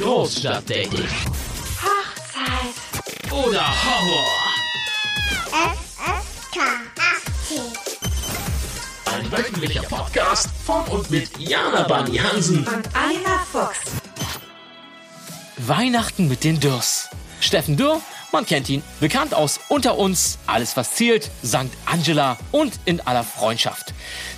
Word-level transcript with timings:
Großstadtdating. 0.00 1.08
Hochzeit. 1.82 3.32
Oder 3.32 3.66
Horror. 3.84 4.28
FSK 5.50 6.60
18. 7.46 7.62
Ein 9.12 9.32
wöchentlicher 9.32 9.82
Podcast 9.82 10.48
von 10.64 10.84
und 10.84 11.10
mit 11.10 11.36
Jana 11.38 11.82
Bani 11.82 12.16
Hansen. 12.16 12.58
Und 12.58 12.88
Anna 12.94 13.44
Fuchs. 13.50 13.78
Weihnachten 15.56 16.28
mit 16.28 16.44
den 16.44 16.60
Dürrs. 16.60 17.08
Steffen 17.40 17.76
Dürr, 17.76 18.00
man 18.30 18.46
kennt 18.46 18.68
ihn, 18.68 18.82
bekannt 19.00 19.34
aus 19.34 19.58
Unter 19.68 19.98
uns, 19.98 20.38
Alles 20.46 20.76
was 20.76 20.94
zählt, 20.94 21.28
St. 21.44 21.70
Angela 21.86 22.36
und 22.52 22.78
in 22.84 23.00
aller 23.00 23.24
Freundschaft. 23.24 23.92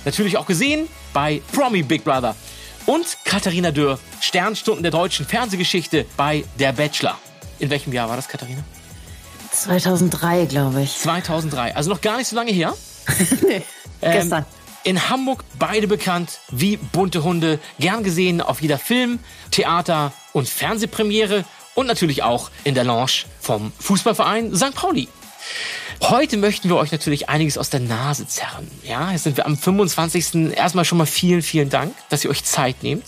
Natürlich 0.05 0.37
auch 0.37 0.47
gesehen 0.47 0.87
bei 1.13 1.41
Promi 1.51 1.83
Big 1.83 2.03
Brother. 2.03 2.35
Und 2.85 3.17
Katharina 3.25 3.71
Dürr, 3.71 3.99
Sternstunden 4.19 4.83
der 4.83 4.91
deutschen 4.91 5.25
Fernsehgeschichte 5.25 6.05
bei 6.17 6.43
Der 6.59 6.73
Bachelor. 6.73 7.17
In 7.59 7.69
welchem 7.69 7.93
Jahr 7.93 8.09
war 8.09 8.15
das, 8.15 8.27
Katharina? 8.27 8.63
2003, 9.51 10.45
glaube 10.45 10.81
ich. 10.81 10.97
2003, 10.97 11.75
also 11.75 11.89
noch 11.89 12.01
gar 12.01 12.17
nicht 12.17 12.27
so 12.27 12.35
lange 12.35 12.51
her. 12.51 12.73
nee, 13.47 13.61
gestern. 14.01 14.45
In 14.83 15.09
Hamburg 15.09 15.43
beide 15.59 15.87
bekannt 15.87 16.39
wie 16.49 16.77
bunte 16.77 17.23
Hunde, 17.23 17.59
gern 17.79 18.03
gesehen 18.03 18.41
auf 18.41 18.61
jeder 18.61 18.79
Film, 18.79 19.19
Theater 19.51 20.11
und 20.33 20.49
Fernsehpremiere 20.49 21.45
und 21.75 21.85
natürlich 21.85 22.23
auch 22.23 22.49
in 22.63 22.73
der 22.73 22.83
Lounge 22.83 23.25
vom 23.39 23.71
Fußballverein 23.79 24.55
St. 24.55 24.73
Pauli. 24.73 25.07
Heute 26.01 26.37
möchten 26.37 26.67
wir 26.67 26.77
euch 26.77 26.91
natürlich 26.91 27.29
einiges 27.29 27.57
aus 27.57 27.69
der 27.69 27.79
Nase 27.79 28.27
zerren. 28.27 28.69
Ja, 28.83 29.11
jetzt 29.11 29.23
sind 29.23 29.37
wir 29.37 29.45
am 29.45 29.55
25. 29.55 30.53
Erstmal 30.55 30.83
schon 30.83 30.97
mal 30.97 31.05
vielen, 31.05 31.41
vielen 31.41 31.69
Dank, 31.69 31.93
dass 32.09 32.23
ihr 32.23 32.31
euch 32.31 32.43
Zeit 32.43 32.83
nehmt, 32.83 33.05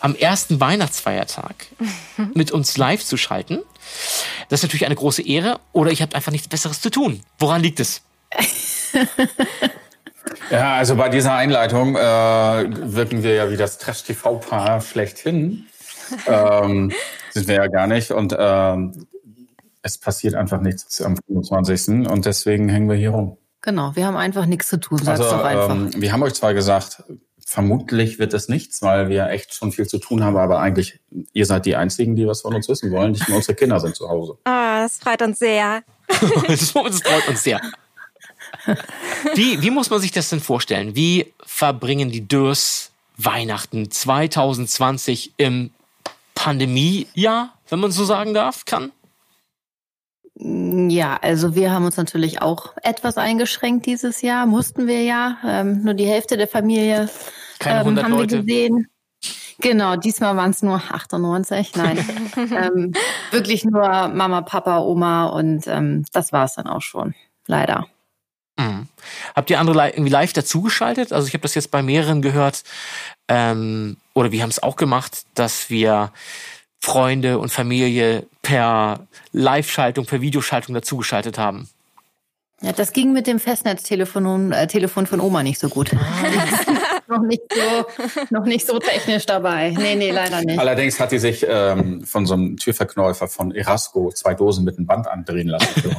am 0.00 0.14
ersten 0.14 0.60
Weihnachtsfeiertag 0.60 1.54
mit 2.34 2.52
uns 2.52 2.76
live 2.76 3.04
zu 3.04 3.16
schalten. 3.16 3.58
Das 4.48 4.60
ist 4.60 4.64
natürlich 4.64 4.86
eine 4.86 4.94
große 4.94 5.26
Ehre 5.26 5.58
oder 5.72 5.90
ich 5.90 6.02
habt 6.02 6.14
einfach 6.14 6.32
nichts 6.32 6.48
Besseres 6.48 6.80
zu 6.80 6.90
tun. 6.90 7.20
Woran 7.38 7.62
liegt 7.62 7.80
es? 7.80 8.02
Ja, 10.50 10.74
also 10.76 10.96
bei 10.96 11.08
dieser 11.08 11.34
Einleitung 11.34 11.96
äh, 11.96 12.00
wirken 12.00 13.22
wir 13.22 13.34
ja 13.34 13.50
wie 13.50 13.56
das 13.56 13.78
Trash-TV-Paar 13.78 14.80
schlechthin. 14.80 15.66
ähm, 16.26 16.92
sind 17.30 17.48
wir 17.48 17.56
ja 17.56 17.66
gar 17.66 17.86
nicht. 17.86 18.10
Und 18.12 18.34
ähm, 18.38 19.06
es 19.86 19.98
passiert 19.98 20.34
einfach 20.34 20.60
nichts 20.60 21.00
am 21.00 21.16
25. 21.28 22.08
Und 22.10 22.26
deswegen 22.26 22.68
hängen 22.68 22.88
wir 22.88 22.96
hier 22.96 23.10
rum. 23.10 23.38
Genau, 23.62 23.94
wir 23.94 24.06
haben 24.06 24.16
einfach 24.16 24.46
nichts 24.46 24.68
zu 24.68 24.78
tun, 24.78 24.98
sag's 24.98 25.20
Also 25.20 25.36
doch 25.36 25.44
einfach. 25.44 25.70
ähm, 25.70 25.90
wir 25.96 26.12
haben 26.12 26.22
euch 26.22 26.34
zwar 26.34 26.54
gesagt, 26.54 27.02
vermutlich 27.44 28.18
wird 28.18 28.34
es 28.34 28.48
nichts, 28.48 28.82
weil 28.82 29.08
wir 29.08 29.28
echt 29.28 29.54
schon 29.54 29.72
viel 29.72 29.86
zu 29.86 29.98
tun 29.98 30.22
haben, 30.22 30.36
aber 30.36 30.58
eigentlich, 30.58 31.00
ihr 31.32 31.46
seid 31.46 31.66
die 31.66 31.76
Einzigen, 31.76 32.16
die 32.16 32.26
was 32.26 32.42
von 32.42 32.54
uns 32.54 32.68
wissen 32.68 32.90
wollen. 32.90 33.12
Nicht 33.12 33.28
nur 33.28 33.36
unsere 33.38 33.54
Kinder 33.54 33.80
sind 33.80 33.96
zu 33.96 34.08
Hause. 34.08 34.32
Oh, 34.32 34.38
das 34.44 34.98
freut 34.98 35.22
uns 35.22 35.38
sehr. 35.38 35.82
das 36.48 36.70
freut 36.70 37.28
uns 37.28 37.42
sehr. 37.42 37.60
Wie, 39.34 39.62
wie 39.62 39.70
muss 39.70 39.90
man 39.90 40.00
sich 40.00 40.10
das 40.10 40.28
denn 40.28 40.40
vorstellen? 40.40 40.94
Wie 40.96 41.32
verbringen 41.44 42.10
die 42.10 42.26
Dürrs 42.26 42.90
Weihnachten 43.16 43.90
2020 43.90 45.32
im 45.36 45.70
Pandemiejahr, 46.34 47.54
wenn 47.68 47.80
man 47.80 47.90
so 47.92 48.04
sagen 48.04 48.34
darf, 48.34 48.64
kann? 48.64 48.92
Ja, 50.38 51.18
also 51.22 51.54
wir 51.54 51.72
haben 51.72 51.86
uns 51.86 51.96
natürlich 51.96 52.42
auch 52.42 52.74
etwas 52.82 53.16
eingeschränkt 53.16 53.86
dieses 53.86 54.20
Jahr, 54.20 54.44
mussten 54.44 54.86
wir 54.86 55.02
ja. 55.02 55.38
Ähm, 55.44 55.82
nur 55.82 55.94
die 55.94 56.06
Hälfte 56.06 56.36
der 56.36 56.48
Familie 56.48 57.08
ähm, 57.64 57.72
100 57.72 58.04
haben 58.04 58.12
Leute. 58.12 58.36
wir 58.36 58.42
gesehen. 58.42 58.88
Genau, 59.60 59.96
diesmal 59.96 60.36
waren 60.36 60.50
es 60.50 60.62
nur 60.62 60.76
98, 60.90 61.74
nein. 61.76 61.98
ähm, 62.36 62.92
wirklich 63.30 63.64
nur 63.64 64.08
Mama, 64.08 64.42
Papa, 64.42 64.80
Oma 64.80 65.26
und 65.26 65.66
ähm, 65.66 66.04
das 66.12 66.32
war 66.32 66.44
es 66.44 66.54
dann 66.54 66.66
auch 66.66 66.82
schon, 66.82 67.14
leider. 67.46 67.86
Mhm. 68.58 68.88
Habt 69.34 69.48
ihr 69.48 69.58
andere 69.58 69.88
irgendwie 69.88 70.12
live 70.12 70.34
dazugeschaltet? 70.34 71.12
Also 71.12 71.28
ich 71.28 71.34
habe 71.34 71.42
das 71.42 71.54
jetzt 71.54 71.70
bei 71.70 71.82
mehreren 71.82 72.20
gehört, 72.20 72.62
ähm, 73.28 73.96
oder 74.12 74.32
wir 74.32 74.42
haben 74.42 74.50
es 74.50 74.62
auch 74.62 74.76
gemacht, 74.76 75.24
dass 75.34 75.70
wir 75.70 76.12
Freunde 76.80 77.38
und 77.38 77.50
Familie 77.50 78.26
per 78.42 79.06
Live-Schaltung, 79.32 80.06
per 80.06 80.20
Videoschaltung 80.20 80.74
dazugeschaltet 80.74 81.38
haben. 81.38 81.68
Ja, 82.62 82.72
das 82.72 82.92
ging 82.92 83.12
mit 83.12 83.26
dem 83.26 83.38
Festnetztelefon 83.38 84.52
äh, 84.52 84.66
Telefon 84.66 85.06
von 85.06 85.20
Oma 85.20 85.42
nicht 85.42 85.60
so 85.60 85.68
gut. 85.68 85.92
noch 87.08 87.22
nicht 87.22 87.42
so, 87.52 88.04
noch 88.30 88.44
nicht 88.44 88.66
so 88.66 88.78
technisch 88.78 89.26
dabei. 89.26 89.74
Nee, 89.76 89.94
nee, 89.94 90.10
leider 90.10 90.42
nicht. 90.42 90.58
Allerdings 90.58 90.98
hat 90.98 91.12
die 91.12 91.18
sich 91.18 91.44
ähm, 91.48 92.02
von 92.04 92.24
so 92.24 92.34
einem 92.34 92.56
Türverknäufer 92.56 93.28
von 93.28 93.54
Erasco 93.54 94.10
zwei 94.12 94.34
Dosen 94.34 94.64
mit 94.64 94.78
einem 94.78 94.86
Band 94.86 95.06
andrehen 95.06 95.48
lassen 95.48 95.80
für 95.80 95.90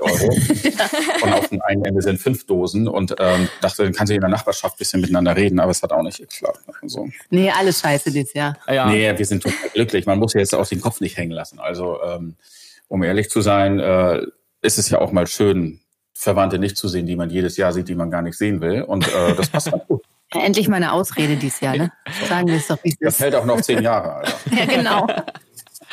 150 0.00 0.80
Euro. 0.80 1.22
Und 1.24 1.32
auf 1.32 1.48
dem 1.48 1.62
einen 1.62 1.84
Ende 1.84 2.02
sind 2.02 2.18
fünf 2.18 2.46
Dosen 2.46 2.88
und 2.88 3.14
ähm, 3.18 3.48
dachte, 3.60 3.84
dann 3.84 3.92
kann 3.92 4.06
sie 4.06 4.14
in 4.14 4.20
der 4.20 4.30
Nachbarschaft 4.30 4.74
ein 4.76 4.78
bisschen 4.78 5.00
miteinander 5.00 5.36
reden, 5.36 5.60
aber 5.60 5.70
es 5.70 5.82
hat 5.82 5.92
auch 5.92 6.02
nicht 6.02 6.18
geklappt. 6.18 6.60
Also, 6.82 7.08
Nee, 7.30 7.50
alles 7.50 7.80
scheiße 7.80 8.10
dieses 8.10 8.32
Jahr. 8.34 8.56
Ah 8.66 8.72
Ja. 8.74 8.86
Nee, 8.86 9.16
wir 9.16 9.26
sind 9.26 9.42
total 9.42 9.68
glücklich. 9.72 10.06
Man 10.06 10.18
muss 10.18 10.32
jetzt 10.34 10.54
auch 10.54 10.66
den 10.66 10.80
Kopf 10.80 11.00
nicht 11.00 11.16
hängen 11.16 11.32
lassen. 11.32 11.58
Also, 11.60 11.98
ähm, 12.02 12.36
um 12.88 13.02
ehrlich 13.02 13.30
zu 13.30 13.40
sein, 13.40 13.78
äh, 13.80 14.22
ist 14.62 14.78
es 14.78 14.90
ja 14.90 15.00
auch 15.00 15.12
mal 15.12 15.26
schön, 15.26 15.80
Verwandte 16.16 16.58
nicht 16.58 16.76
zu 16.76 16.88
sehen, 16.88 17.06
die 17.06 17.16
man 17.16 17.28
jedes 17.30 17.56
Jahr 17.56 17.72
sieht, 17.72 17.88
die 17.88 17.94
man 17.94 18.10
gar 18.10 18.22
nicht 18.22 18.38
sehen 18.38 18.60
will. 18.60 18.82
Und 18.82 19.06
äh, 19.08 19.34
das 19.36 19.48
passt 19.48 19.70
ganz 19.70 19.86
gut. 19.86 20.02
Ja, 20.32 20.42
endlich 20.42 20.68
mal 20.68 20.76
eine 20.76 20.92
Ausrede 20.92 21.36
dieses 21.36 21.60
Jahr, 21.60 21.76
ne? 21.76 21.92
Sagen 22.28 22.48
wir 22.48 22.56
es 22.56 22.66
doch, 22.66 22.78
wie 22.82 22.88
es 22.90 22.96
Das 23.00 23.14
ist. 23.14 23.20
hält 23.20 23.34
auch 23.34 23.44
noch 23.44 23.60
zehn 23.60 23.82
Jahre, 23.82 24.14
Alter. 24.14 24.32
Ja, 24.56 24.64
genau. 24.64 25.06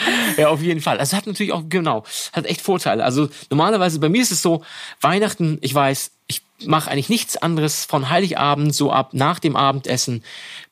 Ja, 0.38 0.50
auf 0.50 0.62
jeden 0.62 0.82
Fall. 0.82 0.98
Also 0.98 1.18
hat 1.18 1.28
natürlich 1.28 1.52
auch, 1.52 1.64
genau, 1.68 2.04
hat 2.34 2.46
echt 2.46 2.62
Vorteile. 2.62 3.04
Also 3.04 3.30
normalerweise 3.50 4.00
bei 4.00 4.10
mir 4.10 4.22
ist 4.22 4.32
es 4.32 4.42
so, 4.42 4.64
Weihnachten, 5.02 5.58
ich 5.62 5.74
weiß, 5.74 6.12
ich 6.28 6.42
mache 6.66 6.90
eigentlich 6.90 7.10
nichts 7.10 7.38
anderes 7.38 7.86
von 7.86 8.10
Heiligabend, 8.10 8.74
so 8.74 8.92
ab 8.92 9.14
nach 9.14 9.40
dem 9.40 9.56
Abendessen 9.56 10.24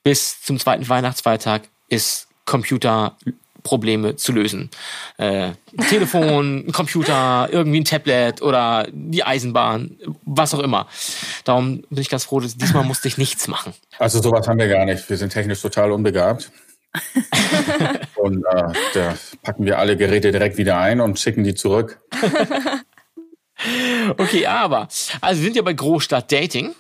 bis 0.04 0.42
zum 0.42 0.60
zweiten 0.60 0.88
Weihnachtsfeiertag 0.88 1.64
ist 1.90 2.28
Computerprobleme 2.46 4.16
zu 4.16 4.32
lösen. 4.32 4.70
Äh, 5.18 5.52
Telefon, 5.90 6.64
ein 6.68 6.72
Computer, 6.72 7.50
irgendwie 7.52 7.82
ein 7.82 7.86
Tablet 7.86 8.42
oder 8.42 8.88
die 8.92 9.24
Eisenbahn, 9.24 9.98
was 10.24 10.54
auch 10.54 10.60
immer. 10.60 10.88
Darum 11.44 11.82
bin 11.90 12.00
ich 12.00 12.10
ganz 12.10 12.26
froh, 12.26 12.40
dass 12.40 12.56
diesmal 12.56 12.84
musste 12.84 13.08
ich 13.08 13.18
nichts 13.18 13.48
machen. 13.48 13.74
Also 13.98 14.22
sowas 14.22 14.48
haben 14.48 14.60
wir 14.60 14.68
gar 14.68 14.86
nicht. 14.86 15.10
Wir 15.10 15.18
sind 15.18 15.32
technisch 15.34 15.62
total 15.62 15.92
unbegabt. 15.92 16.52
und 18.22 18.44
äh, 18.46 18.74
da 18.94 19.18
packen 19.44 19.66
wir 19.66 19.80
alle 19.80 19.98
Geräte 19.98 20.32
direkt 20.32 20.58
wieder 20.58 20.78
ein 20.80 21.02
und 21.02 21.20
schicken 21.20 21.44
die 21.44 21.56
zurück. 21.56 22.00
Okay, 24.18 24.46
aber, 24.46 24.88
also 25.22 25.42
wir 25.42 25.46
sind 25.46 25.56
ja 25.56 25.62
bei 25.62 25.74
Großstadt 25.74 26.32
Dating. 26.32 26.74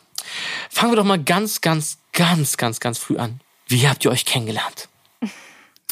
Fangen 0.69 0.94
wir 0.94 0.95
doch 0.97 1.03
mal 1.03 1.22
ganz, 1.22 1.61
ganz, 1.61 1.97
ganz, 2.13 2.57
ganz, 2.57 2.79
ganz 2.79 2.97
früh 2.97 3.17
an. 3.17 3.41
Wie 3.67 3.88
habt 3.88 4.05
ihr 4.05 4.11
euch 4.11 4.25
kennengelernt? 4.25 4.88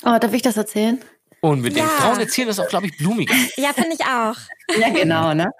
Oh, 0.03 0.17
darf 0.19 0.33
ich 0.33 0.41
das 0.41 0.57
erzählen? 0.57 1.01
Unbedingt. 1.41 1.85
Ja. 1.85 1.87
Frauen 1.87 2.19
erzählen 2.19 2.47
das 2.47 2.59
auch, 2.59 2.67
glaube 2.67 2.87
ich, 2.87 2.97
blumiger. 2.97 3.35
Ja, 3.57 3.73
finde 3.73 3.95
ich 3.99 4.05
auch. 4.05 4.37
Ja, 4.79 4.89
genau, 4.93 5.33
ne? 5.33 5.51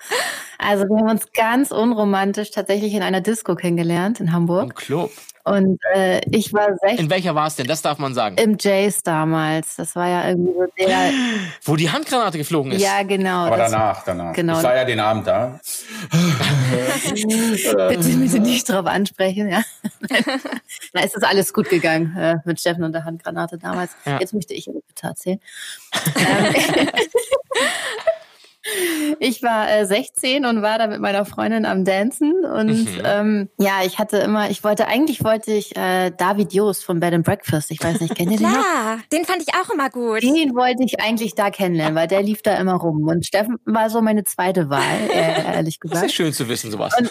Also 0.57 0.85
wir 0.85 0.97
haben 0.97 1.09
uns 1.09 1.31
ganz 1.33 1.71
unromantisch 1.71 2.51
tatsächlich 2.51 2.93
in 2.93 3.03
einer 3.03 3.21
Disco 3.21 3.55
kennengelernt 3.55 4.19
in 4.19 4.27
Im 4.27 4.33
Hamburg. 4.33 4.75
Club. 4.75 5.11
Und 5.47 5.79
äh, 5.93 6.19
ich 6.29 6.51
war 6.51 6.67
In 6.67 6.77
16 6.77 7.09
welcher 7.09 7.33
war 7.33 7.47
es 7.47 7.55
denn? 7.55 7.67
Das 7.67 7.81
darf 7.81 7.99
man 7.99 8.13
sagen. 8.13 8.35
im 8.37 8.57
Jace 8.59 9.01
damals. 9.01 9.77
Das 9.77 9.95
war 9.95 10.09
ja 10.09 10.27
irgendwie 10.27 10.51
so 10.51 10.65
der. 10.77 11.11
Wo 11.63 11.77
die 11.77 11.89
Handgranate 11.89 12.37
geflogen 12.37 12.73
ist. 12.73 12.81
Ja, 12.81 13.03
genau. 13.03 13.45
Aber 13.45 13.55
danach, 13.55 14.03
danach. 14.03 14.33
Genau. 14.33 14.57
Ich 14.57 14.63
war 14.63 14.75
ja 14.75 14.83
den 14.83 14.99
Abend 14.99 15.25
da. 15.25 15.61
Bitte, 17.09 18.17
bitte 18.17 18.39
nicht 18.39 18.67
drauf 18.69 18.85
ansprechen, 18.85 19.49
ja. 19.49 19.63
Na, 20.93 21.01
ist 21.03 21.15
das 21.15 21.23
alles 21.23 21.53
gut 21.53 21.69
gegangen 21.69 22.15
äh, 22.17 22.37
mit 22.43 22.59
Steffen 22.59 22.83
und 22.83 22.91
der 22.91 23.05
Handgranate 23.05 23.57
damals. 23.57 23.91
Ja. 24.05 24.19
Jetzt 24.19 24.33
möchte 24.33 24.53
ich 24.53 24.67
aber 24.67 24.79
bitte 24.85 25.07
erzählen. 25.07 25.39
Ich 29.19 29.41
war 29.43 29.69
äh, 29.71 29.85
16 29.85 30.45
und 30.45 30.61
war 30.61 30.77
da 30.77 30.87
mit 30.87 30.99
meiner 30.99 31.25
Freundin 31.25 31.65
am 31.65 31.85
Dancen 31.85 32.33
und 32.45 32.67
Mhm. 32.67 33.01
ähm, 33.05 33.49
ja, 33.57 33.79
ich 33.85 33.97
hatte 33.99 34.17
immer, 34.17 34.49
ich 34.49 34.63
wollte, 34.63 34.87
eigentlich 34.87 35.23
wollte 35.23 35.51
ich 35.53 35.75
äh, 35.75 36.11
David 36.11 36.53
Joost 36.53 36.83
von 36.83 36.99
Bed 36.99 37.13
and 37.13 37.25
Breakfast, 37.25 37.71
ich 37.71 37.81
weiß 37.83 38.01
nicht, 38.01 38.15
kennt 38.15 38.31
ihr 38.31 38.37
den? 38.37 38.47
Klar, 38.47 38.99
den 39.11 39.25
fand 39.25 39.41
ich 39.41 39.53
auch 39.55 39.69
immer 39.73 39.89
gut. 39.89 40.21
Den 40.21 40.53
wollte 40.55 40.83
ich 40.83 40.99
eigentlich 40.99 41.33
da 41.35 41.49
kennenlernen, 41.49 41.95
weil 41.95 42.07
der 42.07 42.21
lief 42.21 42.41
da 42.41 42.55
immer 42.57 42.73
rum. 42.75 43.07
Und 43.07 43.25
Steffen 43.25 43.57
war 43.65 43.89
so 43.89 44.01
meine 44.01 44.23
zweite 44.25 44.69
Wahl, 44.69 44.81
äh, 45.13 45.53
ehrlich 45.55 45.79
Das 45.79 45.89
gesagt. 45.91 46.05
ist 46.07 46.13
schön 46.15 46.33
zu 46.33 46.47
wissen, 46.49 46.71
sowas. 46.71 46.93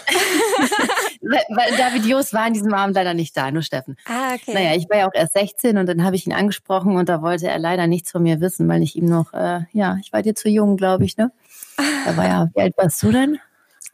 Weil, 1.29 1.41
weil 1.49 1.75
David 1.77 2.05
Jost 2.05 2.33
war 2.33 2.43
an 2.43 2.53
diesem 2.53 2.73
Abend 2.73 2.95
leider 2.95 3.13
nicht 3.13 3.35
da, 3.35 3.51
nur 3.51 3.61
Steffen. 3.63 3.97
Ah, 4.05 4.35
okay. 4.35 4.53
Naja, 4.53 4.75
ich 4.75 4.87
war 4.89 4.97
ja 4.97 5.07
auch 5.07 5.13
erst 5.13 5.33
16 5.33 5.77
und 5.77 5.87
dann 5.87 6.03
habe 6.05 6.15
ich 6.15 6.25
ihn 6.25 6.31
angesprochen 6.31 6.95
und 6.95 7.09
da 7.09 7.21
wollte 7.21 7.47
er 7.47 7.59
leider 7.59 7.87
nichts 7.87 8.11
von 8.11 8.23
mir 8.23 8.39
wissen, 8.39 8.69
weil 8.69 8.81
ich 8.81 8.95
ihm 8.95 9.05
noch, 9.05 9.33
äh, 9.33 9.61
ja, 9.73 9.97
ich 10.01 10.13
war 10.13 10.21
dir 10.21 10.35
zu 10.35 10.47
jung, 10.47 10.77
glaube 10.77 11.03
ich, 11.05 11.17
ne? 11.17 11.31
Da 11.77 12.17
war 12.17 12.25
ja, 12.27 12.47
wie 12.55 12.61
alt 12.61 12.73
warst 12.77 13.01
du 13.03 13.11
denn? 13.11 13.39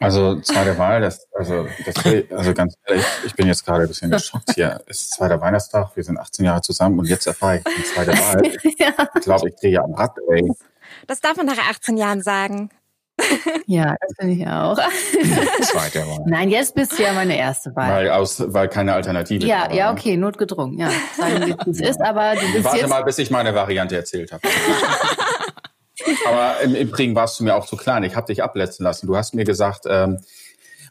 Also 0.00 0.40
zweite 0.40 0.76
Wahl, 0.76 1.00
das, 1.00 1.28
also, 1.32 1.66
das, 1.86 1.94
also 2.30 2.52
ganz 2.52 2.74
ehrlich, 2.86 3.04
ich 3.24 3.34
bin 3.34 3.46
jetzt 3.46 3.64
gerade 3.64 3.82
ein 3.82 3.88
bisschen 3.88 4.10
geschockt 4.10 4.52
hier. 4.54 4.80
Es 4.86 5.02
ist 5.02 5.14
zweiter 5.14 5.40
Weihnachtstag, 5.40 5.94
wir 5.94 6.02
sind 6.02 6.18
18 6.18 6.44
Jahre 6.44 6.60
zusammen 6.62 6.98
und 6.98 7.06
jetzt 7.06 7.26
erfahre 7.26 7.58
ich 7.58 7.64
die 7.64 7.84
zweite 7.84 8.12
Wahl. 8.12 8.42
Ich 8.64 9.22
glaube, 9.22 9.48
ich 9.48 9.54
drehe 9.56 9.82
am 9.82 9.94
Rad, 9.94 10.16
ey. 10.30 10.50
Das 11.06 11.20
darf 11.20 11.36
man 11.36 11.46
nach 11.46 11.58
18 11.70 11.96
Jahren 11.96 12.22
sagen. 12.22 12.70
Ja, 13.66 13.94
das 14.00 14.12
finde 14.18 14.34
ich 14.34 14.46
auch. 14.46 14.76
Zweite 15.62 16.00
Wahl. 16.00 16.24
Nein, 16.26 16.50
jetzt 16.50 16.74
bist 16.74 16.98
du 16.98 17.02
ja 17.02 17.12
meine 17.14 17.36
erste 17.38 17.74
Wahl. 17.74 17.90
Weil, 17.90 18.10
aus, 18.10 18.42
weil 18.52 18.68
keine 18.68 18.92
Alternative 18.92 19.46
Ja, 19.46 19.62
war, 19.62 19.72
ja, 19.72 19.92
ne? 19.92 19.98
okay, 19.98 20.16
notgedrungen, 20.16 20.78
ja. 20.78 20.90
Sagen 21.16 21.46
wir, 21.46 21.56
wie 21.64 21.70
es 21.70 21.80
ist, 21.80 22.00
aber 22.02 22.34
du 22.34 22.52
bist 22.52 22.64
Warte 22.64 22.78
jetzt. 22.78 22.88
mal, 22.90 23.02
bis 23.04 23.16
ich 23.18 23.30
meine 23.30 23.54
Variante 23.54 23.96
erzählt 23.96 24.32
habe. 24.32 24.42
Aber 26.26 26.60
im 26.60 26.74
Übrigen 26.74 27.14
warst 27.14 27.38
du 27.40 27.44
mir 27.44 27.54
auch 27.54 27.66
zu 27.66 27.76
klein. 27.76 28.02
Ich 28.04 28.16
habe 28.16 28.26
dich 28.26 28.42
abletzen 28.42 28.82
lassen. 28.84 29.06
Du 29.06 29.16
hast 29.16 29.34
mir 29.34 29.44
gesagt, 29.44 29.84
ähm, 29.88 30.18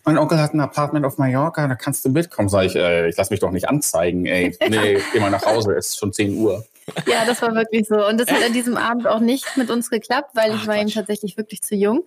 mein 0.06 0.18
Onkel 0.18 0.38
hat 0.40 0.54
ein 0.54 0.60
Apartment 0.60 1.06
auf 1.06 1.18
Mallorca, 1.18 1.66
da 1.68 1.76
kannst 1.76 2.04
du 2.04 2.10
mitkommen. 2.10 2.50
Sag 2.50 2.66
ich, 2.66 2.76
äh, 2.76 3.08
ich 3.10 3.16
lass 3.18 3.30
mich 3.30 3.40
doch 3.40 3.52
nicht 3.52 3.70
anzeigen, 3.70 4.26
ey. 4.26 4.56
Nee, 4.70 5.00
geh 5.14 5.20
mal 5.20 5.30
nach 5.32 5.46
Hause, 5.46 5.74
es 5.74 5.90
ist 5.90 6.00
schon 6.00 6.12
10 6.12 6.38
Uhr. 6.38 6.66
Ja, 7.08 7.24
das 7.26 7.42
war 7.42 7.56
wirklich 7.56 7.88
so. 7.88 8.06
Und 8.06 8.20
das 8.20 8.30
hat 8.30 8.44
an 8.46 8.52
diesem 8.52 8.76
Abend 8.76 9.08
auch 9.08 9.22
nicht 9.22 9.56
mit 9.56 9.70
uns 9.72 9.90
geklappt, 9.90 10.32
weil 10.34 10.52
ich 10.54 10.62
Ach, 10.64 10.68
war 10.68 10.76
ihm 10.76 10.88
Quatsch. 10.88 10.96
tatsächlich 10.96 11.38
wirklich 11.38 11.62
zu 11.62 11.76
jung. 11.76 12.04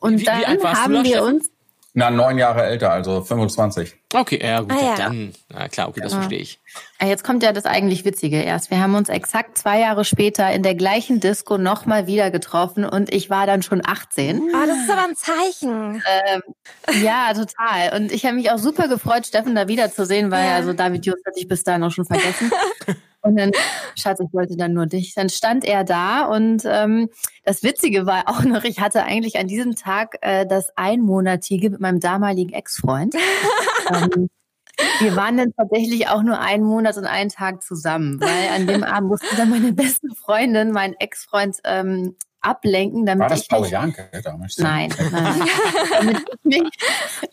Und 0.00 0.14
Wie- 0.16 0.20
wie 0.22 0.24
dann 0.24 0.58
du 0.58 0.64
haben 0.64 1.04
wir 1.04 1.22
uns, 1.22 1.48
Na, 1.98 2.10
neun 2.10 2.36
Jahre 2.36 2.62
älter, 2.62 2.90
also 2.92 3.22
25. 3.22 3.94
Okay, 4.12 4.38
ja 4.42 4.60
gut, 4.60 4.70
Ah, 4.70 4.84
ja. 4.84 4.94
dann, 4.96 5.32
na 5.48 5.66
klar, 5.68 5.88
okay, 5.88 6.00
das 6.02 6.12
Ja. 6.12 6.18
verstehe 6.18 6.40
ich. 6.40 6.60
Ah, 6.98 7.06
jetzt 7.06 7.24
kommt 7.24 7.42
ja 7.42 7.54
das 7.54 7.64
eigentlich 7.64 8.04
Witzige 8.04 8.36
erst. 8.42 8.70
Wir 8.70 8.80
haben 8.82 8.94
uns 8.94 9.08
exakt 9.08 9.56
zwei 9.56 9.80
Jahre 9.80 10.04
später 10.04 10.50
in 10.52 10.62
der 10.62 10.74
gleichen 10.74 11.20
Disco 11.20 11.56
nochmal 11.56 12.06
wieder 12.06 12.30
getroffen 12.30 12.84
und 12.84 13.10
ich 13.14 13.30
war 13.30 13.46
dann 13.46 13.62
schon 13.62 13.80
18. 13.82 14.42
Oh, 14.42 14.66
das 14.66 14.76
ist 14.76 14.90
aber 14.90 15.04
ein 15.08 15.16
Zeichen. 15.16 16.02
Ja, 17.02 17.32
total. 17.32 17.96
Und 17.98 18.12
ich 18.12 18.26
habe 18.26 18.34
mich 18.36 18.50
auch 18.50 18.58
super 18.58 18.88
gefreut, 18.88 19.26
Steffen 19.26 19.54
da 19.54 19.66
wiederzusehen, 19.66 20.30
weil 20.30 20.44
Ja. 20.48 20.54
also 20.56 20.74
David 20.74 21.06
Just 21.06 21.24
hatte 21.24 21.40
ich 21.40 21.48
bis 21.48 21.64
dahin 21.64 21.82
auch 21.82 21.92
schon 21.92 22.04
vergessen. 22.04 22.50
Und 23.26 23.36
dann, 23.36 23.50
Schatz, 23.96 24.20
ich 24.20 24.32
wollte 24.32 24.56
dann 24.56 24.72
nur 24.72 24.86
dich. 24.86 25.14
Dann 25.14 25.28
stand 25.28 25.64
er 25.64 25.84
da 25.84 26.26
und 26.26 26.62
ähm, 26.64 27.08
das 27.44 27.62
Witzige 27.62 28.06
war 28.06 28.24
auch 28.26 28.42
noch, 28.44 28.64
ich 28.64 28.80
hatte 28.80 29.04
eigentlich 29.04 29.38
an 29.38 29.48
diesem 29.48 29.74
Tag 29.74 30.18
äh, 30.20 30.46
das 30.46 30.76
Einmonatige 30.76 31.70
mit 31.70 31.80
meinem 31.80 32.00
damaligen 32.00 32.52
Ex-Freund. 32.52 33.14
ähm, 33.94 34.28
wir 35.00 35.16
waren 35.16 35.36
dann 35.36 35.52
tatsächlich 35.56 36.08
auch 36.08 36.22
nur 36.22 36.38
einen 36.38 36.64
Monat 36.64 36.96
und 36.96 37.06
einen 37.06 37.30
Tag 37.30 37.62
zusammen, 37.62 38.20
weil 38.20 38.48
an 38.54 38.66
dem 38.66 38.84
Abend 38.84 39.10
musste 39.10 39.34
dann 39.36 39.50
meine 39.50 39.72
beste 39.72 40.08
Freundin, 40.14 40.70
mein 40.70 40.94
Ex-Freund, 40.94 41.58
ähm, 41.64 42.14
ablenken, 42.46 43.04
damit 43.06 43.22
War 43.22 43.28
das 43.28 43.42
ich 43.42 43.48
Paul 43.48 43.66
Janke 43.66 44.08
damals? 44.22 44.58
Nein, 44.58 44.92
nein. 45.12 45.40
damit 45.98 46.18
ich 46.18 46.44
mich, 46.44 46.70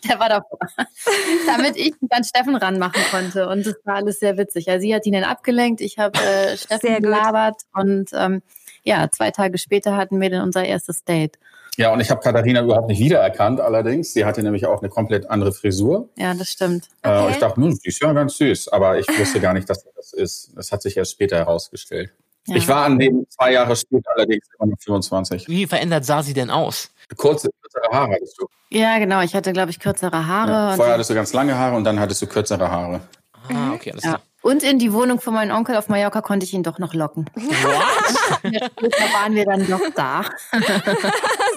der 0.08 0.18
war 0.18 0.28
davor. 0.28 0.58
Damit 1.46 1.76
ich 1.76 1.94
mich 2.00 2.10
an 2.12 2.24
Steffen 2.24 2.56
ranmachen 2.56 3.02
konnte. 3.10 3.48
Und 3.48 3.66
das 3.66 3.74
war 3.84 3.96
alles 3.96 4.18
sehr 4.20 4.36
witzig. 4.36 4.68
Also 4.68 4.82
sie 4.82 4.94
hat 4.94 5.06
ihn 5.06 5.12
dann 5.12 5.24
abgelenkt, 5.24 5.80
ich 5.80 5.98
habe 5.98 6.18
äh, 6.18 6.56
Steffen 6.56 7.00
gelabert 7.02 7.62
und 7.72 8.10
ähm, 8.14 8.42
ja, 8.82 9.08
zwei 9.10 9.30
Tage 9.30 9.58
später 9.58 9.96
hatten 9.96 10.20
wir 10.20 10.30
dann 10.30 10.42
unser 10.42 10.64
erstes 10.64 11.04
Date. 11.04 11.38
Ja, 11.76 11.92
und 11.92 12.00
ich 12.00 12.10
habe 12.10 12.20
Katharina 12.20 12.62
überhaupt 12.62 12.86
nicht 12.88 13.00
wiedererkannt, 13.00 13.60
allerdings. 13.60 14.12
Sie 14.12 14.24
hatte 14.24 14.42
nämlich 14.42 14.64
auch 14.66 14.80
eine 14.80 14.88
komplett 14.90 15.28
andere 15.28 15.52
Frisur. 15.52 16.08
Ja, 16.16 16.32
das 16.34 16.48
stimmt. 16.50 16.88
Äh, 17.02 17.08
Okay. 17.08 17.24
und 17.24 17.30
ich 17.32 17.38
dachte, 17.38 17.56
hm, 17.60 17.78
die 17.84 17.88
ist 17.88 18.00
ja 18.00 18.12
ganz 18.12 18.36
süß. 18.36 18.68
Aber 18.68 18.98
ich 18.98 19.08
wusste 19.18 19.40
gar 19.40 19.54
nicht, 19.54 19.68
dass 19.68 19.84
das 19.96 20.12
ist. 20.12 20.52
Das 20.54 20.70
hat 20.70 20.82
sich 20.82 20.96
erst 20.96 21.10
später 21.12 21.36
herausgestellt. 21.36 22.12
Ja. 22.46 22.56
Ich 22.56 22.68
war 22.68 22.84
an 22.84 22.98
dem 22.98 23.26
zwei 23.30 23.52
Jahre 23.52 23.74
später 23.74 24.10
allerdings 24.14 24.46
immer 24.58 24.70
noch 24.70 24.78
25. 24.80 25.48
Wie 25.48 25.66
verändert 25.66 26.04
sah 26.04 26.22
sie 26.22 26.34
denn 26.34 26.50
aus? 26.50 26.90
Kurze, 27.16 27.48
kürzere 27.62 27.90
Haare 27.92 28.12
hattest 28.14 28.38
du. 28.38 28.46
Ja, 28.70 28.98
genau. 28.98 29.20
Ich 29.22 29.34
hatte, 29.34 29.52
glaube 29.52 29.70
ich, 29.70 29.78
kürzere 29.78 30.26
Haare. 30.26 30.50
Ja. 30.50 30.70
und- 30.70 30.76
Vorher 30.76 30.94
hattest 30.94 31.10
du 31.10 31.14
ganz 31.14 31.32
lange 31.32 31.56
Haare 31.56 31.76
und 31.76 31.84
dann 31.84 31.98
hattest 32.00 32.20
du 32.22 32.26
kürzere 32.26 32.70
Haare. 32.70 33.00
Ah, 33.48 33.72
okay, 33.74 33.92
alles 33.92 34.04
ja. 34.04 34.10
klar. 34.10 34.22
Und 34.44 34.62
in 34.62 34.78
die 34.78 34.92
Wohnung 34.92 35.22
von 35.22 35.32
meinem 35.32 35.56
Onkel 35.56 35.74
auf 35.74 35.88
Mallorca 35.88 36.20
konnte 36.20 36.44
ich 36.44 36.52
ihn 36.52 36.62
doch 36.62 36.78
noch 36.78 36.92
locken. 36.92 37.24
What? 37.34 38.52
Ja, 38.52 38.66
Später 38.66 39.04
waren 39.14 39.34
wir 39.34 39.46
dann 39.46 39.66
doch 39.66 39.80
da. 39.96 40.22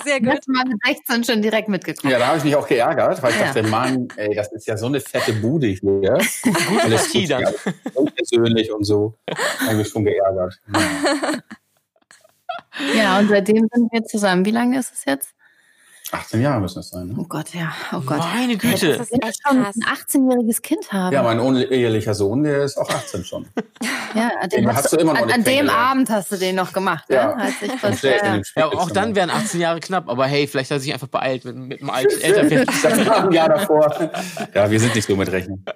Sehr 0.05 0.21
gut. 0.21 0.29
Das 0.37 0.47
war 0.47 0.65
mit 0.65 0.77
16 0.85 1.23
schon 1.25 1.41
direkt 1.41 1.67
mitgekommen. 1.67 2.13
Ja, 2.13 2.17
da 2.17 2.27
habe 2.27 2.37
ich 2.37 2.45
mich 2.45 2.55
auch 2.55 2.65
geärgert, 2.65 3.21
weil 3.21 3.31
ich 3.33 3.39
Ja. 3.39 3.47
dachte, 3.47 3.63
Mann, 3.63 4.07
ey, 4.15 4.33
das 4.33 4.53
ist 4.53 4.67
ja 4.67 4.77
so 4.77 4.85
eine 4.85 5.01
fette 5.01 5.33
Bude 5.33 5.67
hier. 5.67 6.13
Alles 6.81 7.03
Partie 7.11 7.27
dann. 7.27 7.43
unpersönlich 7.93 8.71
und 8.71 8.85
so. 8.85 9.13
Da 9.25 9.35
habe 9.63 9.71
ich 9.73 9.77
mich 9.79 9.89
schon 9.89 10.05
geärgert. 10.05 10.57
Ja, 12.95 13.19
und 13.19 13.27
seitdem 13.27 13.67
sind 13.73 13.91
wir 13.91 14.03
zusammen. 14.05 14.45
Wie 14.45 14.51
lange 14.51 14.79
ist 14.79 14.93
es 14.93 15.03
jetzt? 15.03 15.31
18 16.11 16.41
Jahre 16.41 16.61
müssen 16.61 16.79
es 16.79 16.89
sein, 16.89 17.07
ne? 17.07 17.15
Oh 17.17 17.25
Gott, 17.25 17.53
ja. 17.53 17.73
Oh 17.91 17.99
Gott. 18.01 18.19
Meine 18.19 18.57
Güte. 18.57 18.97
Das 18.97 19.07
ist 19.09 19.11
wir 19.11 19.27
echt 19.27 19.39
schon 19.45 19.57
ein 19.65 19.73
18-jähriges 19.73 20.61
Kind 20.61 20.91
haben. 20.91 21.13
Ja, 21.13 21.23
mein 21.23 21.39
unehelicher 21.39 22.13
Sohn, 22.13 22.43
der 22.43 22.63
ist 22.63 22.77
auch 22.77 22.89
18 22.89 23.25
schon. 23.25 23.47
Ja, 24.15 24.31
den 24.47 24.63
Den 24.63 24.75
hast 24.75 24.93
du 24.93 24.97
immer 24.97 25.13
noch 25.13 25.21
an, 25.21 25.31
an 25.31 25.43
dem. 25.43 25.69
Abend 25.69 26.09
hast 26.09 26.31
du 26.31 26.37
den 26.37 26.55
noch 26.55 26.71
gemacht, 26.71 27.05
Ja. 27.09 27.31
ja. 27.31 27.33
Als 27.81 28.01
ich 28.03 28.03
äh, 28.03 28.21
dem 28.21 28.43
Ja, 28.55 28.67
auch 28.67 28.91
dann 28.91 29.15
wären 29.15 29.29
18 29.29 29.59
Jahre 29.59 29.79
knapp, 29.79 30.07
aber 30.09 30.25
hey, 30.27 30.47
vielleicht 30.47 30.71
hat 30.71 30.77
er 30.77 30.81
sich 30.81 30.93
einfach 30.93 31.07
beeilt 31.07 31.43
mit, 31.45 31.55
mit 31.55 31.81
einem 31.81 31.89
alten 31.89 32.21
Elternfeld. 32.21 32.69
Das 32.83 33.05
war 33.05 33.23
ein 33.25 33.31
Jahr 33.31 33.49
davor. 33.49 34.11
Ja, 34.53 34.69
wir 34.69 34.79
sind 34.79 34.95
nicht 34.95 35.07
so 35.07 35.15
mit 35.15 35.31
Rechnen. 35.31 35.63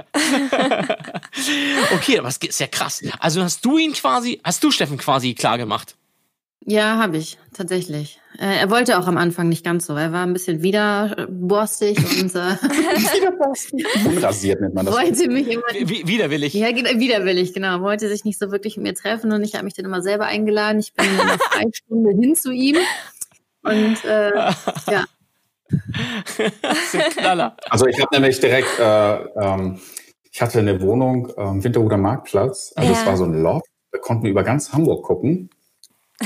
Okay, 1.94 2.20
aber 2.20 2.28
es 2.28 2.38
ist 2.38 2.60
ja 2.60 2.68
krass. 2.68 3.02
Also 3.20 3.42
hast 3.42 3.64
du 3.66 3.78
ihn 3.78 3.94
quasi, 3.94 4.40
hast 4.44 4.64
du 4.64 4.72
Steffen 4.72 4.98
quasi 4.98 5.34
klar 5.34 5.58
gemacht? 5.58 5.96
Ja, 6.66 6.98
habe 6.98 7.18
ich, 7.18 7.38
tatsächlich. 7.54 8.20
Äh, 8.40 8.60
er 8.60 8.70
wollte 8.70 8.98
auch 9.00 9.08
am 9.08 9.18
Anfang 9.18 9.50
nicht 9.50 9.66
ganz 9.66 9.86
so. 9.88 9.96
Er 9.96 10.12
war 10.14 10.24
ein 10.26 10.34
bisschen 10.34 10.62
widerborstig 10.64 11.98
und 12.22 12.34
äh, 12.36 12.56
Unrasiert 14.08 14.62
nennt 14.62 14.74
man 14.76 14.86
das. 14.86 14.96
wollte 14.96 15.28
mich 15.30 15.48
immer 15.50 15.64
Wie, 15.74 16.08
widerwillig. 16.08 16.54
Ja, 16.54 16.68
widerwillig, 16.70 17.54
genau. 17.54 17.82
Wollte 17.82 18.08
sich 18.10 18.24
nicht 18.24 18.40
so 18.40 18.52
wirklich 18.52 18.78
mit 18.78 18.84
mir 18.86 18.94
treffen 18.94 19.32
und 19.32 19.44
ich 19.44 19.56
habe 19.56 19.66
mich 19.66 19.74
dann 19.74 19.86
immer 19.86 20.02
selber 20.02 20.26
eingeladen. 20.26 20.80
Ich 20.80 20.94
bin 20.94 21.06
in 21.06 21.20
einer 21.20 21.38
Freistunde 21.40 22.12
hin 22.12 22.36
zu 22.36 22.52
ihm. 22.52 22.78
Und 23.64 24.04
äh, 24.06 24.32
ja. 24.92 25.06
Also 27.70 27.88
ich 27.88 28.00
habe 28.02 28.10
nämlich 28.14 28.40
direkt, 28.40 28.80
äh, 28.80 29.16
ähm, 29.40 29.80
ich 30.32 30.42
hatte 30.42 30.60
eine 30.60 30.82
Wohnung 30.82 31.32
am 31.38 31.64
Winterhuder 31.64 31.98
Marktplatz. 31.98 32.74
Also 32.76 32.92
Ja. 32.94 33.00
es 33.00 33.06
war 33.06 33.18
so 33.18 33.26
ein 33.26 33.42
Loft. 33.42 33.66
Da 33.92 34.00
konnten 34.00 34.24
wir 34.24 34.32
über 34.32 34.44
ganz 34.44 34.72
Hamburg 34.74 35.04
gucken. 35.06 35.50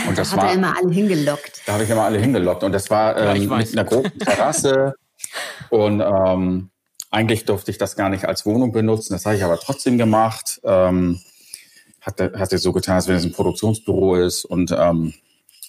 Und 0.08 0.18
das 0.18 0.32
hat 0.32 0.40
war, 0.42 0.50
er 0.50 0.56
immer 0.56 0.76
alle 0.78 0.92
hingelockt. 0.94 1.62
da 1.66 1.74
habe 1.74 1.84
ich 1.84 1.90
immer 1.90 2.04
alle 2.04 2.20
hingelockt. 2.20 2.64
Und 2.64 2.72
das 2.72 2.90
war 2.90 3.18
Ja, 3.18 3.34
ähm, 3.34 3.50
weiß. 3.50 3.70
mit 3.72 3.80
einer 3.80 3.88
großen 3.90 4.20
Terrasse. 4.20 4.94
und 5.70 6.02
ähm, 6.02 6.70
eigentlich 7.12 7.46
durfte 7.46 7.72
ich 7.72 7.78
das 7.78 7.96
gar 7.96 8.10
nicht 8.10 8.26
als 8.26 8.46
Wohnung 8.46 8.72
benutzen. 8.72 9.14
Das 9.14 9.26
habe 9.26 9.36
ich 9.36 9.44
aber 9.44 9.58
trotzdem 9.60 9.98
gemacht. 9.98 10.60
Ähm, 10.64 11.22
hatte, 12.02 12.34
hatte 12.38 12.58
so 12.58 12.72
getan, 12.74 12.96
als 12.96 13.08
wenn 13.08 13.16
es 13.16 13.24
ein 13.24 13.32
Produktionsbüro 13.32 14.16
ist. 14.18 14.46
Und 14.46 14.72
ähm, 14.78 15.14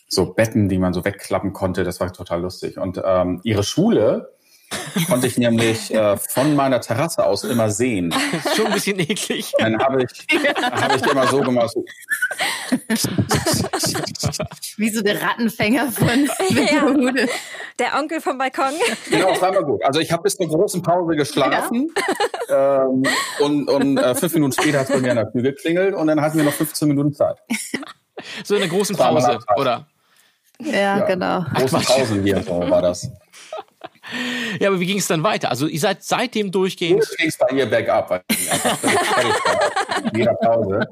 so 0.08 0.26
Betten, 0.26 0.68
die 0.68 0.78
man 0.78 0.92
so 0.92 1.04
wegklappen 1.04 1.52
konnte. 1.52 1.84
Das 1.84 2.00
war 2.00 2.12
total 2.12 2.42
lustig. 2.42 2.78
Und 2.78 3.00
ähm, 3.04 3.40
ihre 3.44 3.62
Schule 3.64 4.32
konnte 5.08 5.26
ich 5.28 5.38
nämlich 5.38 5.94
äh, 5.94 6.16
von 6.16 6.56
meiner 6.56 6.80
Terrasse 6.80 7.24
aus 7.24 7.44
immer 7.44 7.70
sehen. 7.70 8.12
Ist 8.32 8.56
schon 8.56 8.66
ein 8.66 8.72
bisschen 8.72 8.98
eklig. 8.98 9.52
Dann 9.58 9.78
habe 9.78 10.02
ich, 10.02 10.26
dann 10.54 10.82
habe 10.82 10.96
ich 10.96 11.06
immer 11.06 11.26
so 11.28 11.40
gemacht. 11.40 11.70
So, 11.70 11.84
Wie 14.76 14.90
so 14.90 15.02
der 15.02 15.22
Rattenfänger 15.22 15.92
von 15.92 16.08
Winterhude. 16.50 17.28
Der 17.78 17.94
Onkel 17.98 18.20
vom 18.20 18.36
Balkon. 18.38 18.72
genau, 19.10 19.30
das 19.30 19.42
war 19.42 19.50
immer 19.50 19.62
gut. 19.62 19.84
Also 19.84 20.00
ich 20.00 20.10
habe 20.12 20.24
bis 20.24 20.36
zur 20.36 20.48
großen 20.48 20.82
Pause 20.82 21.14
geschlafen 21.16 21.92
ähm, 22.48 23.02
und, 23.40 23.68
und 23.68 23.98
äh, 23.98 24.14
fünf 24.14 24.32
Minuten 24.34 24.52
später 24.52 24.78
hat 24.80 24.88
es 24.88 24.94
bei 24.94 25.00
mir 25.00 25.10
an 25.10 25.16
der 25.16 25.30
Tür 25.30 25.42
geklingelt 25.42 25.94
und 25.94 26.06
dann 26.06 26.20
hatten 26.20 26.38
wir 26.38 26.44
noch 26.44 26.52
15 26.52 26.88
Minuten 26.88 27.12
Zeit. 27.12 27.36
So 28.44 28.54
in 28.54 28.60
der 28.60 28.70
großen 28.70 28.96
Pause, 28.96 29.38
oder? 29.56 29.86
Ja, 30.58 31.00
genau. 31.00 31.44
Große 31.54 31.78
Pausen 31.78 32.22
hier 32.22 32.42
so 32.42 32.60
war 32.70 32.82
das. 32.82 33.10
Ja, 34.60 34.68
aber 34.68 34.80
wie 34.80 34.86
ging 34.86 34.98
es 34.98 35.06
dann 35.06 35.22
weiter? 35.22 35.50
Also 35.50 35.66
ihr 35.66 35.80
seid 35.80 36.02
seitdem 36.02 36.50
durchgehend. 36.50 37.00
Jetzt 37.00 37.16
ging 37.16 37.28
es 37.28 37.36
bei 37.36 37.48
ihr 37.56 37.66
bergab, 37.66 38.24
jeder 40.14 40.34
Pause 40.34 40.86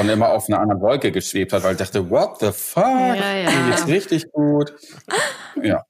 und 0.00 0.08
immer 0.08 0.30
auf 0.30 0.48
einer 0.48 0.60
anderen 0.60 0.80
Wolke 0.80 1.12
geschwebt 1.12 1.52
hat, 1.52 1.62
weil 1.62 1.72
ich 1.72 1.78
dachte, 1.78 2.08
what 2.10 2.40
the 2.40 2.50
fuck? 2.52 2.84
Ja, 2.84 3.34
ja. 3.34 3.50
Mir 3.50 3.70
geht's 3.70 3.86
richtig 3.86 4.32
gut. 4.32 4.72
Ja. 5.62 5.84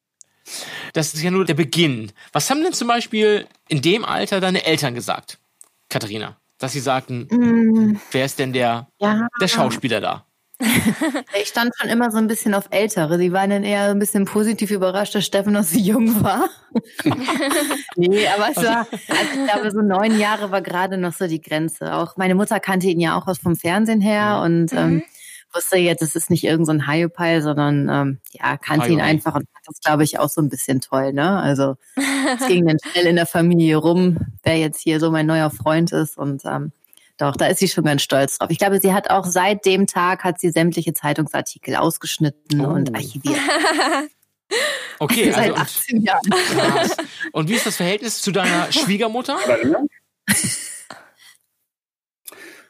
Das 0.92 1.14
ist 1.14 1.22
ja 1.22 1.30
nur 1.30 1.44
der 1.44 1.54
Beginn. 1.54 2.12
Was 2.32 2.50
haben 2.50 2.62
denn 2.62 2.72
zum 2.72 2.88
Beispiel 2.88 3.46
in 3.68 3.82
dem 3.82 4.04
Alter 4.04 4.40
deine 4.40 4.64
Eltern 4.64 4.94
gesagt, 4.94 5.38
Katharina? 5.88 6.36
Dass 6.58 6.72
sie 6.72 6.80
sagten, 6.80 8.00
wer 8.10 8.24
ist 8.24 8.38
denn 8.38 8.52
der, 8.52 8.88
Ja, 8.98 9.28
der 9.40 9.48
Schauspieler 9.48 10.00
da? 10.00 10.24
Ich 11.40 11.48
stand 11.48 11.72
schon 11.76 11.88
immer 11.88 12.10
so 12.10 12.18
ein 12.18 12.26
bisschen 12.26 12.54
auf 12.54 12.66
Ältere. 12.70 13.18
Die 13.18 13.32
waren 13.32 13.50
dann 13.50 13.62
eher 13.62 13.90
ein 13.90 13.98
bisschen 13.98 14.24
positiv 14.24 14.70
überrascht, 14.70 15.14
dass 15.14 15.24
Steffen 15.24 15.52
noch 15.52 15.62
so 15.62 15.78
jung 15.78 16.22
war. 16.22 16.48
nee, 17.96 18.26
aber 18.26 18.50
es 18.50 18.56
war, 18.56 18.78
also 18.80 18.92
ich 19.34 19.50
glaube, 19.50 19.70
so 19.70 19.82
neun 19.82 20.18
Jahre 20.18 20.50
war 20.50 20.60
gerade 20.60 20.98
noch 20.98 21.12
so 21.12 21.26
die 21.26 21.40
Grenze. 21.40 21.94
Auch 21.94 22.16
meine 22.16 22.34
Mutter 22.34 22.58
kannte 22.58 22.88
ihn 22.88 23.00
ja 23.00 23.16
auch 23.16 23.26
aus 23.28 23.38
vom 23.38 23.54
Fernsehen 23.54 24.00
her 24.00 24.42
und 24.44 24.72
ähm, 24.72 25.02
wusste 25.54 25.76
jetzt, 25.76 26.02
es 26.02 26.16
ist 26.16 26.30
nicht 26.30 26.44
irgendein 26.44 26.80
so 26.80 26.86
High-Pile, 26.86 27.42
sondern 27.42 27.88
ähm, 27.88 28.18
ja, 28.32 28.56
kannte 28.56 28.90
ihn 28.90 29.00
einfach 29.00 29.34
und 29.34 29.48
fand 29.52 29.66
das, 29.66 29.80
glaube 29.80 30.04
ich, 30.04 30.18
auch 30.18 30.28
so 30.28 30.40
ein 30.40 30.48
bisschen 30.48 30.80
toll. 30.80 31.12
Ne? 31.12 31.38
Also 31.38 31.76
es 31.96 32.46
ging 32.48 32.66
dann 32.66 32.78
schnell 32.84 33.06
in 33.06 33.16
der 33.16 33.26
Familie 33.26 33.76
rum, 33.76 34.18
wer 34.42 34.58
jetzt 34.58 34.80
hier 34.80 35.00
so 35.00 35.10
mein 35.10 35.26
neuer 35.26 35.50
Freund 35.50 35.92
ist 35.92 36.18
und 36.18 36.42
ähm, 36.44 36.72
doch, 37.18 37.36
da 37.36 37.46
ist 37.48 37.58
sie 37.58 37.68
schon 37.68 37.84
ganz 37.84 38.00
stolz 38.02 38.38
drauf. 38.38 38.48
Ich 38.50 38.58
glaube, 38.58 38.80
sie 38.80 38.92
hat 38.94 39.10
auch 39.10 39.26
seit 39.26 39.64
dem 39.66 39.86
Tag 39.86 40.24
hat 40.24 40.40
sie 40.40 40.50
sämtliche 40.50 40.94
Zeitungsartikel 40.94 41.76
ausgeschnitten 41.76 42.60
Oh. 42.64 42.68
und 42.70 42.94
archiviert. 42.94 43.36
Okay, 45.00 45.30
seit 45.30 45.50
also 45.50 45.52
und, 45.54 45.60
18 45.60 46.00
Jahren. 46.00 46.30
krass. 46.30 46.96
und 47.32 47.48
wie 47.50 47.54
ist 47.54 47.66
das 47.66 47.76
Verhältnis 47.76 48.20
zu 48.22 48.32
deiner 48.32 48.72
Schwiegermutter? 48.72 49.38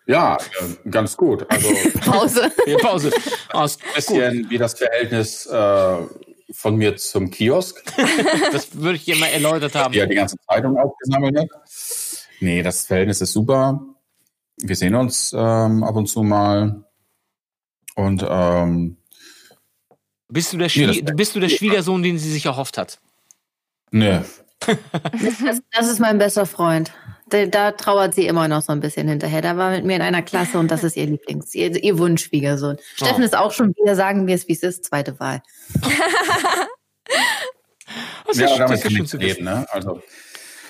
Ja, 0.06 0.36
äh, 0.36 0.90
ganz 0.90 1.16
gut. 1.16 1.46
Also 1.50 1.68
Pause. 2.00 2.50
Hier, 2.64 2.78
Pause. 2.78 3.08
Ist 3.08 3.80
ein 3.82 3.94
bisschen 3.94 4.50
wie 4.50 4.58
das 4.58 4.74
Verhältnis 4.74 5.46
äh, 5.46 5.96
von 6.52 6.76
mir 6.76 6.96
zum 6.96 7.30
Kiosk, 7.30 7.82
Das 8.52 8.74
würde 8.74 8.96
ich 8.96 9.04
dir 9.04 9.16
mal 9.16 9.26
erläutert 9.28 9.74
haben. 9.74 9.92
die 9.92 9.98
ja 9.98 10.06
die 10.06 10.14
ganze 10.16 10.36
Zeitung 10.48 10.76
aufgesammelt 10.78 11.38
hat. 11.38 11.48
Nee, 12.40 12.62
das 12.62 12.86
Verhältnis 12.86 13.20
ist 13.20 13.32
super. 13.32 13.80
Wir 14.62 14.76
sehen 14.76 14.94
uns 14.94 15.32
ähm, 15.36 15.84
ab 15.84 15.96
und 15.96 16.06
zu 16.06 16.22
mal. 16.22 16.84
Und 17.94 18.24
ähm, 18.28 18.96
Bist 20.28 20.52
du, 20.52 20.58
der 20.58 20.70
Nee, 20.74 21.02
bist 21.14 21.34
du 21.34 21.40
der 21.40 21.48
Schwiegersohn, 21.48 22.02
den 22.02 22.18
sie 22.18 22.30
sich 22.30 22.46
erhofft 22.46 22.78
hat? 22.78 22.98
ne, 23.90 24.24
Das, 25.40 25.60
das 25.72 25.88
ist 25.88 25.98
mein 26.00 26.18
bester 26.18 26.44
Freund. 26.46 26.92
Da, 27.30 27.46
da 27.46 27.72
trauert 27.72 28.14
sie 28.14 28.26
immer 28.26 28.48
noch 28.48 28.62
so 28.62 28.72
ein 28.72 28.80
bisschen 28.80 29.06
hinterher. 29.08 29.42
Da 29.42 29.56
war 29.56 29.70
mit 29.70 29.84
mir 29.84 29.96
in 29.96 30.02
einer 30.02 30.22
Klasse 30.22 30.58
und 30.58 30.70
das 30.70 30.82
ist 30.84 30.96
ihr 30.96 31.06
Lieblings, 31.06 31.54
ihr, 31.54 31.82
ihr 31.82 31.98
Wunschschwiegersohn. 31.98 32.78
Steffen 32.94 33.22
Oh. 33.22 33.24
ist 33.24 33.36
auch 33.36 33.52
schon 33.52 33.74
wieder, 33.76 33.94
sagen 33.96 34.26
wir 34.26 34.34
es, 34.34 34.48
wie 34.48 34.52
es 34.54 34.62
ist, 34.62 34.84
zweite 34.84 35.18
Wahl. 35.20 35.42
Das 38.26 38.36
ist 38.36 38.42
ja, 38.42 38.58
damit 38.58 38.84
ist 38.84 38.94
kann 38.94 39.06
zu 39.06 39.16
leben. 39.16 39.44
Ne? 39.44 39.66
Also 39.70 40.02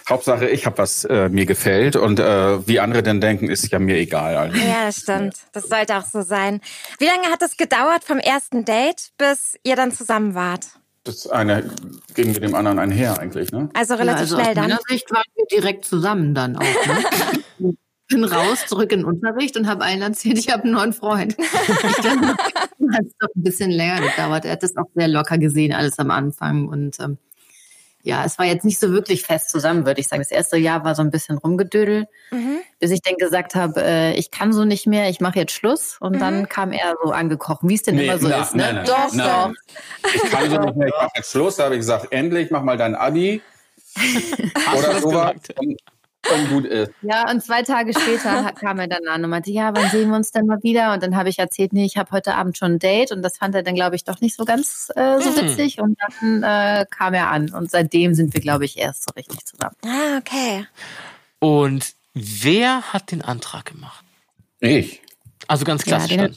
Hauptsache, 0.09 0.49
ich 0.49 0.65
habe 0.67 0.79
was 0.79 1.05
äh, 1.05 1.29
mir 1.29 1.45
gefällt 1.45 1.97
und 1.97 2.19
äh, 2.19 2.67
wie 2.67 2.81
andere 2.81 3.03
denn 3.03 3.21
denken, 3.21 3.51
ist 3.51 3.71
ja 3.71 3.79
mir 3.79 3.97
egal. 3.97 4.37
Also. 4.37 4.57
Ja, 4.57 4.87
das 4.87 4.97
stimmt. 4.97 5.35
Das 5.53 5.69
sollte 5.69 5.97
auch 5.99 6.05
so 6.05 6.23
sein. 6.23 6.61
Wie 6.99 7.05
lange 7.05 7.29
hat 7.31 7.43
es 7.43 7.57
gedauert 7.57 8.05
vom 8.05 8.19
ersten 8.19 8.65
Date, 8.65 9.11
bis 9.19 9.57
ihr 9.65 9.77
dann 9.77 9.93
zusammen 9.93 10.35
wart? 10.35 10.67
Das 11.05 11.27
eine 11.27 11.71
ging 12.15 12.33
mit 12.33 12.43
dem 12.43 12.55
anderen 12.55 12.79
einher 12.79 13.19
eigentlich. 13.19 13.53
Ne? 13.53 13.69
Also 13.75 13.95
Ja, 13.95 14.01
relativ 14.01 14.21
also 14.23 14.37
schnell 14.37 14.49
aus 14.49 14.55
dann. 14.55 14.69
meiner 14.69 14.81
Sicht 14.89 15.11
waren 15.11 15.25
wir 15.35 15.47
direkt 15.47 15.85
zusammen 15.85 16.35
dann 16.35 16.57
auch. 16.57 16.87
Ne? 17.59 17.75
bin 18.09 18.25
raus, 18.25 18.65
zurück 18.67 18.91
in 18.93 19.01
den 19.01 19.05
Unterricht 19.07 19.57
und 19.57 19.67
habe 19.69 19.85
allen 19.85 20.01
erzählt, 20.01 20.39
ich 20.39 20.51
habe 20.51 20.65
einen 20.65 20.73
neuen 20.73 20.93
Freund. 20.93 21.37
Ich 21.89 21.97
glaube, 21.97 22.27
hat 22.93 23.05
es 23.05 23.17
doch 23.19 23.29
ein 23.37 23.43
bisschen 23.43 23.71
länger 23.71 24.01
gedauert. 24.01 24.47
Er 24.47 24.53
hat 24.53 24.63
das 24.63 24.77
auch 24.77 24.87
sehr 24.95 25.09
locker 25.09 25.37
gesehen, 25.37 25.75
alles 25.75 25.99
am 25.99 26.11
Anfang. 26.11 26.67
Und 26.69 26.99
ähm, 27.01 27.19
ja, 28.03 28.25
es 28.25 28.39
war 28.39 28.47
jetzt 28.47 28.65
nicht 28.65 28.79
so 28.79 28.91
wirklich 28.93 29.23
fest 29.23 29.51
zusammen, 29.51 29.85
würde 29.85 30.01
ich 30.01 30.09
sagen. 30.09 30.23
Das 30.23 30.31
erste 30.31 30.57
Jahr 30.57 30.85
war 30.85 30.95
so 30.95 31.03
ein 31.03 31.11
bisschen 31.11 31.37
rumgedödel, 31.39 32.07
Mhm. 32.31 32.59
bis 32.79 32.91
ich 32.91 33.03
dann 33.03 33.17
gesagt 33.17 33.55
habe, 33.55 33.83
äh, 33.83 34.15
ich 34.15 34.31
kann 34.31 34.53
so 34.53 34.65
nicht 34.65 34.87
mehr, 34.87 35.09
ich 35.11 35.21
mache 35.21 35.39
jetzt 35.41 35.53
Schluss. 35.53 35.97
Und 36.01 36.19
dann 36.21 36.49
kam 36.49 36.73
er 36.73 36.95
so 37.03 37.11
angekrochen, 37.11 37.69
wie 37.69 37.75
es 37.75 37.83
denn 37.83 37.97
Nee, 37.97 38.07
immer 38.07 38.19
so 38.19 38.29
na, 38.29 38.43
ist. 38.43 38.55
Ne? 38.55 38.63
nein, 38.63 38.75
nein, 38.77 38.85
doch, 38.87 39.13
nein. 39.15 39.55
doch. 40.03 40.11
Ich 40.15 40.31
kann 40.31 40.51
so 40.51 40.59
nicht 40.59 40.77
mehr, 40.77 40.89
ich 40.89 40.95
mache 40.95 41.11
jetzt 41.17 41.31
Schluss. 41.31 41.57
Da 41.57 41.65
habe 41.65 41.75
ich 41.75 41.81
gesagt, 41.81 42.07
endlich, 42.13 42.51
mach 42.51 42.63
mal 42.63 42.77
dein 42.77 42.95
Abi 42.95 43.43
oder 44.79 45.01
sowas 45.01 45.35
und, 45.57 45.79
und 46.33 46.49
gut 46.51 46.65
ist. 46.67 46.91
Ja, 47.03 47.31
und 47.31 47.43
zwei 47.43 47.63
Tage 47.63 47.93
später 47.99 48.51
kam 48.53 48.79
er 48.81 48.89
dann 48.89 49.07
an 49.09 49.25
und 49.25 49.31
meinte, 49.31 49.51
ja, 49.51 49.75
wann 49.75 49.89
sehen 49.91 50.11
wir 50.11 50.17
uns 50.17 50.31
denn 50.33 50.47
mal 50.47 50.63
wieder? 50.63 50.93
Und 50.93 51.03
dann 51.03 51.17
habe 51.17 51.29
ich 51.29 51.39
erzählt, 51.39 51.73
nee, 51.73 51.85
ich 51.85 51.97
habe 51.97 52.11
heute 52.11 52.35
Abend 52.35 52.59
schon 52.59 52.73
ein 52.73 52.79
Date 52.79 53.13
und 53.13 53.23
das 53.23 53.39
fand 53.39 53.55
er 53.55 53.63
dann, 53.63 53.75
glaube 53.75 53.97
ich, 53.97 54.05
doch 54.05 54.21
nicht 54.21 54.37
so 54.37 54.45
ganz 54.45 54.91
äh, 54.97 55.21
so 55.21 55.31
Hm. 55.31 55.37
witzig. 55.49 55.81
Und 55.81 55.97
dann 56.21 56.43
äh, 56.43 56.87
kam 56.91 57.15
er 57.15 57.31
an 57.31 57.51
und 57.55 57.71
seitdem 57.71 58.15
sind 58.15 58.35
wir, 58.35 58.41
glaube 58.41 58.65
ich, 58.65 58.79
erst 58.79 59.05
so 59.09 59.15
richtig 59.17 59.45
zusammen. 59.47 59.77
Ah, 59.85 60.19
okay. 60.19 60.67
Und 61.39 61.93
wer 62.15 62.83
hat 62.93 63.11
den 63.13 63.23
Antrag 63.23 63.67
gemacht? 63.67 64.05
Ich. 64.61 65.01
Also 65.47 65.65
ganz 65.65 65.85
klassisch. 65.85 66.13
ja, 66.13 66.29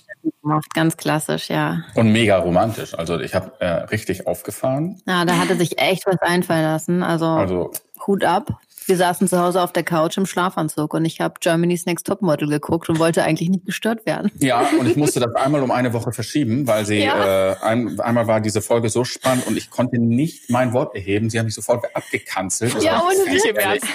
gemacht, 0.41 0.73
ganz 0.73 0.95
klassisch, 0.95 1.49
ja. 1.49 1.81
Und 1.95 2.11
mega 2.13 2.37
romantisch. 2.37 2.93
Also 2.93 3.19
ich 3.19 3.33
habe 3.35 3.51
äh, 3.59 3.65
richtig 3.85 4.25
aufgefahren. 4.27 5.01
Ja, 5.05 5.25
da 5.25 5.37
hat 5.37 5.49
er 5.49 5.57
sich 5.57 5.79
echt 5.81 6.05
was 6.05 6.19
einfallen 6.21 6.63
lassen. 6.63 7.03
Also, 7.03 7.25
Also 7.25 7.71
Hut 8.07 8.23
ab. 8.23 8.57
Wir 8.85 8.97
saßen 8.97 9.27
zu 9.27 9.39
Hause 9.39 9.61
auf 9.61 9.71
der 9.73 9.83
Couch 9.83 10.17
im 10.17 10.25
Schlafanzug 10.25 10.93
und 10.93 11.05
ich 11.05 11.21
habe 11.21 11.35
Germany's 11.39 11.85
Next 11.85 12.07
Topmodel 12.07 12.49
geguckt 12.49 12.89
und 12.89 12.97
wollte 12.99 13.23
eigentlich 13.23 13.49
nicht 13.49 13.65
gestört 13.65 14.05
werden. 14.05 14.31
ja, 14.39 14.67
und 14.79 14.87
ich 14.87 14.95
musste 14.95 15.19
das 15.21 15.33
einmal 15.35 15.61
um 15.61 15.71
eine 15.71 15.93
Woche 15.93 16.11
verschieben, 16.11 16.65
weil 16.67 16.85
sie 16.85 16.99
Ja. 17.03 17.51
äh, 17.51 17.55
ein, 17.61 17.99
einmal 17.99 18.27
war 18.27 18.41
diese 18.41 18.61
Folge 18.61 18.89
so 18.89 19.03
spannend 19.03 19.45
und 19.47 19.55
ich 19.57 19.69
konnte 19.69 19.99
nicht 19.99 20.49
mein 20.49 20.73
Wort 20.73 20.95
erheben. 20.95 21.29
Sie 21.29 21.37
haben 21.37 21.45
mich 21.45 21.55
sofort 21.55 21.85
abgekanzelt. 21.95 22.75
Das 22.75 22.83
Ja, 22.83 23.01
ohne 23.03 23.17
Witz. 23.31 23.87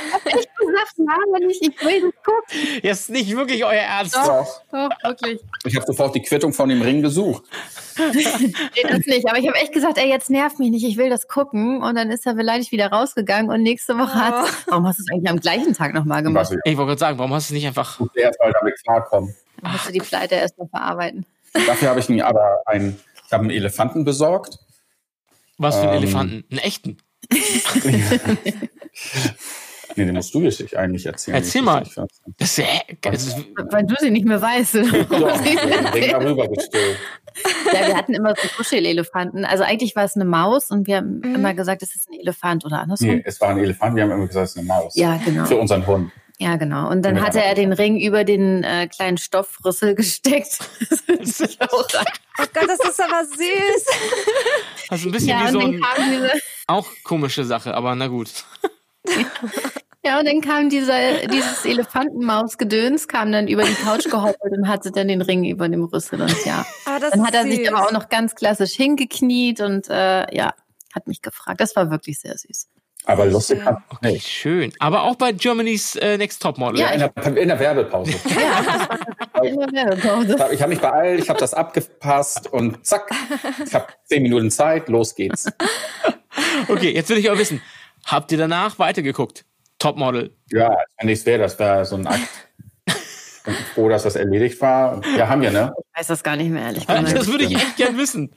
Im 0.99 1.07
Ernst. 1.07 1.07
Ich 1.07 1.07
hab 1.07 1.17
echt 1.17 1.27
gesagt, 1.27 1.39
nein, 1.41 1.47
nicht, 1.47 1.63
ich 1.63 1.85
will 1.85 2.01
das 2.03 2.13
gucken. 2.25 2.81
Jetzt 2.83 3.11
nicht 3.11 3.37
wirklich 3.37 3.65
euer 3.65 3.73
Ernst. 3.73 4.17
Doch. 4.17 4.63
Doch, 4.73 4.91
wirklich. 5.03 5.41
Ich 5.65 5.77
habe 5.77 5.87
sofort 5.87 6.15
die 6.15 6.23
Quittung 6.23 6.53
von 6.53 6.69
dem 6.69 6.83
Ring 6.83 7.03
gesucht. 7.03 7.45
Nee, 7.99 8.83
das 8.83 9.07
nicht. 9.07 9.27
Aber 9.27 9.39
ich 9.39 9.47
habe 9.49 9.57
echt 9.57 9.73
gesagt, 9.73 9.97
ey, 9.97 10.07
jetzt 10.09 10.29
nervt 10.29 10.59
mich 10.59 10.71
nicht, 10.71 10.85
ich 10.85 10.99
will 10.99 11.09
das 11.09 11.29
gucken. 11.29 11.83
Und 11.83 11.95
dann 11.95 12.11
ist 12.11 12.27
er 12.27 12.35
beleidigt 12.35 12.71
wieder 12.71 12.89
rausgegangen 12.89 13.51
und 13.51 13.63
nächste 13.63 13.97
Woche 13.97 14.13
hat. 14.15 14.51
Warum 14.67 14.87
hast 14.87 14.99
du 14.99 15.03
es 15.03 15.11
eigentlich 15.11 15.31
am 15.31 15.41
gleichen 15.41 15.73
Tag 15.73 15.95
nochmal 15.95 16.23
gemacht? 16.23 16.53
ich 16.53 16.59
Ich 16.73 16.77
wollte 16.77 16.89
gerade 16.89 16.99
sagen, 16.99 17.19
warum 17.19 17.33
hast 17.33 17.49
du 17.49 17.55
nicht 17.55 17.67
einfach. 17.67 17.99
musste 17.99 18.21
erst 18.21 18.39
mal 18.39 18.53
damit 18.53 18.75
klarkommen. 18.85 19.35
Dann 19.63 19.73
musst 19.73 19.89
du 19.89 19.93
die 19.93 20.01
Pleite 20.01 20.35
erstmal 20.35 20.69
verarbeiten. 20.69 21.25
Dafür 21.67 21.89
habe 21.89 22.01
ich 22.01 22.11
mir 22.11 22.27
aber 22.27 22.61
einen, 22.67 23.01
ich 23.27 23.33
habe 23.33 23.45
einen 23.45 23.51
Elefanten 23.51 24.05
besorgt. 24.05 24.59
Was 25.57 25.77
für 25.77 25.85
einen 25.89 25.93
Ähm. 25.93 25.97
Elefanten? 26.03 26.45
Einen 26.51 26.59
echten. 26.61 26.99
Nee, 29.97 30.05
den 30.05 30.15
musst 30.15 30.35
du 30.35 30.41
dich 30.41 30.77
eigentlich 30.79 31.07
erzählen. 31.07 31.37
Erzähl 31.37 31.61
Ich 31.61 31.65
mal. 31.65 31.85
Das 32.39 32.49
ist, 32.49 32.59
äh, 32.59 32.65
das 33.01 33.27
ist, 33.29 33.37
Weil 33.71 33.85
du 33.85 33.95
sie 33.99 34.11
nicht 34.11 34.27
mehr 34.27 34.41
weißt. 34.43 34.75
Doch, 34.77 34.83
den 35.43 35.59
Ring 35.59 36.11
darüber 36.11 36.49
gestellt. 36.49 36.99
ja, 37.73 37.87
wir 37.89 37.97
hatten 37.97 38.15
immer 38.15 38.35
so 38.37 38.49
Kuschelelefanten. 38.57 39.45
Also 39.45 39.65
eigentlich 39.65 39.97
war 39.97 40.05
es 40.05 40.15
eine 40.17 40.25
Maus 40.25 40.71
und 40.71 40.87
wir 40.87 40.99
haben 40.99 41.23
immer 41.23 41.55
gesagt, 41.55 41.83
es 41.83 41.95
ist 41.97 42.09
ein 42.11 42.21
Elefant 42.21 42.65
oder 42.65 42.81
andersrum. 42.81 43.09
Nee, 43.09 43.23
es 43.25 43.41
war 43.41 43.49
ein 43.51 43.59
Elefant, 43.59 43.97
wir 43.97 44.03
haben 44.05 44.11
immer 44.11 44.27
gesagt, 44.27 44.45
es 44.45 44.51
ist 44.53 44.59
eine 44.59 44.67
Maus. 44.67 44.95
Ja, 44.97 45.19
genau. 45.25 45.45
Für 45.47 45.57
unseren 45.57 45.87
Hund. 45.87 46.11
Ja, 46.39 46.57
genau. 46.57 46.91
Und 46.91 47.01
dann 47.03 47.17
Ja. 47.17 47.23
hatte 47.25 47.43
er 47.43 47.55
den 47.55 47.73
Ring 47.73 47.99
über 47.99 48.23
den 48.25 48.63
äh, 48.63 48.89
kleinen 48.89 49.17
Stoffrüssel 49.17 49.95
gesteckt. 49.95 50.59
Das 51.19 51.41
ist 51.41 51.61
auch 51.63 51.73
Oh 52.39 52.45
Gott, 52.53 52.69
das 52.69 52.91
ist 52.91 53.01
aber 53.01 53.25
süß. 53.25 53.87
ist 54.91 55.07
ein 55.07 55.13
bisschen 55.13 55.29
ja, 55.29 55.47
wie 55.49 55.53
so 55.53 55.61
ein, 55.61 55.83
diese, 55.99 56.31
auch 56.67 56.87
komische 57.05 57.45
Sache, 57.45 57.73
aber 57.75 57.95
na 57.95 58.07
gut. 58.09 58.29
ja, 60.07 60.19
und 60.21 60.27
dann 60.27 60.41
kam 60.41 60.69
dieser, 60.71 61.27
dieses 61.27 61.65
Elefantenmausgedöns, 61.65 63.09
kam 63.09 63.33
dann 63.33 63.49
über 63.49 63.65
die 63.65 63.75
Couch 63.75 64.05
gehoppelt 64.11 64.53
und 64.57 64.69
hatte 64.69 64.91
dann 64.93 65.09
den 65.09 65.23
Ring 65.23 65.45
über 65.45 65.69
dem 65.69 65.85
Rüssel 65.85 66.21
und 66.23 66.45
ja. 66.45 66.65
Das 67.01 67.11
Dann 67.11 67.27
hat 67.27 67.35
er 67.35 67.43
sich 67.45 67.57
süß. 67.59 67.69
aber 67.69 67.85
auch 67.87 67.93
noch 67.93 68.09
ganz 68.09 68.35
klassisch 68.35 68.73
hingekniet 68.73 69.61
und 69.61 69.89
äh, 69.89 70.35
ja, 70.35 70.55
hat 70.95 71.07
mich 71.09 71.23
gefragt. 71.23 71.61
Das 71.61 71.75
war 71.77 71.91
wirklich 71.91 72.19
sehr 72.21 72.37
süß. 72.37 72.69
Aber 73.09 73.25
lustig 73.27 73.59
Schön. 73.59 73.67
hat 73.67 73.79
Okay, 73.91 74.13
nicht. 74.15 74.27
schön. 74.27 74.73
Aber 74.81 75.05
auch 75.05 75.15
bei 75.15 75.31
Germany's 75.31 75.95
äh, 75.95 76.19
Next 76.19 76.43
Topmodel. 76.43 76.81
Ja, 76.81 76.89
In 76.89 76.99
der, 76.99 77.37
in 77.37 77.47
der 77.49 77.59
Werbepause. 77.61 78.13
Immer 79.45 79.71
Werbepause. 79.73 80.37
Ich 80.53 80.61
habe 80.61 80.71
mich 80.71 80.81
beeilt, 80.81 81.21
ich 81.21 81.29
habe 81.29 81.39
das 81.39 81.55
abgepasst 81.55 82.53
und 82.53 82.85
zack, 82.85 83.09
ich 83.65 83.73
habe 83.75 83.87
zehn 84.05 84.23
Minuten 84.25 84.51
Zeit, 84.51 84.89
los 84.89 85.15
geht's. 85.15 85.47
Okay, 86.69 86.91
jetzt 86.93 87.09
will 87.09 87.17
ich 87.17 87.31
aber 87.31 87.39
wissen, 87.39 87.63
habt 88.05 88.31
ihr 88.31 88.37
danach 88.37 88.79
weitergeguckt? 88.79 89.46
Topmodel. 89.79 90.35
Ja, 90.51 90.77
wenn 90.99 91.07
nichts 91.07 91.27
wäre, 91.27 91.41
das 91.43 91.59
wäre 91.59 91.85
so 91.85 91.97
ein 91.97 92.07
Akt. 92.07 92.21
Bin 93.45 93.55
froh, 93.75 93.89
dass 93.89 94.03
das 94.03 94.17
erledigt 94.17 94.61
war. 94.61 95.01
Ja, 95.17 95.29
haben 95.29 95.43
wir, 95.43 95.51
ne? 95.53 95.73
Ich 95.93 95.99
weiß 96.01 96.07
das 96.09 96.23
gar 96.25 96.37
nicht 96.37 96.51
mehr, 96.51 96.63
ehrlich 96.63 96.87
gesagt. 96.87 97.17
Das 97.17 97.27
würde 97.29 97.45
ich 97.45 97.55
echt 97.55 97.77
gern 97.77 97.97
wissen. 97.97 98.33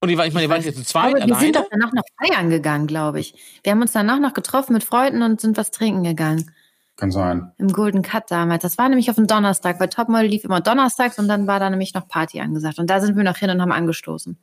Und 0.00 0.08
ihr, 0.10 0.18
war- 0.18 0.26
ich 0.26 0.32
meine, 0.34 0.46
ihr 0.46 0.50
wart 0.50 0.62
jetzt 0.64 0.78
zu 0.78 0.84
zweit 0.84 1.14
Aber 1.16 1.26
wir 1.26 1.34
sind 1.36 1.56
doch 1.56 1.66
danach 1.70 1.92
noch 1.92 2.04
feiern 2.22 2.50
gegangen, 2.50 2.86
glaube 2.86 3.20
ich. 3.20 3.34
Wir 3.62 3.72
haben 3.72 3.80
uns 3.82 3.92
danach 3.92 4.18
noch 4.20 4.34
getroffen 4.34 4.72
mit 4.74 4.84
Freunden 4.84 5.22
und 5.22 5.40
sind 5.40 5.56
was 5.56 5.70
trinken 5.70 6.04
gegangen. 6.04 6.50
Kann 6.96 7.10
sein. 7.10 7.52
Im 7.58 7.68
Golden 7.72 8.00
Cut 8.02 8.30
damals. 8.30 8.62
Das 8.62 8.78
war 8.78 8.88
nämlich 8.88 9.10
auf 9.10 9.16
dem 9.16 9.26
Donnerstag, 9.26 9.78
weil 9.80 9.88
Topmodel 9.88 10.28
lief 10.28 10.44
immer 10.44 10.60
donnerstags 10.62 11.18
und 11.18 11.28
dann 11.28 11.46
war 11.46 11.60
da 11.60 11.68
nämlich 11.68 11.92
noch 11.92 12.08
Party 12.08 12.40
angesagt. 12.40 12.78
Und 12.78 12.88
da 12.88 13.00
sind 13.00 13.16
wir 13.16 13.24
noch 13.24 13.36
hin 13.36 13.50
und 13.50 13.60
haben 13.60 13.72
angestoßen. 13.72 14.38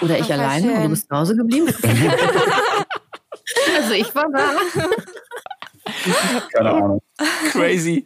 Oder 0.00 0.18
ich 0.18 0.24
Ach, 0.24 0.30
alleine 0.38 0.72
und 0.74 0.82
du 0.82 0.88
bist 0.88 1.08
zu 1.08 1.16
Hause 1.16 1.36
geblieben. 1.36 1.68
also 3.76 3.92
ich 3.92 4.14
war 4.14 4.26
da. 4.32 4.54
Keine 6.52 6.70
Ahnung. 6.70 7.00
Crazy. 7.50 8.04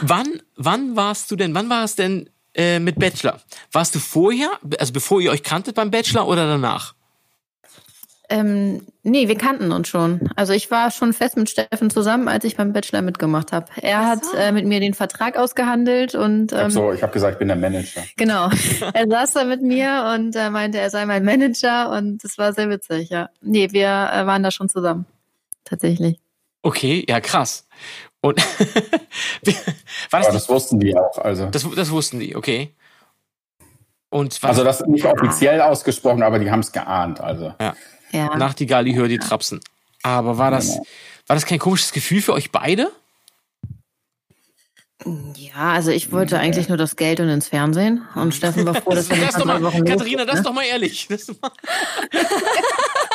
Wann, 0.00 0.42
wann 0.56 0.96
warst 0.96 1.30
du 1.30 1.36
denn, 1.36 1.54
wann 1.54 1.68
war 1.70 1.84
es 1.84 1.96
denn 1.96 2.30
äh, 2.54 2.78
mit 2.78 2.98
Bachelor? 2.98 3.40
Warst 3.72 3.94
du 3.94 3.98
vorher, 3.98 4.50
also 4.78 4.92
bevor 4.92 5.20
ihr 5.20 5.30
euch 5.30 5.42
kanntet 5.42 5.74
beim 5.74 5.90
Bachelor 5.90 6.28
oder 6.28 6.46
danach? 6.46 6.94
Ähm, 8.30 8.82
nee, 9.04 9.26
wir 9.26 9.38
kannten 9.38 9.72
uns 9.72 9.88
schon. 9.88 10.28
Also 10.36 10.52
ich 10.52 10.70
war 10.70 10.90
schon 10.90 11.14
fest 11.14 11.36
mit 11.38 11.48
Steffen 11.48 11.88
zusammen, 11.88 12.28
als 12.28 12.44
ich 12.44 12.56
beim 12.56 12.74
Bachelor 12.74 13.00
mitgemacht 13.00 13.52
habe. 13.52 13.66
Er 13.80 14.00
Ach 14.00 14.06
hat 14.06 14.24
so. 14.24 14.36
äh, 14.36 14.52
mit 14.52 14.66
mir 14.66 14.80
den 14.80 14.92
Vertrag 14.92 15.38
ausgehandelt 15.38 16.14
und 16.14 16.52
Ich 16.52 16.58
hab 16.58 16.64
ähm, 16.66 16.70
so, 16.70 16.92
ich 16.92 17.02
habe 17.02 17.12
gesagt, 17.12 17.34
ich 17.34 17.38
bin 17.38 17.48
der 17.48 17.56
Manager. 17.56 18.02
genau. 18.16 18.50
er 18.92 19.08
saß 19.08 19.32
da 19.32 19.44
mit 19.44 19.62
mir 19.62 20.12
und 20.14 20.36
äh, 20.36 20.50
meinte, 20.50 20.78
er 20.78 20.90
sei 20.90 21.06
mein 21.06 21.24
Manager 21.24 21.90
und 21.90 22.22
das 22.22 22.36
war 22.36 22.52
sehr 22.52 22.68
witzig, 22.68 23.08
ja. 23.08 23.30
Nee, 23.40 23.68
wir 23.72 23.86
äh, 23.86 24.26
waren 24.26 24.42
da 24.42 24.50
schon 24.50 24.68
zusammen. 24.68 25.06
Tatsächlich. 25.64 26.18
Okay, 26.62 27.06
ja, 27.08 27.20
krass. 27.20 27.66
Und 28.20 28.38
war 30.10 30.20
das, 30.20 30.26
Aber 30.26 30.32
das 30.32 30.48
wussten 30.50 30.80
die 30.80 30.94
auch. 30.96 31.16
Also, 31.18 31.46
das, 31.46 31.66
das 31.74 31.90
wussten 31.90 32.20
die, 32.20 32.36
okay. 32.36 32.74
Und 34.10 34.42
was 34.42 34.50
also 34.50 34.64
das 34.64 34.80
nicht 34.86 35.04
offiziell 35.04 35.60
ausgesprochen, 35.60 36.22
aber 36.22 36.38
die 36.38 36.50
haben 36.50 36.60
es 36.60 36.72
geahnt. 36.72 37.20
Also 37.20 37.54
Ja. 37.60 37.74
Nachtigall, 38.36 38.84
die 38.84 38.94
höre 38.94 39.08
die 39.08 39.18
Trapsen. 39.18 39.60
Aber 40.02 40.38
war 40.38 40.50
das, 40.50 40.78
war 41.26 41.34
das 41.36 41.46
kein 41.46 41.58
komisches 41.58 41.92
Gefühl 41.92 42.22
für 42.22 42.32
euch 42.32 42.50
beide? 42.50 42.90
Ja, 45.36 45.72
also 45.74 45.92
ich 45.92 46.10
wollte 46.10 46.38
eigentlich 46.38 46.68
nur 46.68 46.76
das 46.76 46.96
Geld 46.96 47.20
und 47.20 47.28
ins 47.28 47.48
Fernsehen 47.48 48.02
und 48.16 48.34
Steffen 48.34 48.66
war 48.66 48.74
froh, 48.74 48.90
dass 48.90 49.08
wir 49.08 49.16
Das 49.26 49.44
mal 49.44 49.62
Wochen 49.62 49.84
Katharina, 49.84 50.24
das 50.24 50.38
ist 50.38 50.46
doch 50.46 50.52
mal 50.52 50.64
ehrlich. 50.64 51.06
Das 51.08 51.28
ist 51.28 51.40
mal, 51.40 51.50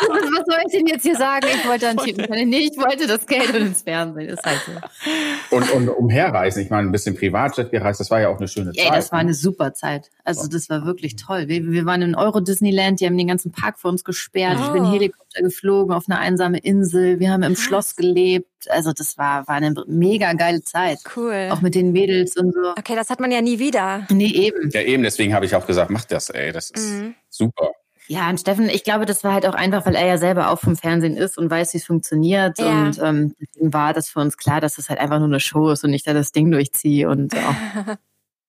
Was 0.08 0.46
soll 0.46 0.64
ich 0.68 0.74
denn 0.74 0.88
jetzt 0.88 1.04
hier 1.04 1.16
sagen? 1.16 1.48
Ich 1.54 1.68
wollte 1.68 1.88
einen 1.88 1.98
Typen. 1.98 2.26
Nee, 2.50 2.70
ich 2.72 2.78
wollte 2.78 3.08
das 3.08 3.26
Geld 3.26 3.50
und 3.50 3.68
ins 3.68 3.82
Fernsehen. 3.82 4.30
Ist 4.30 4.44
halt 4.44 4.60
so. 4.66 5.56
und, 5.56 5.72
und 5.72 5.90
umherreisen. 5.90 6.62
Ich 6.62 6.70
meine, 6.70 6.88
ein 6.88 6.92
bisschen 6.92 7.16
Privatjet 7.16 7.72
gereist, 7.72 8.00
das 8.00 8.10
war 8.12 8.22
ja 8.22 8.30
auch 8.30 8.38
eine 8.38 8.48
schöne 8.48 8.72
Ey, 8.76 8.88
Zeit. 8.88 8.98
das 8.98 9.12
war 9.12 9.20
eine 9.20 9.34
super 9.34 9.74
Zeit. 9.74 10.10
Also 10.24 10.48
das 10.48 10.70
war 10.70 10.86
wirklich 10.86 11.16
toll. 11.16 11.48
Wir, 11.48 11.64
wir 11.64 11.86
waren 11.86 12.02
in 12.02 12.16
Euro 12.16 12.40
Disneyland, 12.40 13.00
die 13.00 13.06
haben 13.06 13.18
den 13.18 13.28
ganzen 13.28 13.52
Park 13.52 13.80
für 13.80 13.88
uns 13.88 14.04
gesperrt. 14.04 14.58
Ich 14.62 14.68
bin 14.72 14.84
Oh. 14.84 14.92
Helikopter 15.34 15.42
geflogen 15.44 15.94
auf 15.94 16.06
eine 16.08 16.20
einsame 16.20 16.60
Insel. 16.60 17.20
Wir 17.20 17.32
haben 17.32 17.44
im 17.44 17.56
Schloss 17.56 17.96
gelebt. 17.96 18.48
Also 18.70 18.94
das 18.94 19.18
war, 19.18 19.48
war 19.48 19.56
eine 19.56 19.74
mega 19.88 20.34
geile 20.34 20.64
Zeit. 20.64 21.00
Cool. 21.16 21.50
Auch 21.52 21.62
mit 21.62 21.76
den 21.76 21.92
Mädels 21.92 22.38
und 22.38 22.54
so. 22.54 22.72
Okay, 22.78 22.96
das 22.96 23.10
hat 23.10 23.20
man 23.20 23.32
ja 23.32 23.42
nie 23.42 23.60
wieder. 23.60 24.06
Nee, 24.10 24.28
eben. 24.28 24.70
ja, 24.72 24.82
eben, 24.82 25.04
deswegen 25.04 25.34
habe 25.34 25.46
ich 25.46 25.56
auch 25.56 25.68
gesagt, 25.68 25.90
mach 25.92 26.06
das, 26.06 26.30
ey. 26.30 26.52
Das 26.52 26.70
ist 26.70 26.92
Mhm. 26.94 27.16
super. 27.30 27.72
Ja, 28.08 28.30
und 28.30 28.40
Steffen, 28.40 28.70
ich 28.70 28.84
glaube, 28.84 29.06
das 29.06 29.24
war 29.24 29.34
halt 29.34 29.46
auch 29.46 29.54
einfach, 29.54 29.86
weil 29.86 29.96
er 29.96 30.06
ja 30.06 30.18
selber 30.18 30.50
auch 30.52 30.60
vom 30.60 30.76
Fernsehen 30.76 31.16
ist 31.16 31.38
und 31.38 31.50
weiß, 31.50 31.74
wie 31.74 31.78
es 31.78 31.86
funktioniert. 31.86 32.60
Ja. 32.60 32.84
Und 32.84 33.00
ähm, 33.02 33.34
deswegen 33.40 33.74
war 33.74 33.94
das 33.94 34.10
für 34.10 34.20
uns 34.20 34.38
klar, 34.38 34.60
dass 34.60 34.76
das 34.76 34.90
halt 34.90 35.00
einfach 35.00 35.20
nur 35.20 35.28
eine 35.30 35.40
Show 35.40 35.70
ist 35.72 35.84
und 35.86 35.94
ich 35.94 36.04
da 36.04 36.14
das 36.14 36.32
Ding 36.34 36.52
durchziehe. 36.52 37.10
Und 37.10 37.34
auch 37.36 37.56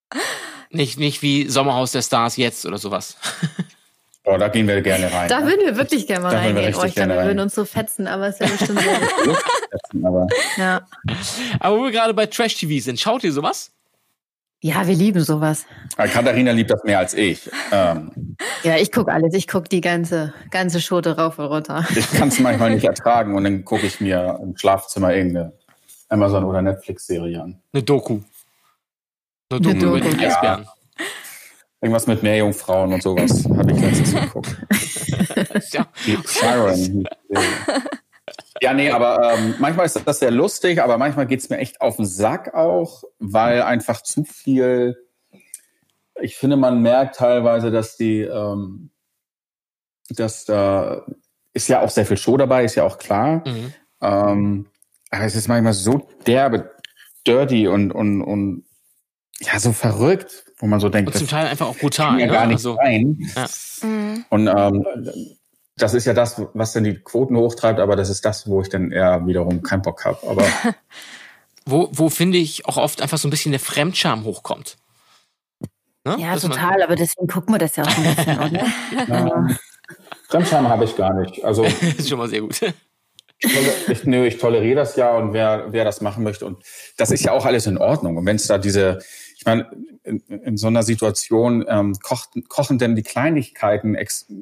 nicht, 0.69 0.99
nicht 0.99 1.21
wie 1.21 1.47
Sommerhaus 1.49 1.93
der 1.93 2.01
Stars 2.01 2.35
jetzt 2.37 2.65
oder 2.65 2.77
sowas. 2.77 3.17
Oh, 4.25 4.37
da 4.37 4.47
gehen 4.47 4.67
wir 4.67 4.81
gerne 4.81 5.11
rein. 5.13 5.29
Da 5.29 5.43
würden 5.43 5.61
wir 5.65 5.77
wirklich 5.77 6.07
gerne 6.07 6.23
mal 6.23 6.29
Da 6.31 6.37
wir 6.37 6.47
reingehen. 6.47 6.65
richtig 6.65 6.83
Oh, 6.83 6.87
ich 6.87 6.95
glaube, 6.95 7.09
wir 7.11 7.17
rein. 7.19 7.27
würden 7.27 7.39
uns 7.41 7.53
so 7.55 7.63
fetzen, 7.65 8.07
aber 8.07 8.27
es 8.27 8.39
ist 8.39 8.41
ja 8.41 8.55
bestimmt 8.57 8.79
so. 9.93 10.07
aber 10.07 10.27
ja. 10.57 10.81
Aber 11.59 11.77
wo 11.79 11.83
wir 11.83 11.91
gerade 11.91 12.13
bei 12.13 12.25
Trash-TV 12.25 12.83
sind, 12.83 12.99
schaut 12.99 13.23
ihr 13.23 13.31
sowas? 13.31 13.71
ja, 14.61 14.87
wir 14.87 14.95
lieben 14.95 15.21
sowas. 15.21 15.65
äh, 15.97 16.07
Katharina 16.07 16.51
liebt 16.51 16.71
das 16.71 16.83
mehr 16.83 16.97
als 16.97 17.13
ich. 17.13 17.51
Ähm, 17.71 18.35
Ja, 18.63 18.77
ich 18.77 18.91
gucke 18.91 19.11
alles. 19.11 19.35
Ich 19.35 19.47
gucke 19.47 19.69
die 19.69 19.81
ganze, 19.81 20.33
ganze 20.49 20.81
Schote 20.81 21.15
rauf 21.17 21.37
und 21.37 21.45
runter. 21.45 21.85
ich 21.95 22.09
kann 22.13 22.29
es 22.29 22.39
manchmal 22.39 22.71
nicht 22.71 22.85
ertragen 22.85 23.35
und 23.35 23.43
dann 23.43 23.63
gucke 23.63 23.85
ich 23.85 24.01
mir 24.01 24.39
im 24.41 24.57
Schlafzimmer 24.57 25.13
irgendeine 25.13 25.53
Amazon- 26.09 26.45
oder 26.45 26.63
Netflix-Serie 26.63 27.43
an. 27.43 27.61
Eine 27.73 27.83
Doku. 27.83 28.21
Eine 29.51 29.59
Eine 29.69 29.79
Doku, 29.79 29.85
über 29.85 29.99
Doku. 29.99 30.15
den 30.15 30.19
Eisbären. 30.25 30.67
Irgendwas 31.81 32.07
mit 32.07 32.23
Meerjungfrauen 32.23 32.93
und 32.93 33.03
sowas 33.03 33.45
habe 33.45 33.71
ich 33.71 33.79
letztens 33.79 34.13
geguckt. 34.21 34.55
Ja. 35.71 35.87
Die 36.05 36.17
Siren. 36.25 37.07
Ja, 38.61 38.73
nee, 38.73 38.89
aber 38.89 39.33
ähm, 39.33 39.55
manchmal 39.59 39.85
ist 39.85 40.01
das 40.05 40.19
sehr 40.19 40.31
lustig, 40.31 40.81
aber 40.81 40.97
manchmal 40.97 41.27
geht's 41.27 41.49
mir 41.49 41.57
echt 41.57 41.81
auf 41.81 41.97
den 41.97 42.05
Sack 42.05 42.53
auch, 42.53 43.03
weil 43.19 43.61
einfach 43.61 44.01
zu 44.01 44.23
viel. 44.23 44.97
Ich 46.21 46.37
finde, 46.37 46.55
man 46.55 46.81
merkt 46.81 47.17
teilweise, 47.17 47.71
dass 47.71 47.97
die, 47.97 48.21
ähm, 48.21 48.91
dass 50.09 50.45
da 50.45 51.05
ist 51.53 51.67
ja 51.67 51.81
auch 51.81 51.89
sehr 51.89 52.05
viel 52.05 52.17
Show 52.17 52.37
dabei, 52.37 52.63
ist 52.63 52.75
ja 52.75 52.83
auch 52.83 52.97
klar. 52.97 53.43
Mhm. 53.47 53.73
Ähm, 54.01 54.65
aber 55.09 55.23
es 55.25 55.35
ist 55.35 55.47
manchmal 55.47 55.73
so 55.73 56.07
derbe, 56.25 56.71
dirty 57.27 57.67
und, 57.67 57.91
und, 57.91 58.21
und 58.21 58.65
ja, 59.39 59.59
so 59.59 59.73
verrückt, 59.73 60.45
wo 60.65 60.67
man 60.67 60.79
so 60.79 60.89
denkt, 60.89 61.09
Und 61.11 61.13
zum 61.13 61.27
das 61.27 61.31
Teil 61.31 61.45
einfach 61.45 61.67
auch 61.67 61.77
brutal. 61.77 62.19
ja 62.19 62.25
ne? 62.25 62.31
gar 62.31 62.47
nicht 62.47 62.55
Also, 62.55 62.75
sein. 62.75 63.17
ja. 63.35 63.45
Mhm. 63.87 64.25
Und 64.29 64.47
ähm, 64.47 64.83
das 65.77 65.93
ist 65.93 66.05
ja 66.05 66.13
das, 66.15 66.41
was 66.55 66.73
dann 66.73 66.83
die 66.85 66.95
Quoten 66.95 67.37
hochtreibt, 67.37 67.79
aber 67.79 67.95
das 67.95 68.09
ist 68.09 68.25
das, 68.25 68.49
wo 68.49 68.61
ich 68.61 68.69
dann 68.69 68.91
eher 68.91 69.27
wiederum 69.27 69.61
keinen 69.61 69.83
Bock 69.83 70.05
habe. 70.05 70.17
Aber 70.27 70.43
wo, 71.67 71.89
wo 71.91 72.09
finde 72.09 72.39
ich 72.39 72.65
auch 72.65 72.77
oft 72.77 72.99
einfach 73.03 73.19
so 73.19 73.27
ein 73.27 73.31
bisschen 73.31 73.51
der 73.51 73.59
Fremdscham 73.59 74.23
hochkommt. 74.23 74.77
Ne? 76.03 76.15
Ja, 76.17 76.33
Dass 76.33 76.41
man- 76.47 76.53
total. 76.53 76.81
Aber 76.81 76.95
deswegen 76.95 77.27
gucken 77.27 77.53
wir 77.53 77.59
das 77.59 77.75
ja 77.75 77.83
auch 77.83 77.95
ein 77.97 78.15
bisschen, 78.15 78.39
oder? 78.39 79.57
Fremdscham 80.29 80.67
habe 80.67 80.85
ich 80.85 80.95
gar 80.97 81.13
nicht. 81.13 81.43
Also 81.45 81.63
ist 81.97 82.09
schon 82.09 82.17
mal 82.17 82.27
sehr 82.27 82.41
gut. 82.41 82.59
ich, 83.39 84.03
nö, 84.05 84.25
ich 84.25 84.39
toleriere 84.39 84.77
das 84.77 84.95
ja 84.95 85.15
und 85.15 85.33
wer, 85.33 85.67
wer 85.71 85.83
das 85.85 86.01
machen 86.01 86.23
möchte. 86.23 86.47
Und 86.47 86.63
das 86.97 87.11
ist 87.11 87.23
ja 87.23 87.33
auch 87.33 87.45
alles 87.45 87.67
in 87.67 87.77
Ordnung. 87.77 88.17
Und 88.17 88.25
wenn 88.25 88.37
es 88.37 88.47
da 88.47 88.57
diese, 88.57 88.97
ich 89.45 89.53
meine, 89.53 89.67
in, 90.03 90.21
in 90.27 90.57
so 90.57 90.67
einer 90.67 90.81
Situation 90.81 91.65
ähm, 91.67 91.93
kocht, 92.01 92.31
kochen 92.49 92.79
denn 92.79 92.95
die 92.95 93.03
Kleinigkeiten, 93.03 93.95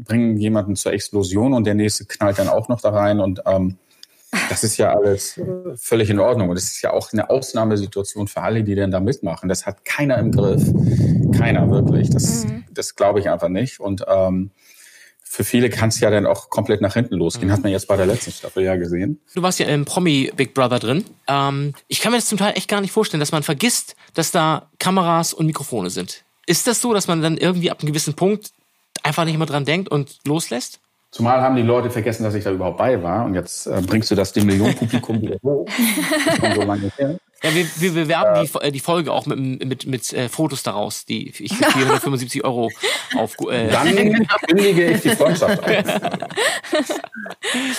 bringen 0.05 0.37
jemanden 0.37 0.77
zur 0.77 0.93
Explosion 0.93 1.53
und 1.53 1.65
der 1.65 1.73
nächste 1.73 2.05
knallt 2.05 2.39
dann 2.39 2.47
auch 2.47 2.69
noch 2.69 2.79
da 2.79 2.91
rein. 2.91 3.19
Und 3.19 3.41
ähm, 3.45 3.77
das 4.49 4.63
ist 4.63 4.77
ja 4.77 4.95
alles 4.95 5.39
völlig 5.75 6.09
in 6.09 6.19
Ordnung. 6.19 6.49
Und 6.49 6.57
es 6.57 6.71
ist 6.71 6.81
ja 6.81 6.91
auch 6.91 7.11
eine 7.11 7.29
Ausnahmesituation 7.29 8.29
für 8.29 8.41
alle, 8.41 8.63
die 8.63 8.75
denn 8.75 8.91
da 8.91 9.01
mitmachen. 9.01 9.49
Das 9.49 9.65
hat 9.65 9.83
keiner 9.83 10.17
im 10.19 10.31
Griff. 10.31 10.63
Keiner 11.37 11.69
wirklich. 11.69 12.09
Das, 12.09 12.45
das 12.71 12.95
glaube 12.95 13.19
ich 13.19 13.29
einfach 13.29 13.49
nicht. 13.49 13.81
Und 13.81 14.05
ähm, 14.07 14.51
für 15.33 15.43
viele 15.43 15.71
kann 15.71 15.89
es 15.89 15.99
ja 15.99 16.11
dann 16.11 16.27
auch 16.27 16.51
komplett 16.51 16.79
nach 16.81 16.93
hinten 16.93 17.15
losgehen. 17.15 17.51
Hat 17.51 17.63
man 17.63 17.71
jetzt 17.71 17.87
bei 17.87 17.97
der 17.97 18.05
letzten 18.05 18.31
Staffel 18.31 18.63
ja 18.63 18.75
gesehen. 18.75 19.19
Du 19.33 19.41
warst 19.41 19.57
ja 19.57 19.65
im 19.65 19.83
Promi 19.83 20.31
Big 20.35 20.53
Brother 20.53 20.77
drin. 20.77 21.05
Ähm, 21.27 21.73
ich 21.87 22.01
kann 22.01 22.11
mir 22.11 22.19
das 22.19 22.27
zum 22.27 22.37
Teil 22.37 22.53
echt 22.55 22.69
gar 22.69 22.81
nicht 22.81 22.91
vorstellen, 22.91 23.19
dass 23.19 23.31
man 23.31 23.41
vergisst, 23.41 23.95
dass 24.13 24.29
da 24.29 24.69
Kameras 24.77 25.33
und 25.33 25.47
Mikrofone 25.47 25.89
sind. 25.89 26.23
Ist 26.45 26.67
das 26.67 26.81
so, 26.81 26.93
dass 26.93 27.07
man 27.07 27.23
dann 27.23 27.37
irgendwie 27.37 27.71
ab 27.71 27.79
einem 27.81 27.87
gewissen 27.87 28.13
Punkt 28.13 28.51
einfach 29.01 29.25
nicht 29.25 29.39
mehr 29.39 29.47
dran 29.47 29.65
denkt 29.65 29.89
und 29.89 30.19
loslässt? 30.27 30.79
Zumal 31.09 31.41
haben 31.41 31.55
die 31.55 31.63
Leute 31.63 31.89
vergessen, 31.89 32.23
dass 32.23 32.35
ich 32.35 32.43
da 32.43 32.51
überhaupt 32.51 32.77
bei 32.77 33.01
war. 33.01 33.25
Und 33.25 33.33
jetzt 33.33 33.65
äh, 33.65 33.81
bringst 33.83 34.11
du 34.11 34.15
das 34.15 34.33
dem 34.33 34.45
Millionenpublikum 34.45 35.19
wieder 35.21 35.37
hoch. 35.41 35.67
Schon 36.39 36.53
so 36.53 36.61
lange 36.61 36.91
her. 36.95 37.17
Ja, 37.43 37.53
wir, 37.53 37.67
wir 37.75 37.91
bewerben 37.91 38.41
die, 38.45 38.59
äh, 38.59 38.71
die 38.71 38.79
Folge 38.79 39.11
auch 39.11 39.25
mit, 39.25 39.65
mit, 39.65 39.85
mit 39.85 40.13
äh, 40.13 40.29
Fotos 40.29 40.63
daraus, 40.63 41.03
die 41.05 41.29
ich 41.29 41.53
für 41.53 41.71
475 41.71 42.45
Euro 42.45 42.71
auf. 43.17 43.35
Äh, 43.49 43.69
Dann 43.69 44.27
kündige 44.47 44.91
ich 44.91 45.01
die 45.01 45.09
Freundschaft 45.09 45.61
ein. 45.63 45.85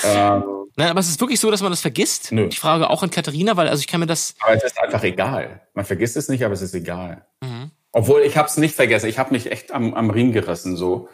ähm, 0.04 0.44
Nein, 0.76 0.88
aber 0.88 1.00
es 1.00 1.08
ist 1.08 1.18
wirklich 1.20 1.40
so, 1.40 1.50
dass 1.50 1.62
man 1.62 1.70
das 1.70 1.80
vergisst. 1.80 2.30
Nö. 2.32 2.46
Ich 2.48 2.60
frage 2.60 2.90
auch 2.90 3.02
an 3.02 3.10
Katharina, 3.10 3.56
weil 3.56 3.68
also 3.68 3.80
ich 3.80 3.86
kann 3.86 4.00
mir 4.00 4.06
das. 4.06 4.34
aber 4.40 4.54
es 4.54 4.64
ist 4.64 4.78
einfach 4.78 5.02
egal. 5.02 5.62
Man 5.72 5.86
vergisst 5.86 6.16
es 6.16 6.28
nicht, 6.28 6.44
aber 6.44 6.52
es 6.52 6.62
ist 6.62 6.74
egal. 6.74 7.24
Mhm. 7.40 7.70
Obwohl 7.92 8.22
ich 8.22 8.36
habe 8.36 8.48
es 8.48 8.56
nicht 8.58 8.74
vergessen. 8.74 9.08
Ich 9.08 9.18
habe 9.18 9.32
mich 9.32 9.50
echt 9.50 9.72
am, 9.72 9.94
am 9.94 10.10
Ring 10.10 10.32
gerissen 10.32 10.76
so. 10.76 11.08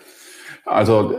Also 0.70 1.12
äh, 1.12 1.16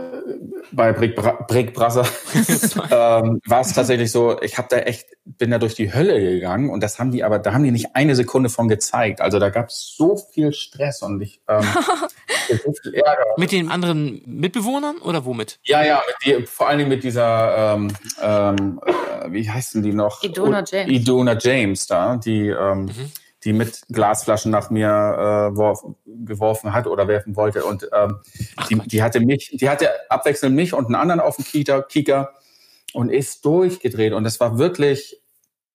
bei 0.72 0.92
Brick, 0.92 1.14
Bra 1.14 1.32
Brick 1.46 1.74
Brother 1.74 2.06
ähm, 2.90 3.40
war 3.46 3.60
es 3.60 3.74
tatsächlich 3.74 4.10
so, 4.10 4.40
ich 4.40 4.56
habe 4.56 4.68
da 4.70 4.78
echt, 4.78 5.06
bin 5.24 5.50
da 5.50 5.58
durch 5.58 5.74
die 5.74 5.92
Hölle 5.92 6.18
gegangen 6.18 6.70
und 6.70 6.82
das 6.82 6.98
haben 6.98 7.10
die 7.10 7.22
aber, 7.22 7.38
da 7.38 7.52
haben 7.52 7.62
die 7.62 7.70
nicht 7.70 7.94
eine 7.94 8.14
Sekunde 8.14 8.48
von 8.48 8.68
gezeigt. 8.68 9.20
Also 9.20 9.38
da 9.38 9.50
gab 9.50 9.68
es 9.68 9.94
so 9.96 10.16
viel 10.16 10.52
Stress 10.52 11.02
und 11.02 11.20
ich 11.20 11.40
ähm, 11.48 11.62
so 12.48 12.72
viel 12.82 12.94
Ärger. 12.94 13.24
Mit 13.36 13.52
den 13.52 13.70
anderen 13.70 14.22
Mitbewohnern 14.24 14.96
oder 14.98 15.24
womit? 15.26 15.58
Ja, 15.64 15.84
ja, 15.84 16.02
mit 16.06 16.16
die, 16.24 16.46
vor 16.46 16.68
allen 16.68 16.78
Dingen 16.78 16.90
mit 16.90 17.04
dieser, 17.04 17.74
ähm, 17.74 17.88
ähm, 18.22 18.80
äh, 18.86 19.32
wie 19.32 19.50
heißen 19.50 19.82
die 19.82 19.92
noch? 19.92 20.22
Idona 20.22 20.64
James. 20.66 20.90
Idona 20.90 21.36
James 21.38 21.86
da, 21.86 22.16
die, 22.16 22.48
ähm, 22.48 22.86
Mhm. 22.86 23.12
Die 23.44 23.52
mit 23.52 23.82
Glasflaschen 23.90 24.50
nach 24.50 24.70
mir 24.70 24.88
äh, 24.88 25.56
worf, 25.56 25.84
geworfen 26.06 26.72
hat 26.72 26.86
oder 26.86 27.08
werfen 27.08 27.36
wollte. 27.36 27.64
Und 27.64 27.88
ähm, 27.92 28.18
die, 28.70 28.78
die 28.88 29.02
hatte 29.02 29.20
mich, 29.20 29.50
die 29.52 29.68
hatte 29.68 29.88
abwechselnd 30.08 30.54
mich 30.54 30.74
und 30.74 30.86
einen 30.86 30.94
anderen 30.94 31.20
auf 31.20 31.36
dem 31.36 31.44
Kita, 31.44 31.82
Kika 31.82 32.30
und 32.92 33.10
ist 33.10 33.44
durchgedreht. 33.44 34.12
Und 34.12 34.26
es 34.26 34.38
war 34.40 34.58
wirklich 34.58 35.20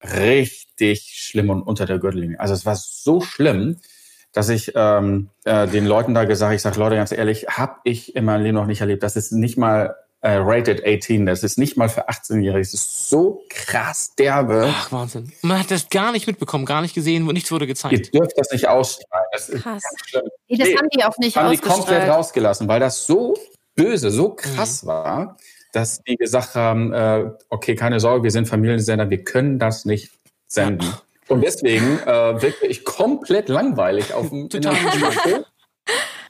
richtig 0.03 1.13
schlimm 1.15 1.49
und 1.49 1.63
unter 1.63 1.85
der 1.85 1.99
Gürtellinie. 1.99 2.39
Also 2.39 2.53
es 2.53 2.65
war 2.65 2.75
so 2.75 3.21
schlimm, 3.21 3.77
dass 4.31 4.49
ich 4.49 4.73
ähm, 4.75 5.29
äh, 5.45 5.67
den 5.67 5.85
Leuten 5.85 6.13
da 6.13 6.25
gesagt, 6.25 6.53
ich 6.53 6.61
sage, 6.61 6.79
Leute, 6.79 6.95
ganz 6.95 7.11
ehrlich, 7.11 7.47
habe 7.49 7.77
ich 7.83 8.15
in 8.15 8.25
meinem 8.25 8.43
Leben 8.43 8.55
noch 8.55 8.67
nicht 8.67 8.81
erlebt. 8.81 9.03
Das 9.03 9.15
ist 9.15 9.31
nicht 9.31 9.57
mal 9.57 9.95
äh, 10.27 10.37
rated 10.41 10.83
18, 10.85 11.25
das 11.25 11.43
ist 11.43 11.57
nicht 11.57 11.77
mal 11.77 11.87
für 11.89 12.09
18-Jährige. 12.09 12.59
Das 12.59 12.73
ist 12.73 13.09
so 13.09 13.43
krass 13.49 14.13
derbe. 14.15 14.67
Ach, 14.69 14.91
Wahnsinn. 14.91 15.31
Man 15.41 15.59
hat 15.59 15.71
das 15.71 15.89
gar 15.89 16.11
nicht 16.11 16.27
mitbekommen, 16.27 16.65
gar 16.65 16.81
nicht 16.81 16.93
gesehen, 16.93 17.25
nichts 17.27 17.51
wurde 17.51 17.63
Ihr 17.65 17.67
gezeigt. 17.69 18.13
dürft 18.13 18.37
das 18.37 18.51
nicht 18.51 18.67
ausstrahlen. 18.67 19.25
Das 19.31 19.49
ist 19.49 19.63
Krass. 19.63 19.83
ganz 19.83 20.09
schlimm. 20.09 20.23
Nee, 20.49 20.57
das 20.57 20.67
Nee, 20.67 20.75
haben 20.77 20.89
die 20.89 21.03
auch 21.03 21.17
nicht 21.17 21.37
haben 21.37 21.51
die 21.51 21.57
komplett 21.57 21.77
ausgestrahlt. 21.79 22.09
rausgelassen, 22.11 22.67
weil 22.67 22.79
das 22.79 23.05
so 23.05 23.35
böse, 23.75 24.11
so 24.11 24.29
krass 24.31 24.85
war, 24.85 25.37
dass 25.71 26.01
die 26.03 26.15
gesagt 26.15 26.55
haben, 26.55 26.93
äh, 26.93 27.29
okay, 27.49 27.75
keine 27.75 27.99
Sorge, 27.99 28.23
wir 28.23 28.31
sind 28.31 28.47
Familiensender, 28.47 29.09
wir 29.09 29.23
können 29.23 29.59
das 29.59 29.85
nicht 29.85 30.11
senden. 30.47 30.93
Und 31.27 31.41
deswegen 31.41 31.99
äh, 32.05 32.41
wirkte 32.41 32.65
ich 32.67 32.83
komplett 32.85 33.49
langweilig 33.49 34.13
auf 34.13 34.29
dem 34.29 34.49
Total. 34.49 34.75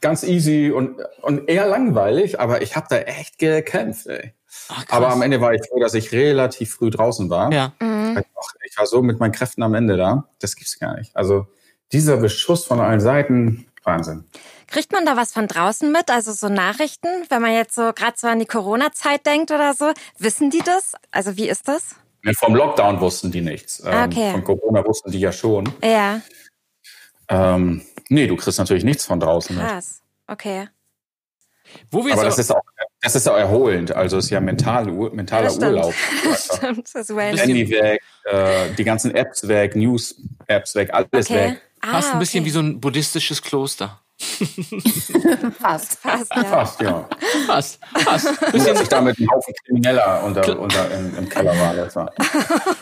Ganz 0.02 0.24
easy 0.24 0.72
und, 0.72 0.98
und 1.22 1.50
eher 1.50 1.68
langweilig, 1.68 2.40
aber 2.40 2.62
ich 2.62 2.76
habe 2.76 2.88
da 2.90 2.98
echt 2.98 3.40
gekämpft. 3.40 4.08
Ey. 4.08 4.34
Ach. 4.70 4.86
Aber 4.90 5.10
am 5.10 5.22
Ende 5.22 5.42
war 5.42 5.54
ich 5.54 5.62
froh, 5.68 5.80
dass 5.80 5.94
ich 5.94 6.12
relativ 6.12 6.74
früh 6.74 6.90
draußen 6.90 7.30
war. 7.30 7.52
Ja. 7.52 7.74
Mhm. 7.80 8.22
Ich 8.66 8.78
war 8.78 8.86
so 8.86 9.02
mit 9.02 9.20
meinen 9.20 9.32
Kräften 9.32 9.64
am 9.64 9.74
Ende 9.74 9.98
da. 9.98 10.28
Das 10.40 10.56
gibt's 10.56 10.80
gar 10.80 10.98
nicht. 10.98 11.16
Also 11.16 11.48
dieser 11.92 12.18
Beschuss 12.18 12.66
von 12.66 12.80
allen 12.80 13.00
Seiten, 13.00 13.66
Wahnsinn. 13.84 14.26
Kriegt 14.68 14.92
man 14.92 15.06
da 15.06 15.16
was 15.16 15.32
von 15.32 15.48
draußen 15.48 15.92
mit? 15.92 16.10
Also 16.10 16.34
so 16.34 16.50
Nachrichten, 16.50 17.08
wenn 17.30 17.42
man 17.42 17.54
jetzt 17.54 17.76
so 17.76 17.94
gerade 17.94 18.18
so 18.18 18.28
an 18.28 18.40
die 18.40 18.46
Corona-Zeit 18.46 19.26
denkt 19.26 19.52
oder 19.52 19.74
so. 19.74 19.94
Wissen 20.18 20.50
die 20.50 20.60
das? 20.64 20.94
Also 21.12 21.38
wie 21.38 21.48
ist 21.48 21.68
das? 21.68 21.96
Nee, 22.24 22.34
Vom 22.34 22.56
Lockdown 22.56 23.00
wussten 23.00 23.32
die 23.32 23.42
nichts. 23.42 23.82
Ah, 23.86 24.04
Ähm, 24.04 24.10
okay. 24.12 24.32
Von 24.32 24.44
Corona 24.44 24.86
wussten 24.86 25.12
die 25.12 25.20
ja 25.20 25.32
schon. 25.32 25.70
Ja, 25.84 26.22
Ähm, 27.30 27.82
nee, 28.10 28.28
du 28.28 28.36
kriegst 28.36 28.60
natürlich 28.60 28.84
nichts 28.84 29.06
von 29.06 29.20
draußen. 29.20 29.56
Mit. 29.56 29.66
krass. 29.66 30.02
Okay. 30.28 30.68
Wo 31.92 32.06
wir 32.06 32.14
Aber 32.14 32.24
das 32.24 32.40
ist 32.40 32.52
auch, 32.52 32.62
das 33.02 33.16
ist 33.16 33.28
auch 33.28 33.38
erholend. 33.38 33.92
Also 33.92 34.18
es 34.18 34.26
ist 34.26 34.32
ja 34.32 34.40
mental, 34.40 34.86
mentaler 34.86 35.52
Ja. 35.52 35.68
Urlaub. 35.68 35.94
Stimmt, 36.36 36.88
das 36.94 37.10
ist 37.10 37.16
well. 37.16 37.38
Handy 37.38 37.70
weg, 37.70 38.02
äh, 38.26 38.70
die 38.78 38.84
ganzen 38.84 39.14
Apps 39.14 39.48
weg, 39.48 39.76
News-Apps 39.76 40.76
weg, 40.76 40.94
alles 40.94 41.30
Okay. 41.30 41.52
weg. 41.52 41.62
fast 41.84 42.14
ein 42.14 42.20
bisschen 42.20 42.42
okay. 42.42 42.48
wie 42.48 42.52
so 42.52 42.60
ein 42.60 42.80
buddhistisches 42.80 43.42
Kloster. 43.42 44.02
Fast. 45.60 46.00
Fast, 46.00 46.32
ja. 46.36 46.44
Fast, 46.44 46.82
ja. 46.82 47.08
Fast, 47.46 47.80
fast. 47.94 48.26
Nur, 48.42 48.52
Bisschen 48.52 48.74
dass 48.74 48.82
ich 48.82 48.90
da 48.90 49.00
mit 49.00 49.16
einem 49.20 49.30
Haufen 49.30 49.54
Krimineller 49.64 50.24
unter, 50.24 50.60
unter 50.60 50.90
im, 50.92 51.16
im 51.20 51.30
Keller 51.30 51.56
war. 51.60 51.76
Das 51.76 51.96
war. 51.96 52.12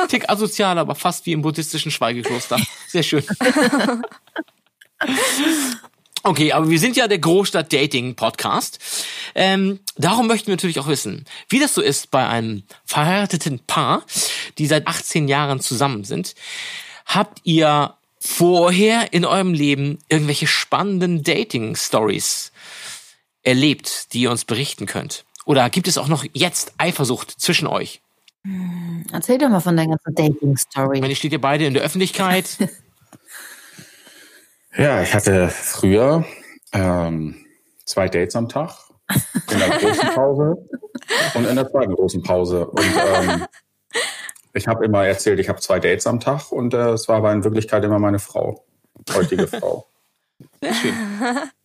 Tick 0.07 0.29
asozial, 0.29 0.77
aber 0.77 0.95
fast 0.95 1.25
wie 1.25 1.33
im 1.33 1.41
buddhistischen 1.41 1.91
Schweigekloster. 1.91 2.57
Sehr 2.88 3.03
schön. 3.03 3.23
Okay, 6.23 6.53
aber 6.53 6.71
wir 6.71 6.79
sind 6.79 6.97
ja 6.97 7.07
der 7.07 7.19
Großstadt-Dating-Podcast. 7.19 8.79
Ähm, 9.35 9.79
darum 9.95 10.25
möchten 10.25 10.47
wir 10.47 10.55
natürlich 10.55 10.79
auch 10.79 10.87
wissen, 10.87 11.25
wie 11.49 11.59
das 11.59 11.75
so 11.75 11.81
ist 11.81 12.09
bei 12.09 12.27
einem 12.27 12.63
verheirateten 12.83 13.59
Paar, 13.59 14.03
die 14.57 14.65
seit 14.65 14.87
18 14.87 15.27
Jahren 15.27 15.59
zusammen 15.59 16.03
sind. 16.03 16.33
Habt 17.05 17.41
ihr 17.43 17.93
vorher 18.19 19.13
in 19.13 19.23
eurem 19.23 19.53
Leben 19.53 19.99
irgendwelche 20.09 20.47
spannenden 20.47 21.21
Dating-Stories 21.21 22.51
erlebt, 23.43 24.13
die 24.13 24.21
ihr 24.21 24.31
uns 24.31 24.45
berichten 24.45 24.87
könnt? 24.87 25.25
Oder 25.45 25.69
gibt 25.69 25.87
es 25.87 25.99
auch 25.99 26.07
noch 26.07 26.25
jetzt 26.33 26.73
Eifersucht 26.79 27.39
zwischen 27.39 27.67
euch? 27.67 28.01
Erzähl 29.11 29.37
doch 29.37 29.49
mal 29.49 29.59
von 29.59 29.77
deiner 29.77 29.89
ganzen 29.91 30.11
Ich 30.11 30.17
meine, 30.17 30.29
Dating-Story. 30.33 31.07
ihr 31.07 31.15
steht 31.15 31.33
ja 31.33 31.37
beide 31.37 31.67
in 31.67 31.75
der 31.75 31.83
Öffentlichkeit. 31.83 32.47
Ja, 34.77 35.01
ich 35.01 35.13
hatte 35.13 35.47
früher 35.49 36.25
ähm, 36.73 37.45
zwei 37.85 38.09
Dates 38.09 38.35
am 38.35 38.49
Tag. 38.49 38.71
In 39.51 39.59
der 39.59 39.69
großen 39.69 40.09
Pause 40.15 40.67
und 41.35 41.45
in 41.45 41.55
der 41.55 41.69
zweiten 41.69 41.93
großen 41.93 42.23
Pause. 42.23 42.65
Und 42.65 42.83
ähm, 42.83 43.45
ich 44.53 44.67
habe 44.67 44.83
immer 44.83 45.05
erzählt, 45.05 45.39
ich 45.39 45.47
habe 45.47 45.61
zwei 45.61 45.79
Dates 45.79 46.07
am 46.07 46.19
Tag 46.19 46.51
und 46.51 46.73
äh, 46.73 46.89
es 46.89 47.07
war 47.07 47.17
aber 47.17 47.31
in 47.31 47.43
Wirklichkeit 47.43 47.83
immer 47.83 47.99
meine 47.99 48.19
Frau, 48.19 48.65
heutige 49.13 49.47
Frau. 49.47 49.88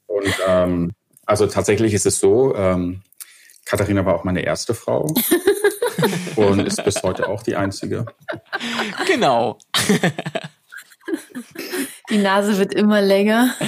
Und 0.06 0.34
ähm, 0.46 0.92
also 1.24 1.46
tatsächlich 1.46 1.94
ist 1.94 2.04
es 2.04 2.20
so, 2.20 2.54
ähm, 2.54 3.02
Katharina 3.64 4.04
war 4.04 4.16
auch 4.16 4.24
meine 4.24 4.42
erste 4.42 4.74
Frau 4.74 5.14
und 6.36 6.60
ist 6.60 6.84
bis 6.84 7.02
heute 7.02 7.28
auch 7.28 7.42
die 7.42 7.56
einzige. 7.56 8.04
Genau. 9.06 9.58
Die 12.10 12.18
Nase 12.18 12.58
wird 12.58 12.74
immer 12.74 13.00
länger. 13.00 13.54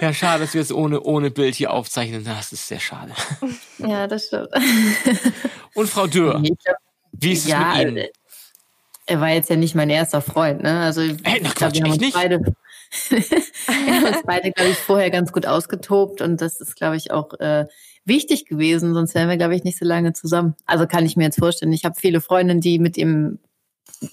Ja, 0.00 0.12
schade, 0.12 0.44
dass 0.44 0.52
wir 0.52 0.60
es 0.60 0.70
ohne, 0.72 1.00
ohne 1.00 1.30
Bild 1.30 1.54
hier 1.54 1.72
aufzeichnen. 1.72 2.22
Das 2.24 2.52
ist 2.52 2.68
sehr 2.68 2.80
schade. 2.80 3.12
Ja, 3.78 4.06
das 4.06 4.26
stimmt. 4.26 4.48
Und 5.74 5.88
Frau 5.88 6.06
Dürr, 6.06 6.40
Ich 6.44 6.52
wie 7.12 7.32
ist 7.32 7.44
es 7.44 7.48
ja, 7.48 7.74
mit 7.78 7.88
Ihnen? 7.88 7.96
äh, 7.96 8.08
er 9.06 9.20
war 9.20 9.30
jetzt 9.30 9.48
ja 9.48 9.56
nicht 9.56 9.74
mein 9.74 9.88
erster 9.88 10.20
Freund, 10.20 10.62
ne? 10.62 10.80
Also 10.80 11.00
ich 11.00 11.16
Hey, 11.24 11.40
na 11.42 11.50
glaub, 11.50 11.72
Quatsch, 11.72 11.74
wir 11.76 11.82
haben 11.84 11.92
uns 11.92 12.00
nicht? 12.00 12.14
beide, 12.14 12.40
wir 13.08 13.94
haben 13.94 14.04
uns 14.04 14.22
beide, 14.26 14.52
glaube 14.52 14.70
ich, 14.70 14.76
vorher 14.76 15.10
ganz 15.10 15.32
gut 15.32 15.46
ausgetobt 15.46 16.20
und 16.20 16.40
das 16.42 16.60
ist, 16.60 16.76
glaube 16.76 16.96
ich, 16.96 17.10
auch 17.10 17.32
äh, 17.40 17.64
wichtig 18.04 18.44
gewesen, 18.46 18.92
sonst 18.92 19.14
wären 19.14 19.28
wir, 19.30 19.38
glaube 19.38 19.56
ich, 19.56 19.64
nicht 19.64 19.78
so 19.78 19.86
lange 19.86 20.12
zusammen. 20.12 20.54
Also 20.66 20.86
kann 20.86 21.06
ich 21.06 21.16
mir 21.16 21.24
jetzt 21.24 21.38
vorstellen. 21.38 21.72
Ich 21.72 21.84
habe 21.86 21.94
viele 21.98 22.20
Freundinnen, 22.20 22.60
die 22.60 22.78
mit 22.78 22.98
ihrem 22.98 23.38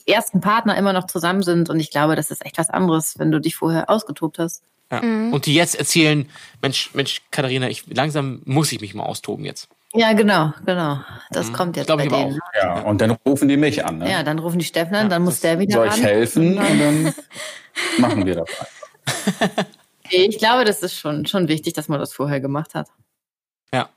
ersten 0.05 0.41
Partner 0.41 0.77
immer 0.77 0.93
noch 0.93 1.07
zusammen 1.07 1.43
sind 1.43 1.69
und 1.69 1.79
ich 1.79 1.91
glaube, 1.91 2.15
das 2.15 2.31
ist 2.31 2.45
echt 2.45 2.57
was 2.57 2.69
anderes, 2.69 3.17
wenn 3.19 3.31
du 3.31 3.39
dich 3.39 3.55
vorher 3.55 3.89
ausgetobt 3.89 4.39
hast. 4.39 4.63
Ja. 4.91 4.99
Und 4.99 5.45
die 5.45 5.53
jetzt 5.53 5.75
erzählen, 5.75 6.29
Mensch, 6.61 6.93
Mensch, 6.93 7.21
Katharina, 7.31 7.69
ich, 7.69 7.85
langsam 7.87 8.41
muss 8.45 8.71
ich 8.73 8.81
mich 8.81 8.93
mal 8.93 9.03
austoben 9.03 9.45
jetzt. 9.45 9.69
Ja, 9.93 10.13
genau, 10.13 10.53
genau. 10.65 10.99
Das 11.31 11.51
kommt 11.51 11.75
jetzt 11.75 11.87
Glaub 11.87 11.99
bei 11.99 12.05
ich 12.05 12.11
denen. 12.11 12.39
Ja, 12.61 12.81
und 12.81 13.01
dann 13.01 13.11
rufen 13.11 13.47
die 13.49 13.57
mich 13.57 13.83
an. 13.85 13.97
Ne? 13.99 14.09
Ja, 14.09 14.23
dann 14.23 14.39
rufen 14.39 14.59
die 14.59 14.65
Steffen 14.65 14.95
an, 14.95 15.09
dann 15.09 15.21
muss 15.23 15.41
der 15.41 15.59
wieder 15.59 15.73
Soll 15.75 15.87
ran. 15.87 15.97
ich 15.97 16.03
helfen? 16.05 16.57
Und 16.57 16.79
dann- 16.79 17.13
machen 17.99 18.25
wir 18.25 18.35
das. 18.35 18.49
Ich 20.09 20.37
glaube, 20.37 20.65
das 20.65 20.81
ist 20.83 20.97
schon, 20.97 21.25
schon 21.25 21.47
wichtig, 21.47 21.73
dass 21.73 21.87
man 21.87 21.99
das 21.99 22.13
vorher 22.13 22.39
gemacht 22.39 22.73
hat. 22.75 22.87
Ja. 23.73 23.89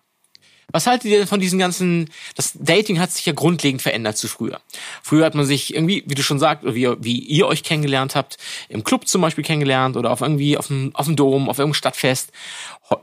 Was 0.74 0.88
haltet 0.88 1.08
ihr 1.08 1.18
denn 1.18 1.28
von 1.28 1.38
diesen 1.38 1.60
ganzen, 1.60 2.10
das 2.34 2.52
Dating 2.58 2.98
hat 2.98 3.12
sich 3.12 3.24
ja 3.26 3.32
grundlegend 3.32 3.80
verändert 3.80 4.16
zu 4.16 4.26
früher. 4.26 4.60
Früher 5.04 5.24
hat 5.24 5.36
man 5.36 5.46
sich 5.46 5.72
irgendwie, 5.72 6.02
wie 6.04 6.16
du 6.16 6.22
schon 6.24 6.40
sagst, 6.40 6.64
oder 6.64 6.74
wie, 6.74 6.88
wie 6.98 7.20
ihr 7.20 7.46
euch 7.46 7.62
kennengelernt 7.62 8.16
habt, 8.16 8.38
im 8.68 8.82
Club 8.82 9.06
zum 9.06 9.22
Beispiel 9.22 9.44
kennengelernt 9.44 9.96
oder 9.96 10.10
auf 10.10 10.20
irgendwie 10.20 10.58
auf 10.58 10.66
dem, 10.66 10.90
auf 10.96 11.06
dem 11.06 11.14
Dom, 11.14 11.48
auf 11.48 11.60
irgendeinem 11.60 11.74
Stadtfest. 11.74 12.32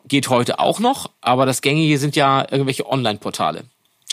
Geht 0.06 0.28
heute 0.28 0.60
auch 0.60 0.82
noch, 0.82 1.12
aber 1.22 1.46
das 1.46 1.62
Gängige 1.62 1.98
sind 1.98 2.18
ja 2.18 2.42
irgendwelche 2.42 2.86
Online-Portale, 2.86 3.64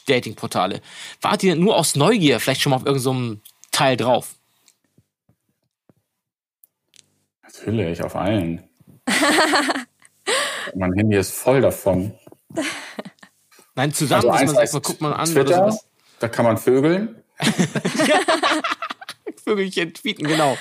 Dating-Portale. 0.07 0.81
Wart 1.21 1.43
ihr 1.43 1.57
nur 1.57 1.75
aus 1.75 1.97
Neugier 1.97 2.39
vielleicht 2.39 2.61
schon 2.61 2.71
mal 2.71 2.77
auf 2.77 2.87
irgendeinem 2.87 3.41
so 3.43 3.71
Teil 3.73 3.97
drauf? 3.97 4.37
Natürlich, 7.43 8.05
auf 8.05 8.15
allen. 8.15 8.63
mein 10.77 10.93
Handy 10.93 11.17
ist 11.17 11.33
voll 11.33 11.61
davon. 11.61 12.13
Nein, 13.79 13.95
zusammen, 13.95 14.29
Also 14.29 14.45
dass 14.45 14.47
man 14.47 14.55
sagt, 14.57 14.73
man 14.73 14.83
guckt 14.83 15.01
mal 15.01 15.13
an 15.13 15.21
oder 15.31 15.45
Twitter, 15.45 15.55
sowas. 15.71 15.85
da 16.19 16.27
kann 16.29 16.45
man 16.45 16.59
vögeln. 16.59 17.15
Vögelchen 19.45 19.95
tweeten, 19.95 20.27
genau. 20.27 20.59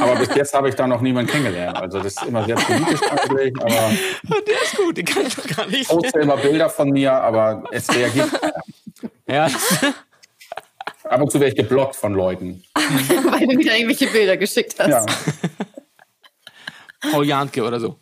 Aber 0.00 0.16
bis 0.16 0.34
jetzt 0.34 0.52
habe 0.52 0.68
ich 0.68 0.74
da 0.74 0.88
noch 0.88 1.00
niemanden 1.00 1.30
kennengelernt. 1.30 1.76
Also 1.78 1.98
das 2.00 2.14
ist 2.16 2.24
immer 2.24 2.44
sehr 2.44 2.56
politisch 2.56 3.00
eigentlich, 3.08 3.56
aber 3.62 3.70
Der 4.46 4.62
ist 4.64 4.76
gut, 4.76 4.96
den 4.96 5.04
kann 5.04 5.26
ich 5.26 5.36
doch 5.36 5.46
gar 5.46 5.66
nicht. 5.68 5.88
poste 5.88 6.18
immer 6.18 6.36
Bilder 6.38 6.68
von 6.68 6.90
mir, 6.90 7.12
aber 7.12 7.62
es 7.70 7.88
reagiert 7.94 8.28
keiner. 8.40 8.62
Ja, 9.28 9.48
Ab 11.04 11.20
und 11.22 11.30
zu 11.30 11.38
werde 11.38 11.52
ich 11.52 11.56
geblockt 11.56 11.94
von 11.94 12.14
Leuten. 12.14 12.64
Weil 12.74 13.46
du 13.46 13.58
wieder 13.58 13.76
irgendwelche 13.76 14.08
Bilder 14.08 14.36
geschickt 14.36 14.74
hast. 14.80 14.88
Ja. 14.88 15.06
Paul 17.12 17.24
Janke 17.26 17.62
oder 17.62 17.78
so. 17.78 18.00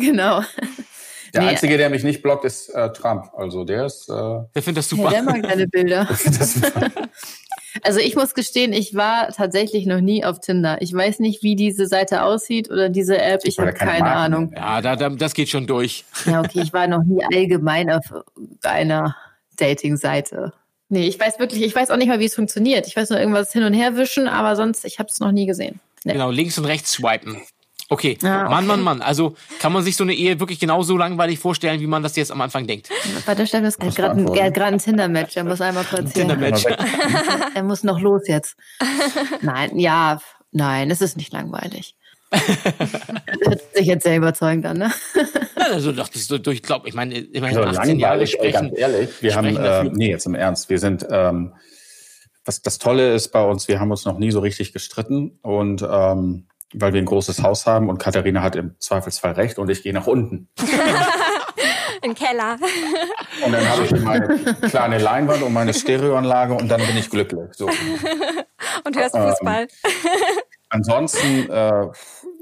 genau. 0.00 0.42
Der 1.34 1.42
Nee. 1.42 1.48
Einzige, 1.48 1.76
der 1.76 1.90
mich 1.90 2.04
nicht 2.04 2.22
blockt, 2.22 2.44
ist 2.44 2.68
äh, 2.70 2.92
Trump. 2.92 3.30
Also 3.36 3.64
der 3.64 3.86
ist... 3.86 4.08
Äh, 4.08 4.12
Der 4.12 4.62
findet 4.62 4.78
das 4.78 4.90
Ja, 4.90 4.96
super. 4.96 5.10
der 5.10 5.22
mag 5.22 5.42
deine 5.42 5.66
Bilder. 5.68 6.08
Also 7.82 8.00
ich 8.00 8.16
muss 8.16 8.32
gestehen, 8.32 8.72
ich 8.72 8.94
war 8.94 9.28
tatsächlich 9.32 9.84
noch 9.84 10.00
nie 10.00 10.24
auf 10.24 10.40
Tinder. 10.40 10.78
Ich 10.80 10.94
weiß 10.94 11.18
nicht, 11.18 11.42
wie 11.42 11.56
diese 11.56 11.86
Seite 11.86 12.22
aussieht 12.22 12.70
oder 12.70 12.88
diese 12.88 13.18
App. 13.18 13.42
Ich 13.44 13.58
habe 13.58 13.74
keine 13.74 13.98
keine 13.98 14.12
Ahnung. 14.12 14.52
Ja, 14.56 14.80
da, 14.80 14.96
da, 14.96 15.10
das 15.10 15.34
geht 15.34 15.50
schon 15.50 15.66
durch. 15.66 16.06
Ja, 16.24 16.40
okay, 16.40 16.60
ich 16.62 16.72
war 16.72 16.86
noch 16.86 17.02
nie 17.04 17.22
allgemein 17.22 17.90
auf 17.90 18.04
einer 18.62 19.14
Dating-Seite. 19.56 20.54
Nee, 20.88 21.06
ich 21.06 21.20
weiß 21.20 21.38
wirklich, 21.38 21.62
ich 21.62 21.74
weiß 21.74 21.90
auch 21.90 21.96
nicht 21.98 22.08
mal, 22.08 22.18
wie 22.20 22.24
es 22.24 22.34
funktioniert. 22.34 22.86
Ich 22.86 22.96
weiß 22.96 23.10
nur 23.10 23.18
irgendwas 23.20 23.52
hin 23.52 23.64
und 23.64 23.74
her 23.74 23.94
wischen, 23.96 24.26
aber 24.26 24.56
sonst, 24.56 24.84
ich 24.86 24.98
habe 24.98 25.10
es 25.10 25.20
noch 25.20 25.32
nie 25.32 25.44
gesehen. 25.46 25.80
Nee. 26.04 26.12
Genau, 26.14 26.30
links 26.30 26.56
und 26.58 26.64
rechts 26.64 26.92
swipen. 26.92 27.42
Okay, 27.88 28.18
Ah, 28.22 28.48
Mann, 28.48 28.66
Mann, 28.66 28.80
Mann. 28.82 29.00
Also 29.02 29.34
kann 29.60 29.72
man 29.72 29.82
sich 29.84 29.96
so 29.96 30.02
eine 30.02 30.12
Ehe 30.14 30.40
wirklich 30.40 30.58
genauso 30.58 30.96
langweilig 30.96 31.38
vorstellen, 31.38 31.80
wie 31.80 31.86
man 31.86 32.02
das 32.02 32.16
jetzt 32.16 32.32
am 32.32 32.40
Anfang 32.40 32.66
denkt. 32.66 32.88
Warte, 33.26 33.46
Steffen, 33.46 33.66
ist 33.66 33.78
gerade 33.78 34.10
ein, 34.20 34.26
er 34.34 34.64
ein 34.66 34.78
Tinder-Match. 34.78 35.36
Er 35.36 35.44
muss 35.44 35.60
einmal 35.60 35.84
kurz 35.84 36.12
hier. 36.12 36.22
Tinder-Match. 36.26 36.64
Er 37.54 37.62
muss 37.62 37.84
noch 37.84 38.00
los 38.00 38.22
jetzt. 38.26 38.56
Nein, 39.40 39.78
ja, 39.78 40.20
nein, 40.52 40.90
es 40.90 41.00
ist 41.00 41.16
nicht 41.16 41.32
langweilig. 41.32 41.94
Das 42.30 42.42
hört 43.44 43.74
sich 43.74 43.86
jetzt 43.86 44.02
sehr 44.04 44.16
überzeugend 44.16 44.66
an, 44.66 44.78
ne? 44.78 44.92
Ja, 45.58 45.72
also 45.72 45.90
doch, 45.92 46.08
das 46.08 46.16
ist 46.22 46.28
so 46.28 46.36
durch, 46.38 46.62
glaub, 46.62 46.86
ich 46.86 46.92
meine, 46.94 47.16
immerhin 47.18 47.56
Also 47.58 47.78
18 47.80 47.98
Jahre 47.98 48.12
langweilig, 48.18 48.38
ey, 48.40 48.50
sprechen. 48.50 48.68
ganz 48.68 48.78
ehrlich. 48.78 49.08
Wir 49.22 49.34
haben, 49.34 49.46
sprechen 49.46 49.64
äh, 49.64 49.68
dafür. 49.68 49.92
nee, 49.94 50.10
jetzt 50.10 50.26
im 50.26 50.34
Ernst, 50.34 50.68
wir 50.68 50.78
sind, 50.78 51.06
ähm, 51.10 51.54
was 52.44 52.60
das 52.62 52.78
Tolle 52.78 53.14
ist 53.14 53.28
bei 53.28 53.42
uns, 53.42 53.66
wir 53.68 53.80
haben 53.80 53.90
uns 53.90 54.04
noch 54.04 54.18
nie 54.18 54.30
so 54.30 54.40
richtig 54.40 54.72
gestritten 54.74 55.38
und 55.42 55.82
ähm, 55.88 56.46
weil 56.74 56.92
wir 56.92 57.00
ein 57.00 57.06
großes 57.06 57.42
Haus 57.42 57.66
haben 57.66 57.88
und 57.88 57.98
Katharina 57.98 58.42
hat 58.42 58.56
im 58.56 58.74
Zweifelsfall 58.78 59.32
recht 59.32 59.58
und 59.58 59.70
ich 59.70 59.82
gehe 59.82 59.92
nach 59.92 60.06
unten. 60.06 60.48
Im 62.02 62.14
Keller. 62.14 62.58
Und 63.44 63.52
dann 63.52 63.68
habe 63.68 63.84
ich 63.84 63.90
meine 64.02 64.38
kleine 64.68 64.98
Leinwand 64.98 65.42
und 65.42 65.52
meine 65.52 65.72
Stereoanlage 65.72 66.54
und 66.54 66.68
dann 66.68 66.80
bin 66.80 66.96
ich 66.96 67.08
glücklich. 67.10 67.48
So. 67.52 67.66
Und 68.84 68.96
hörst 68.96 69.16
Fußball. 69.16 69.66
Ansonsten 70.68 71.48
äh, 71.48 71.86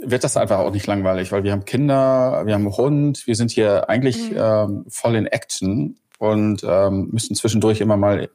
wird 0.02 0.24
das 0.24 0.36
einfach 0.36 0.58
auch 0.58 0.70
nicht 0.70 0.86
langweilig, 0.86 1.30
weil 1.30 1.44
wir 1.44 1.52
haben 1.52 1.64
Kinder, 1.64 2.42
wir 2.44 2.54
haben 2.54 2.66
einen 2.66 2.76
Hund, 2.76 3.26
wir 3.26 3.36
sind 3.36 3.50
hier 3.50 3.88
eigentlich 3.88 4.32
ähm, 4.34 4.84
voll 4.88 5.14
in 5.14 5.26
Action 5.26 5.98
und 6.18 6.62
ähm, 6.64 7.10
müssen 7.12 7.36
zwischendurch 7.36 7.80
immer 7.80 7.96
mal 7.96 8.30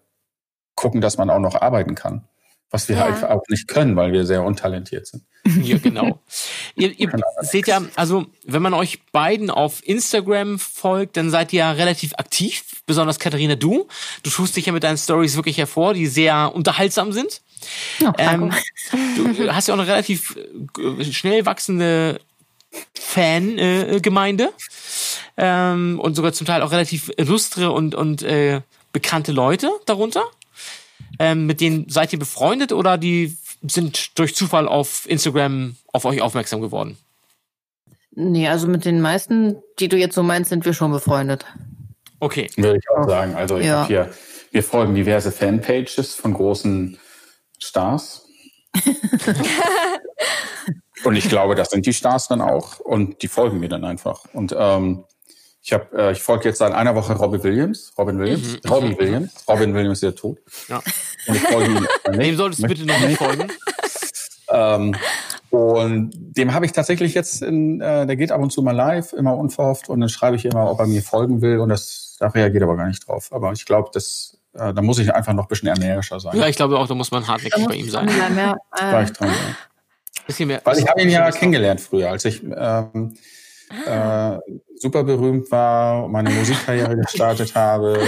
gucken, 0.76 1.02
dass 1.02 1.18
man 1.18 1.30
auch 1.30 1.40
noch 1.40 1.56
arbeiten 1.56 1.96
kann. 1.96 2.28
Was 2.72 2.88
wir 2.88 2.98
Ja. 2.98 3.04
halt 3.04 3.24
auch 3.24 3.42
nicht 3.50 3.68
können, 3.68 3.96
weil 3.96 4.12
wir 4.12 4.26
sehr 4.26 4.44
untalentiert 4.44 5.08
sind. 5.08 5.24
Ja, 5.64 5.78
genau. 5.80 6.20
ihr 6.76 6.92
ihr 7.00 7.10
seht 7.42 7.68
ja, 7.68 7.82
also 7.96 8.28
wenn 8.46 8.62
man 8.62 8.74
euch 8.76 9.02
beiden 9.12 9.50
auf 9.50 9.82
Instagram 9.88 10.60
folgt, 10.60 11.18
dann 11.18 11.32
seid 11.32 11.54
ihr 11.54 11.60
ja 11.60 11.72
relativ 11.72 12.14
aktiv, 12.16 12.64
besonders 12.86 13.18
Katharina, 13.20 13.56
du. 13.56 13.88
Du 14.24 14.30
tust 14.30 14.56
dich 14.56 14.68
ja 14.68 14.74
mit 14.74 14.84
deinen 14.84 14.98
Stories 14.98 15.36
wirklich 15.36 15.58
hervor, 15.58 15.94
die 15.96 16.06
sehr 16.08 16.54
unterhaltsam 16.54 17.12
sind. 17.14 17.42
Ja, 18.00 18.14
Ähm, 18.18 18.52
du 19.16 19.52
hast 19.54 19.68
ja 19.68 19.74
auch 19.74 19.80
eine 19.80 19.88
relativ 19.88 20.38
äh, 20.78 21.04
schnell 21.12 21.46
wachsende 21.46 22.20
Fan-Gemeinde 22.94 23.96
äh, 23.96 24.00
Gemeinde. 24.02 24.54
ähm, 25.38 26.00
und 26.00 26.16
sogar 26.16 26.34
zum 26.34 26.46
Teil 26.46 26.62
auch 26.62 26.72
relativ 26.72 27.12
illustre 27.18 27.72
und, 27.72 27.96
und 27.96 28.22
äh, 28.22 28.62
bekannte 28.92 29.32
Leute 29.32 29.72
darunter. 29.88 30.24
Ähm, 31.20 31.46
mit 31.46 31.62
denen 31.62 31.90
seid 31.90 32.14
ihr 32.14 32.20
befreundet 32.20 32.72
oder 32.72 32.98
die 32.98 33.38
sind 33.62 34.18
durch 34.18 34.36
Zufall 34.36 34.68
auf 34.68 35.08
Instagram 35.10 35.76
auf 35.92 36.06
euch 36.06 36.22
aufmerksam 36.22 36.62
geworden? 36.62 36.98
Nee, 38.12 38.48
also 38.48 38.68
mit 38.68 38.86
den 38.86 39.02
meisten, 39.02 39.58
die 39.80 39.88
du 39.90 39.98
jetzt 39.98 40.16
so 40.16 40.24
meinst, 40.24 40.50
sind 40.50 40.66
wir 40.66 40.74
schon 40.74 40.92
befreundet. 40.92 41.46
Okay. 42.20 42.50
Würde 42.58 42.80
ich 42.80 42.90
auch 42.90 43.08
sagen. 43.08 43.36
Also 43.36 43.58
ich 43.58 43.66
Ja. 43.68 43.80
habe 43.80 43.88
hier, 43.88 44.10
wir 44.52 44.64
folgen 44.64 44.96
diverse 44.96 45.32
Fanpages 45.32 46.16
von 46.16 46.34
großen 46.34 46.98
Stars. 47.60 48.26
und 51.04 51.16
ich 51.16 51.30
glaube, 51.30 51.56
das 51.56 51.70
sind 51.70 51.86
die 51.86 51.94
Stars 51.94 52.28
dann 52.28 52.42
auch. 52.42 52.80
Und 52.80 53.22
die 53.22 53.28
folgen 53.28 53.60
mir 53.60 53.70
dann 53.70 53.84
einfach. 53.86 54.26
Und 54.34 54.56
ähm, 54.58 55.04
ich 55.70 55.74
habe, 55.74 55.86
äh, 55.96 56.12
ich 56.14 56.22
folge 56.24 56.46
jetzt 56.50 56.58
seit 56.58 56.74
einer 56.74 56.96
Woche 56.96 57.14
Robbie 57.14 57.44
Williams. 57.44 57.94
Robin 57.96 58.18
Williams. 58.18 58.58
Robin 58.68 58.98
Williams. 58.98 59.32
Robin 59.48 59.74
Williams 59.76 60.00
ist 60.00 60.04
ja 60.04 60.12
tot. 60.12 60.40
Ja. 60.68 60.82
Und 61.28 61.36
ich 61.36 61.42
folge 61.44 61.72
ihm. 61.72 61.88
Dem 62.20 62.36
solltest 62.36 62.64
du 62.64 62.68
bitte 62.68 62.86
noch 62.88 63.00
nicht 63.02 63.18
folgen. 63.18 63.48
Ähm, 64.52 64.96
und 65.52 66.12
dem 66.16 66.56
habe 66.56 66.66
ich 66.66 66.72
tatsächlich 66.72 67.14
jetzt, 67.14 67.44
in, 67.44 67.82
äh, 67.82 68.08
der 68.08 68.16
geht 68.16 68.32
ab 68.32 68.42
und 68.42 68.52
zu 68.52 68.64
mal 68.64 68.72
live, 68.76 69.14
immer 69.14 69.38
unverhofft, 69.38 69.90
und 69.90 70.00
dann 70.00 70.10
schreibe 70.10 70.38
ich 70.38 70.46
immer, 70.46 70.72
ob 70.72 70.80
er 70.80 70.88
mir 70.88 71.04
folgen 71.04 71.42
will, 71.44 71.60
und 71.60 71.70
das, 71.70 72.16
da 72.20 72.30
reagiert 72.30 72.64
er 72.64 72.68
aber 72.68 72.78
gar 72.78 72.88
nicht 72.88 73.08
drauf. 73.08 73.30
Aber 73.32 73.52
ich 73.52 73.64
glaube, 73.66 73.92
das, 73.94 74.40
äh, 74.54 74.74
da 74.74 74.82
muss 74.82 74.98
ich 74.98 75.14
einfach 75.14 75.34
noch 75.34 75.44
ein 75.44 75.48
bisschen 75.50 75.68
energischer 75.68 76.20
sein. 76.20 76.36
Ja, 76.36 76.48
ich 76.48 76.56
glaube 76.56 76.80
auch, 76.80 76.88
da 76.88 76.96
muss 76.96 77.12
man 77.12 77.28
hartnäckig 77.28 77.64
bei 77.68 77.76
ihm 77.76 77.92
sein. 77.92 78.08
bleiben, 78.08 78.38
ja. 78.38 78.56
War 78.72 79.02
Äh, 79.02 79.04
ich 79.04 79.12
dran, 79.12 79.30
ja. 79.30 80.24
Bisschen 80.26 80.48
mehr. 80.48 80.62
Weil 80.64 80.80
ich 80.80 80.88
habe 80.88 81.00
ihn 81.00 81.10
ja 81.10 81.30
kennengelernt 81.30 81.80
früher, 81.80 82.10
als 82.10 82.26
ich 82.26 82.42
ähm, 82.44 83.14
äh, 83.86 84.38
super 84.76 85.04
berühmt 85.04 85.52
war, 85.52 86.08
meine 86.08 86.30
Musikkarriere 86.32 86.96
gestartet 87.02 87.56
habe, 87.56 88.02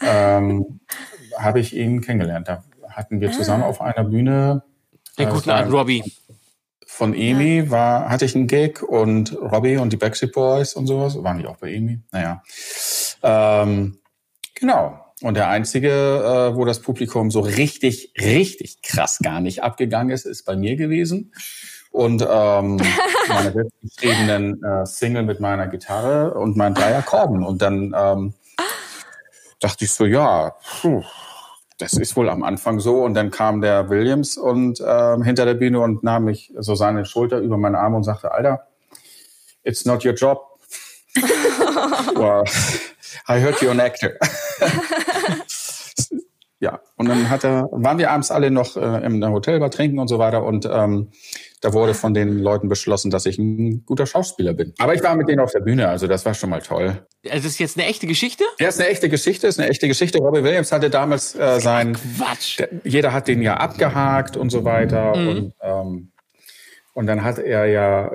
ähm, 0.00 0.80
habe 1.38 1.60
ich 1.60 1.76
ihn 1.76 2.00
kennengelernt. 2.00 2.48
Da 2.48 2.64
hatten 2.90 3.20
wir 3.20 3.30
zusammen 3.32 3.62
auf 3.62 3.80
einer 3.80 4.04
Bühne 4.04 4.62
Den 5.18 5.28
äh, 5.28 5.32
guten 5.32 5.50
alten 5.50 5.70
Robbie. 5.72 6.02
von 6.86 7.14
Emi 7.14 7.70
war, 7.70 8.08
hatte 8.08 8.24
ich 8.24 8.34
einen 8.34 8.46
Gig 8.46 8.82
und 8.82 9.36
Robbie 9.40 9.76
und 9.76 9.92
die 9.92 9.96
Backstreet 9.96 10.32
Boys 10.32 10.74
und 10.74 10.86
sowas. 10.86 11.22
Waren 11.22 11.38
die 11.38 11.46
auch 11.46 11.58
bei 11.58 11.72
Emi? 11.72 12.00
Naja. 12.10 12.42
Ähm, 13.22 13.98
genau. 14.54 14.98
Und 15.22 15.34
der 15.34 15.48
einzige, 15.48 15.88
äh, 15.88 16.56
wo 16.56 16.64
das 16.64 16.80
Publikum 16.80 17.30
so 17.30 17.40
richtig, 17.40 18.12
richtig 18.20 18.82
krass 18.82 19.18
gar 19.22 19.40
nicht 19.40 19.62
abgegangen 19.62 20.10
ist, 20.10 20.26
ist 20.26 20.44
bei 20.44 20.56
mir 20.56 20.76
gewesen. 20.76 21.32
Und 21.96 22.20
ähm, 22.20 22.76
meine 23.28 23.52
selbstgeschriebenen 23.52 24.62
äh, 24.62 24.84
Single 24.84 25.22
mit 25.22 25.40
meiner 25.40 25.66
Gitarre 25.66 26.34
und 26.34 26.54
meinen 26.54 26.74
drei 26.74 26.94
Akkorden. 26.94 27.42
Und 27.42 27.62
dann 27.62 27.94
ähm, 27.96 28.34
dachte 29.60 29.86
ich 29.86 29.92
so, 29.94 30.04
ja, 30.04 30.54
puh, 30.82 31.02
das 31.78 31.94
ist 31.94 32.14
wohl 32.14 32.28
am 32.28 32.42
Anfang 32.42 32.80
so. 32.80 33.02
Und 33.02 33.14
dann 33.14 33.30
kam 33.30 33.62
der 33.62 33.88
Williams 33.88 34.36
und 34.36 34.78
ähm, 34.86 35.22
hinter 35.22 35.46
der 35.46 35.54
Bühne 35.54 35.80
und 35.80 36.02
nahm 36.02 36.24
mich 36.24 36.52
so 36.58 36.74
seine 36.74 37.06
Schulter 37.06 37.38
über 37.38 37.56
meine 37.56 37.78
Arme 37.78 37.96
und 37.96 38.04
sagte, 38.04 38.30
Alter, 38.30 38.66
it's 39.64 39.86
not 39.86 40.04
your 40.04 40.12
job. 40.12 40.42
well, 42.14 42.44
I 43.26 43.40
heard 43.40 43.56
you're 43.62 43.70
an 43.70 43.80
actor. 43.80 44.10
ja, 46.60 46.78
und 46.96 47.08
dann 47.08 47.30
hat 47.30 47.44
er, 47.44 47.70
waren 47.72 47.96
wir 47.96 48.10
abends 48.10 48.30
alle 48.30 48.50
noch 48.50 48.76
äh, 48.76 49.02
im 49.02 49.24
Hotelbar 49.24 49.70
trinken 49.70 49.98
und 49.98 50.08
so 50.08 50.18
weiter. 50.18 50.44
Und 50.44 50.68
ähm, 50.70 51.10
da 51.60 51.72
wurde 51.72 51.94
von 51.94 52.14
den 52.14 52.38
Leuten 52.38 52.68
beschlossen, 52.68 53.10
dass 53.10 53.26
ich 53.26 53.38
ein 53.38 53.84
guter 53.86 54.06
Schauspieler 54.06 54.52
bin. 54.52 54.74
Aber 54.78 54.94
ich 54.94 55.02
war 55.02 55.16
mit 55.16 55.28
denen 55.28 55.40
auf 55.40 55.52
der 55.52 55.60
Bühne, 55.60 55.88
also 55.88 56.06
das 56.06 56.24
war 56.24 56.34
schon 56.34 56.50
mal 56.50 56.60
toll. 56.60 57.06
Also 57.24 57.44
das 57.44 57.52
ist 57.52 57.58
jetzt 57.58 57.78
eine 57.78 57.86
echte 57.86 58.06
Geschichte? 58.06 58.44
Ja, 58.58 58.68
ist 58.68 58.80
eine 58.80 58.88
echte 58.88 59.08
Geschichte, 59.08 59.46
ist 59.46 59.58
eine 59.58 59.68
echte 59.68 59.88
Geschichte. 59.88 60.18
Robbie 60.18 60.44
Williams 60.44 60.70
hatte 60.70 60.90
damals 60.90 61.34
äh, 61.34 61.60
sein, 61.60 61.96
Quatsch. 62.16 62.58
der, 62.58 62.68
jeder 62.84 63.12
hat 63.12 63.28
den 63.28 63.42
ja 63.42 63.56
abgehakt 63.56 64.36
und 64.36 64.50
so 64.50 64.64
weiter. 64.64 65.16
Mhm. 65.16 65.28
Und, 65.28 65.54
ähm, 65.62 66.12
und 66.92 67.06
dann 67.06 67.24
hat 67.24 67.38
er 67.38 67.66
ja 67.66 68.10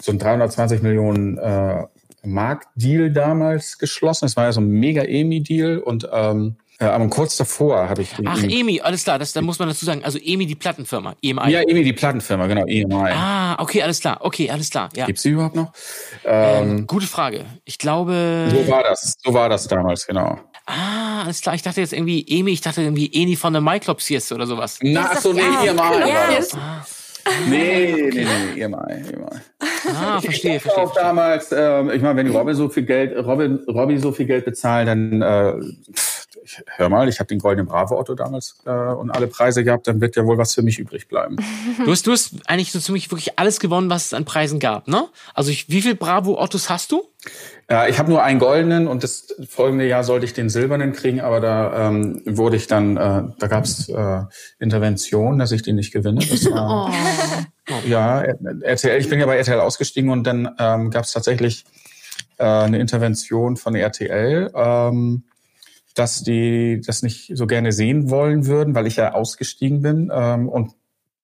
so 0.00 0.12
ein 0.12 0.18
320 0.18 0.82
Millionen 0.82 1.38
äh, 1.38 1.84
Mark 2.24 2.66
Deal 2.74 3.10
damals 3.10 3.78
geschlossen. 3.78 4.26
Es 4.26 4.36
war 4.36 4.44
ja 4.44 4.52
so 4.52 4.60
ein 4.60 4.68
mega 4.68 5.02
EMI-Deal 5.02 5.78
und 5.78 6.08
ähm, 6.12 6.56
äh, 6.78 6.84
aber 6.84 7.06
kurz 7.08 7.36
davor 7.36 7.88
habe 7.88 8.02
ich 8.02 8.10
Ach, 8.24 8.42
EMI, 8.42 8.80
alles 8.80 9.04
klar, 9.04 9.18
das, 9.18 9.32
da 9.32 9.40
muss 9.42 9.58
man 9.58 9.68
dazu 9.68 9.84
sagen. 9.84 10.02
Also 10.04 10.18
EMI, 10.18 10.46
die 10.46 10.54
Plattenfirma. 10.54 11.14
EMI. 11.22 11.50
ja 11.50 11.60
EMI 11.62 11.84
die 11.84 11.92
Plattenfirma 11.92 12.46
genau 12.46 12.66
EMI 12.66 12.94
Ah, 13.12 13.60
okay, 13.62 13.82
alles 13.82 14.00
klar. 14.00 14.18
Okay, 14.20 14.50
alles 14.50 14.70
klar. 14.70 14.88
Ja. 14.94 15.06
gibt's 15.06 15.22
die 15.22 15.30
überhaupt 15.30 15.56
noch? 15.56 15.72
Ähm, 16.24 16.68
Ähm, 16.78 16.86
gute 16.86 17.06
Frage. 17.06 17.44
Ich 17.64 17.78
glaube. 17.78 18.48
so 18.50 18.70
war 18.70 18.82
das, 18.82 19.16
so 19.24 19.32
war 19.34 19.48
das 19.48 19.66
damals 19.68 20.06
genau. 20.06 20.38
Ah, 20.66 21.22
alles 21.22 21.40
klar. 21.40 21.54
Ich 21.54 21.62
dachte 21.62 21.80
jetzt 21.80 21.92
irgendwie 21.92 22.26
EMI, 22.28 22.50
ich 22.52 22.60
dachte 22.60 22.82
irgendwie 22.82 23.08
Eni 23.12 23.36
von 23.36 23.52
der 23.52 23.62
Myclops 23.62 24.06
hier 24.06 24.20
oder 24.32 24.46
sowas. 24.46 24.78
Na, 24.82 25.10
ach 25.12 25.20
so, 25.20 25.32
nee, 25.32 25.40
ja. 25.40 25.62
EMI. 25.64 25.76
Ja. 25.76 25.76
war 25.78 26.36
das. 26.36 26.56
Nee, 27.48 27.92
nee, 28.12 28.24
nee, 28.24 28.60
EMI, 28.62 28.76
EMI. 28.90 29.26
Ah, 29.94 30.20
verstehe, 30.20 30.56
Ich 30.56 30.62
verstehe. 30.62 30.84
auch 30.84 30.94
damals, 30.94 31.50
ähm, 31.52 31.90
ich 31.90 32.00
meine, 32.02 32.16
wenn 32.18 32.26
die 32.26 32.32
Robin 32.32 32.54
so 32.54 32.68
viel 32.68 32.84
Geld, 32.84 33.16
Robin, 33.24 33.58
Robby 33.68 33.98
so 33.98 34.12
viel 34.12 34.26
Geld 34.26 34.44
bezahlen, 34.44 34.86
dann 35.20 35.22
äh, 35.22 35.92
pff, 35.92 36.15
hör 36.66 36.88
mal, 36.88 37.08
ich 37.08 37.18
habe 37.18 37.28
den 37.28 37.38
goldenen 37.38 37.66
Bravo 37.66 37.98
Otto 37.98 38.14
damals 38.14 38.58
äh, 38.64 38.70
und 38.70 39.10
alle 39.10 39.26
Preise 39.26 39.64
gehabt, 39.64 39.86
dann 39.86 40.00
wird 40.00 40.16
ja 40.16 40.24
wohl 40.24 40.38
was 40.38 40.54
für 40.54 40.62
mich 40.62 40.78
übrig 40.78 41.08
bleiben. 41.08 41.36
Du 41.84 41.92
hast, 41.92 42.06
du 42.06 42.12
hast 42.12 42.34
eigentlich 42.46 42.72
so 42.72 42.80
ziemlich 42.80 43.10
wirklich 43.10 43.38
alles 43.38 43.60
gewonnen, 43.60 43.90
was 43.90 44.06
es 44.06 44.14
an 44.14 44.24
Preisen 44.24 44.58
gab, 44.58 44.88
ne? 44.88 45.08
Also 45.34 45.50
ich, 45.50 45.68
wie 45.68 45.82
viel 45.82 45.94
Bravo 45.94 46.40
Ottos 46.40 46.70
hast 46.70 46.90
du? 46.90 47.02
Ja, 47.68 47.86
ich 47.86 47.98
habe 47.98 48.10
nur 48.10 48.22
einen 48.22 48.38
goldenen 48.38 48.88
und 48.88 49.02
das 49.02 49.34
folgende 49.48 49.86
Jahr 49.86 50.04
sollte 50.04 50.24
ich 50.24 50.32
den 50.32 50.48
silbernen 50.48 50.92
kriegen, 50.92 51.20
aber 51.20 51.40
da 51.40 51.88
ähm, 51.88 52.22
wurde 52.24 52.56
ich 52.56 52.66
dann, 52.66 52.96
äh, 52.96 53.22
da 53.38 53.46
gab's 53.46 53.88
äh, 53.88 54.22
Intervention, 54.58 55.38
dass 55.38 55.52
ich 55.52 55.62
den 55.62 55.76
nicht 55.76 55.92
gewinne. 55.92 56.24
Das 56.24 56.44
war, 56.50 56.92
Ja, 57.86 58.22
RTL, 58.22 59.00
ich 59.00 59.08
bin 59.08 59.20
ja 59.20 59.26
bei 59.26 59.36
RTL 59.36 59.60
ausgestiegen 59.60 60.10
und 60.10 60.24
dann 60.24 60.54
ähm, 60.58 60.90
gab 60.90 61.04
es 61.04 61.12
tatsächlich 61.12 61.64
äh, 62.38 62.44
eine 62.44 62.78
Intervention 62.78 63.56
von 63.56 63.74
RTL, 63.74 64.50
ähm, 64.54 65.24
dass 65.96 66.22
die 66.22 66.80
das 66.84 67.02
nicht 67.02 67.32
so 67.34 67.46
gerne 67.46 67.72
sehen 67.72 68.10
wollen 68.10 68.46
würden, 68.46 68.74
weil 68.74 68.86
ich 68.86 68.96
ja 68.96 69.14
ausgestiegen 69.14 69.80
bin. 69.82 70.10
Ähm, 70.12 70.48
und 70.48 70.72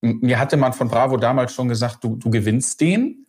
mir 0.01 0.39
hatte 0.39 0.57
man 0.57 0.73
von 0.73 0.89
Bravo 0.89 1.17
damals 1.17 1.53
schon 1.53 1.69
gesagt, 1.69 2.03
du, 2.03 2.17
du 2.17 2.31
gewinnst 2.31 2.81
den. 2.81 3.27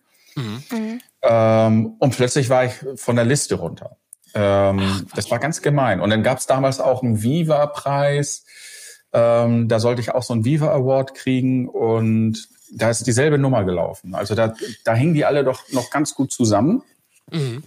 Ähm, 1.21 1.95
und 1.99 2.15
plötzlich 2.15 2.49
war 2.49 2.65
ich 2.65 2.73
von 2.95 3.15
der 3.15 3.25
Liste 3.25 3.55
runter. 3.55 3.97
Ähm, 4.33 5.07
das 5.15 5.29
war 5.29 5.39
ganz 5.39 5.61
gemein. 5.61 5.99
Und 5.99 6.09
dann 6.09 6.23
gab 6.23 6.39
es 6.39 6.47
damals 6.47 6.79
auch 6.79 7.03
einen 7.03 7.21
Viva-Preis. 7.21 8.45
Ähm, 9.11 9.67
da 9.67 9.79
sollte 9.79 10.01
ich 10.01 10.11
auch 10.11 10.23
so 10.23 10.33
einen 10.33 10.45
Viva 10.45 10.73
Award 10.73 11.13
kriegen 11.13 11.67
und 11.69 12.49
da 12.71 12.89
ist 12.89 13.05
dieselbe 13.05 13.37
Nummer 13.37 13.63
gelaufen. 13.63 14.15
Also 14.15 14.33
da, 14.33 14.55
da 14.83 14.95
hingen 14.95 15.13
die 15.13 15.25
alle 15.25 15.43
doch 15.43 15.69
noch 15.71 15.91
ganz 15.91 16.15
gut 16.15 16.31
zusammen. 16.31 16.81
Äh, 17.31 17.61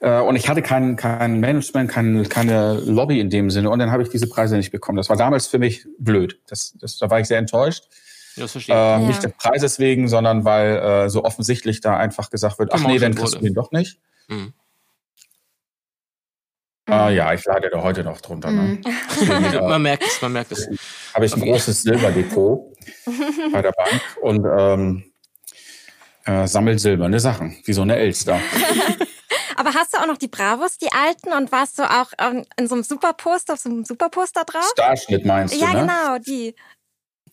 und 0.00 0.36
ich 0.36 0.48
hatte 0.48 0.62
kein, 0.62 0.96
kein 0.96 1.40
Management, 1.40 1.90
kein, 1.90 2.26
keine 2.28 2.74
Lobby 2.80 3.20
in 3.20 3.28
dem 3.28 3.50
Sinne. 3.50 3.68
Und 3.68 3.78
dann 3.80 3.90
habe 3.92 4.02
ich 4.02 4.08
diese 4.08 4.26
Preise 4.28 4.56
nicht 4.56 4.70
bekommen. 4.72 4.96
Das 4.96 5.10
war 5.10 5.16
damals 5.16 5.46
für 5.46 5.58
mich 5.58 5.86
blöd. 5.98 6.40
Das, 6.48 6.74
das, 6.80 6.96
da 6.98 7.10
war 7.10 7.20
ich 7.20 7.26
sehr 7.28 7.38
enttäuscht. 7.38 7.84
Ja, 8.36 8.44
das 8.44 8.52
verstehe 8.52 8.74
Äh, 8.74 8.78
ich. 8.96 9.02
Ja. 9.02 9.06
Nicht 9.08 9.22
des 9.24 9.32
Preises 9.32 9.78
wegen, 9.78 10.08
sondern 10.08 10.44
weil 10.46 10.76
äh, 10.76 11.10
so 11.10 11.24
offensichtlich 11.24 11.80
da 11.82 11.96
einfach 11.98 12.30
gesagt 12.30 12.58
wird, 12.58 12.72
ach 12.72 12.82
nee, 12.86 12.98
dann 12.98 13.14
kriegst 13.14 13.34
du 13.34 13.38
wurde. 13.38 13.48
den 13.48 13.54
doch 13.54 13.72
nicht. 13.72 13.98
Mhm. 14.28 14.54
Äh, 16.88 17.14
ja, 17.14 17.32
ich 17.34 17.44
leide 17.44 17.68
da 17.70 17.82
heute 17.82 18.02
noch 18.02 18.20
drunter. 18.20 18.50
Ne? 18.50 18.80
Deswegen, 19.20 19.44
äh, 19.44 19.60
Man 19.68 19.82
merkt 19.82 20.02
es, 20.04 20.22
man 20.22 20.32
merkt 20.32 20.50
es. 20.52 20.66
habe 21.14 21.26
ich 21.26 21.34
ein 21.34 21.40
großes 21.42 21.82
Silberdepot 21.82 22.74
bei 23.52 23.62
der 23.62 23.72
Bank 23.72 24.00
und 24.22 24.46
ähm, 24.58 25.04
äh, 26.24 26.46
sammelt 26.46 26.80
silberne 26.80 27.20
Sachen, 27.20 27.56
wie 27.64 27.72
so 27.74 27.82
eine 27.82 27.96
Elster. 27.96 28.40
Aber 29.60 29.74
hast 29.74 29.92
du 29.92 29.98
auch 29.98 30.06
noch 30.06 30.16
die 30.16 30.28
Bravos, 30.28 30.78
die 30.78 30.90
alten? 30.90 31.34
Und 31.34 31.52
warst 31.52 31.78
du 31.78 31.82
auch 31.82 32.12
ähm, 32.18 32.46
in 32.58 32.66
so 32.66 32.74
einem 32.74 32.82
Superposter, 32.82 33.52
auf 33.52 33.60
so 33.60 33.68
einem 33.68 33.84
Superposter 33.84 34.44
drauf? 34.44 34.66
Starschnitt 34.72 35.26
meinst 35.26 35.54
ja, 35.54 35.66
du, 35.66 35.72
ne? 35.74 35.80
genau, 35.82 36.18
die. 36.18 36.54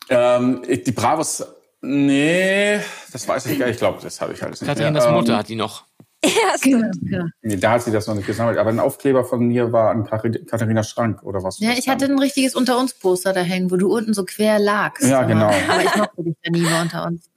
Ähm, 0.10 0.62
ich- 0.68 0.84
die 0.84 0.92
Bravos, 0.92 1.46
nee, 1.80 2.82
das 3.14 3.26
weiß 3.26 3.46
ich 3.46 3.58
gar 3.58 3.68
nicht. 3.68 3.76
Ich 3.76 3.80
glaube, 3.80 4.00
das 4.02 4.20
habe 4.20 4.34
ich 4.34 4.44
alles 4.44 4.60
nicht 4.60 4.68
Katharinas 4.68 5.06
mehr. 5.06 5.14
Mutter 5.14 5.32
Ähm, 5.34 5.40
hat 5.40 5.48
die 5.48 5.56
noch. 5.56 5.86
Ja, 6.26 6.58
stimmt. 6.58 6.98
Ja. 7.04 7.26
nee, 7.44 7.56
da 7.56 7.72
hat 7.72 7.84
sie 7.84 7.92
das 7.92 8.08
noch 8.08 8.16
nicht 8.16 8.26
gesammelt. 8.26 8.58
Aber 8.58 8.72
ein 8.72 8.80
Aufkleber 8.80 9.24
von 9.24 9.48
mir 9.48 9.72
war 9.72 9.92
an 9.92 10.04
Katharinas 10.04 10.90
Schrank 10.90 11.24
oder 11.24 11.44
was? 11.44 11.60
Ja, 11.60 11.72
ich 11.78 11.88
hatte 11.88 12.06
ein 12.06 12.20
richtiges 12.20 12.56
Unter 12.56 12.78
uns 12.80 12.94
Poster 12.96 13.32
da 13.34 13.42
hängen, 13.42 13.72
wo 13.72 13.78
du 13.78 13.96
unten 13.96 14.14
so 14.14 14.26
quer 14.26 14.60
lagst. 14.60 15.08
Ja, 15.08 15.24
genau. 15.24 15.46
Aber 15.70 15.84
ich 15.84 15.96
mochte 15.96 16.24
dich 16.24 16.36
ja 16.44 16.52
nie 16.52 16.62
mehr 16.62 16.82
unter 16.82 17.06
uns. 17.06 17.30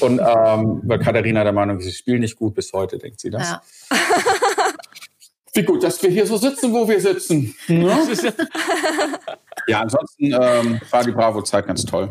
Und 0.00 0.18
ähm, 0.18 0.80
weil 0.84 0.98
Katharina 0.98 1.44
der 1.44 1.52
Meinung 1.52 1.78
ist, 1.78 1.86
ich 1.86 1.96
spiele 1.96 2.18
nicht 2.18 2.36
gut 2.36 2.54
bis 2.54 2.72
heute, 2.72 2.98
denkt 2.98 3.20
sie 3.20 3.30
das. 3.30 3.50
Ja. 3.50 3.62
Wie 5.54 5.62
gut, 5.62 5.82
dass 5.82 6.02
wir 6.02 6.10
hier 6.10 6.26
so 6.26 6.36
sitzen, 6.36 6.72
wo 6.72 6.86
wir 6.86 7.00
sitzen. 7.00 7.54
Ne? 7.66 7.98
Ja, 9.66 9.80
ansonsten 9.82 10.26
ähm, 10.26 10.80
war 10.90 11.02
die 11.02 11.12
Bravo-Zeit 11.12 11.66
ganz 11.66 11.84
toll. 11.86 12.10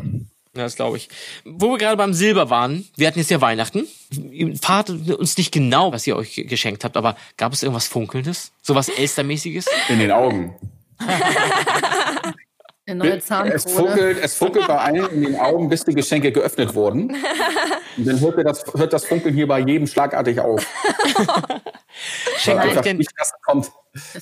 Ja, 0.56 0.62
das 0.62 0.74
glaube 0.74 0.96
ich. 0.96 1.08
Wo 1.44 1.70
wir 1.70 1.78
gerade 1.78 1.96
beim 1.96 2.12
Silber 2.12 2.50
waren, 2.50 2.88
wir 2.96 3.06
hatten 3.06 3.18
jetzt 3.18 3.30
ja 3.30 3.40
Weihnachten. 3.40 3.86
Ihr 4.30 4.56
verratet 4.56 5.10
uns 5.10 5.36
nicht 5.36 5.52
genau, 5.52 5.92
was 5.92 6.06
ihr 6.06 6.16
euch 6.16 6.44
geschenkt 6.48 6.82
habt, 6.82 6.96
aber 6.96 7.16
gab 7.36 7.52
es 7.52 7.62
irgendwas 7.62 7.86
Funkelndes? 7.86 8.52
Sowas 8.62 8.88
Elstermäßiges? 8.88 9.66
In 9.90 9.98
den 9.98 10.10
Augen. 10.10 10.56
Eine 12.86 12.98
neue 13.04 13.16
Es 13.16 13.24
Zahnkrone. 13.26 13.58
funkelt, 13.58 14.18
es 14.22 14.34
funkelt 14.34 14.66
bei 14.68 14.78
allen 14.78 15.10
in 15.10 15.22
den 15.22 15.36
Augen, 15.36 15.68
bis 15.68 15.84
die 15.84 15.94
Geschenke 15.94 16.30
geöffnet 16.30 16.74
wurden. 16.74 17.16
Und 17.96 18.06
dann 18.06 18.20
hört, 18.20 18.38
das, 18.46 18.64
hört 18.74 18.92
das 18.92 19.04
Funkeln 19.04 19.34
hier 19.34 19.48
bei 19.48 19.58
jedem 19.60 19.86
schlagartig 19.86 20.38
auf. 20.38 20.64
Schenkt 22.38 22.64
euch 22.64 22.80
denn, 22.82 22.98
nicht 22.98 23.10
das 23.16 23.32
kommt, 23.44 23.72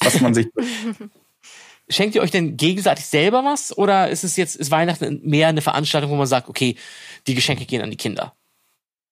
was 0.01 0.21
man 0.21 0.33
sich. 0.33 0.47
schenkt 1.89 2.15
ihr 2.15 2.23
euch 2.23 2.31
denn 2.31 2.57
gegenseitig 2.57 3.07
selber 3.07 3.45
was? 3.45 3.77
Oder 3.77 4.09
ist 4.09 4.25
es 4.25 4.37
jetzt, 4.37 4.57
ist 4.57 4.71
Weihnachten 4.71 5.21
mehr 5.25 5.49
eine 5.49 5.61
Veranstaltung, 5.61 6.11
wo 6.11 6.17
man 6.17 6.27
sagt, 6.27 6.49
okay, 6.49 6.77
die 7.27 7.35
Geschenke 7.35 7.67
gehen 7.67 7.83
an 7.83 7.91
die 7.91 7.97
Kinder? 7.97 8.35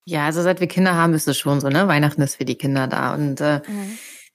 Ja, 0.05 0.27
also 0.27 0.43
seit 0.43 0.61
wir 0.61 0.67
Kinder 0.67 0.95
haben, 0.95 1.15
ist 1.15 1.29
es 1.29 1.39
schon 1.39 1.61
so, 1.61 1.69
ne? 1.69 1.87
Weihnachten 1.87 2.23
ist 2.23 2.37
für 2.37 2.45
die 2.45 2.57
Kinder 2.57 2.89
da. 2.89 3.15
Und 3.15 3.41
äh, 3.41 3.61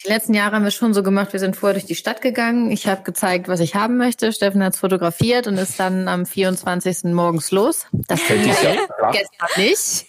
die 0.04 0.10
letzten 0.10 0.34
Jahre 0.34 0.56
haben 0.56 0.64
wir 0.64 0.72
schon 0.72 0.94
so 0.94 1.02
gemacht, 1.04 1.34
wir 1.34 1.40
sind 1.40 1.56
vorher 1.56 1.74
durch 1.74 1.86
die 1.86 1.96
Stadt 1.96 2.22
gegangen. 2.22 2.70
Ich 2.72 2.88
habe 2.88 3.04
gezeigt, 3.04 3.48
was 3.48 3.60
ich 3.60 3.76
haben 3.76 3.98
möchte. 3.98 4.32
Steffen 4.32 4.64
hat's 4.64 4.78
fotografiert 4.80 5.48
und 5.48 5.58
ist 5.58 5.80
dann 5.80 6.08
am 6.08 6.26
24. 6.26 7.06
morgens 7.06 7.52
los. 7.52 7.88
Das 7.92 8.20
ging 8.28 8.44
Dieses 8.44 8.62
ja 8.62 8.76
gestern 9.12 9.48
nicht. 9.58 10.06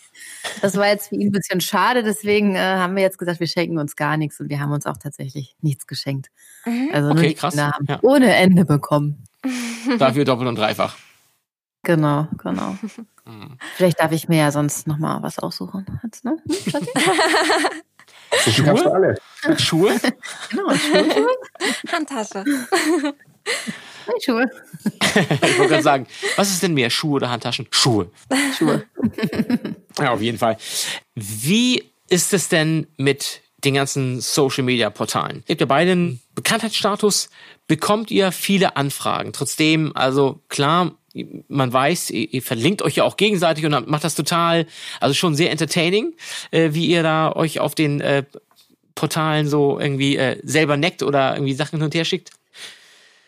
Das 0.63 0.77
war 0.77 0.87
jetzt 0.87 1.09
für 1.09 1.17
ihn 1.17 1.29
ein 1.29 1.33
bisschen 1.33 1.61
schade, 1.61 2.03
deswegen 2.03 2.55
äh, 2.55 2.59
haben 2.61 2.95
wir 2.97 3.03
jetzt 3.03 3.19
gesagt, 3.19 3.41
wir 3.41 3.47
schenken 3.49 3.79
uns 3.79 3.97
gar 3.97 4.17
nichts 4.17 4.39
und 4.41 4.49
wir 4.49 4.61
haben 4.61 4.73
uns 4.73 4.87
auch 4.87 4.97
tatsächlich 4.97 5.57
nichts 5.61 5.87
geschenkt. 5.87 6.29
Also 6.93 7.09
nur 7.09 7.19
Okay, 7.19 7.29
die 7.29 7.35
krass. 7.35 7.55
Kinder 7.55 7.73
haben 7.73 7.87
Ja. 7.89 7.99
ohne 8.03 8.35
Ende 8.35 8.65
bekommen. 8.65 9.25
Dafür 9.99 10.25
doppelt 10.25 10.49
und 10.49 10.57
dreifach. 10.57 10.97
Genau, 11.83 12.29
genau. 12.43 12.77
Vielleicht 13.77 14.01
darf 14.01 14.13
ich 14.13 14.29
mir 14.29 14.39
ja 14.39 14.53
sonst 14.53 14.87
noch 14.87 14.99
mal 14.99 15.23
was 15.23 15.39
aussuchen. 15.39 15.87
Jetzt, 16.03 16.25
ne? 16.25 16.37
So 18.45 18.63
du 18.63 18.93
alles. 18.93 19.19
Schuhe? 19.59 19.99
genau, 20.51 20.75
Schuhe. 20.75 21.27
Handtasche. 21.93 22.45
Schuhe. 24.25 24.51
Ich 25.19 25.59
wollte 25.59 25.69
gerade 25.69 25.83
sagen, 25.83 26.07
was 26.37 26.51
ist 26.51 26.63
denn 26.63 26.75
mehr, 26.75 26.91
Schuhe 26.91 27.17
oder 27.17 27.31
Handtaschen? 27.31 27.67
Schuhe. 27.71 28.11
Schuhe. 28.57 28.85
Ja, 29.99 30.13
auf 30.13 30.21
jeden 30.21 30.39
Fall. 30.39 30.57
Wie 31.15 31.91
ist 32.09 32.33
es 32.33 32.49
denn 32.49 32.87
mit 32.97 33.41
den 33.65 33.75
ganzen 33.75 34.21
Social 34.21 34.65
Media 34.65 34.91
Portalen? 34.91 35.43
Ihr 35.47 35.55
habt 35.55 35.61
ja 35.61 35.67
beide 35.67 35.93
einen 35.93 36.21
Bekanntheitsstatus, 36.35 37.31
bekommt 37.67 38.11
ihr 38.11 38.33
viele 38.33 38.77
Anfragen. 38.77 39.33
Trotzdem, 39.33 39.93
also 39.97 40.41
klar, 40.49 40.93
man 41.49 41.73
weiß, 41.73 42.11
ihr, 42.11 42.43
verlinkt 42.43 42.83
euch 42.83 42.97
ja 42.97 43.05
auch 43.05 43.17
gegenseitig 43.17 43.65
und 43.65 43.89
macht 43.89 44.05
das 44.05 44.15
total, 44.15 44.67
also 45.01 45.15
schon 45.15 45.35
sehr 45.35 45.51
entertaining, 45.51 46.15
äh, 46.51 46.71
wie 46.73 46.87
ihr 46.87 47.03
da 47.03 47.33
euch 47.33 47.61
auf 47.61 47.75
den 47.75 48.01
äh, 48.01 48.25
Portalen 48.95 49.49
so 49.49 49.79
irgendwie 49.79 50.17
äh, 50.17 50.41
selber 50.43 50.77
neckt 50.77 51.03
oder 51.03 51.35
irgendwie 51.35 51.55
Sachen 51.55 51.79
hin 51.79 51.85
und 51.85 51.95
her 51.95 52.05
schickt. 52.05 52.31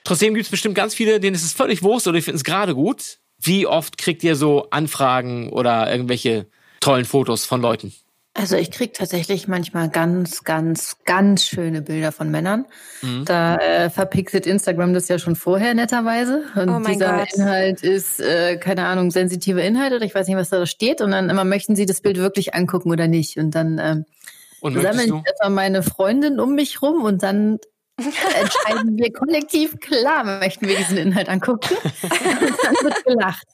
Trotzdem 0.05 0.35
gibt 0.35 0.46
es 0.46 0.50
bestimmt 0.50 0.74
ganz 0.74 0.94
viele, 0.94 1.20
denen 1.20 1.37
ist 1.37 1.44
es 1.44 1.53
völlig 1.53 1.83
Wurst 1.83 2.07
oder 2.07 2.16
die 2.16 2.22
finden 2.22 2.38
es 2.38 2.44
gerade 2.44 2.74
gut. 2.74 3.18
Wie 3.38 3.66
oft 3.66 3.96
kriegt 3.96 4.22
ihr 4.24 4.37
so 4.37 4.68
Anfragen 4.70 5.50
oder 5.50 5.90
irgendwelche 5.90 6.46
tollen 6.81 7.05
Fotos 7.05 7.44
von 7.44 7.61
Leuten? 7.61 7.92
Also 8.33 8.57
ich 8.57 8.71
krieg 8.71 8.95
tatsächlich 8.95 9.49
manchmal 9.49 9.88
ganz, 9.88 10.45
ganz, 10.45 10.97
ganz 11.05 11.45
schöne 11.45 11.83
Bilder 11.83 12.12
von 12.12 12.31
Männern. 12.31 12.64
Da 13.25 13.57
äh, 13.57 13.90
verpixelt 13.90 14.47
Instagram 14.47 14.95
das 14.95 15.09
ja 15.09 15.19
schon 15.19 15.35
vorher 15.35 15.75
netterweise. 15.75 16.45
Und 16.55 16.69
Oh 16.69 16.79
mein 16.79 16.93
dieser 16.93 17.19
Gott. 17.19 17.35
Inhalt 17.35 17.83
ist, 17.83 18.21
äh, 18.21 18.57
keine 18.57 18.87
Ahnung, 18.87 19.11
sensitive 19.11 19.61
Inhalt 19.61 19.93
oder 19.93 20.05
ich 20.05 20.14
weiß 20.14 20.29
nicht, 20.29 20.37
was 20.37 20.49
da 20.49 20.64
steht. 20.64 21.01
Und 21.01 21.11
dann 21.11 21.29
immer 21.29 21.45
möchten 21.45 21.75
sie 21.75 21.87
das 21.87 22.01
Bild 22.01 22.19
wirklich 22.19 22.55
angucken 22.55 22.90
oder 22.93 23.09
nicht. 23.09 23.37
Und 23.37 23.55
dann 23.57 23.79
ähm, 23.83 24.05
Und 24.61 24.75
möchtest 24.75 24.95
sammeln 24.95 25.11
du? 25.11 25.16
ich 25.16 25.33
etwa 25.33 25.49
meine 25.49 25.83
Freundin 25.83 26.38
um 26.38 26.55
mich 26.55 26.81
rum 26.83 27.03
und 27.03 27.25
dann 27.25 27.59
entscheiden 27.99 28.97
wir 28.97 29.12
kollektiv, 29.12 29.79
klar, 29.81 30.23
möchten 30.25 30.69
wir 30.69 30.77
diesen 30.77 30.97
Inhalt 30.99 31.29
angucken. 31.29 31.75
Und 32.03 32.11
dann 32.62 32.75
wird 32.83 33.05
gelacht. 33.05 33.47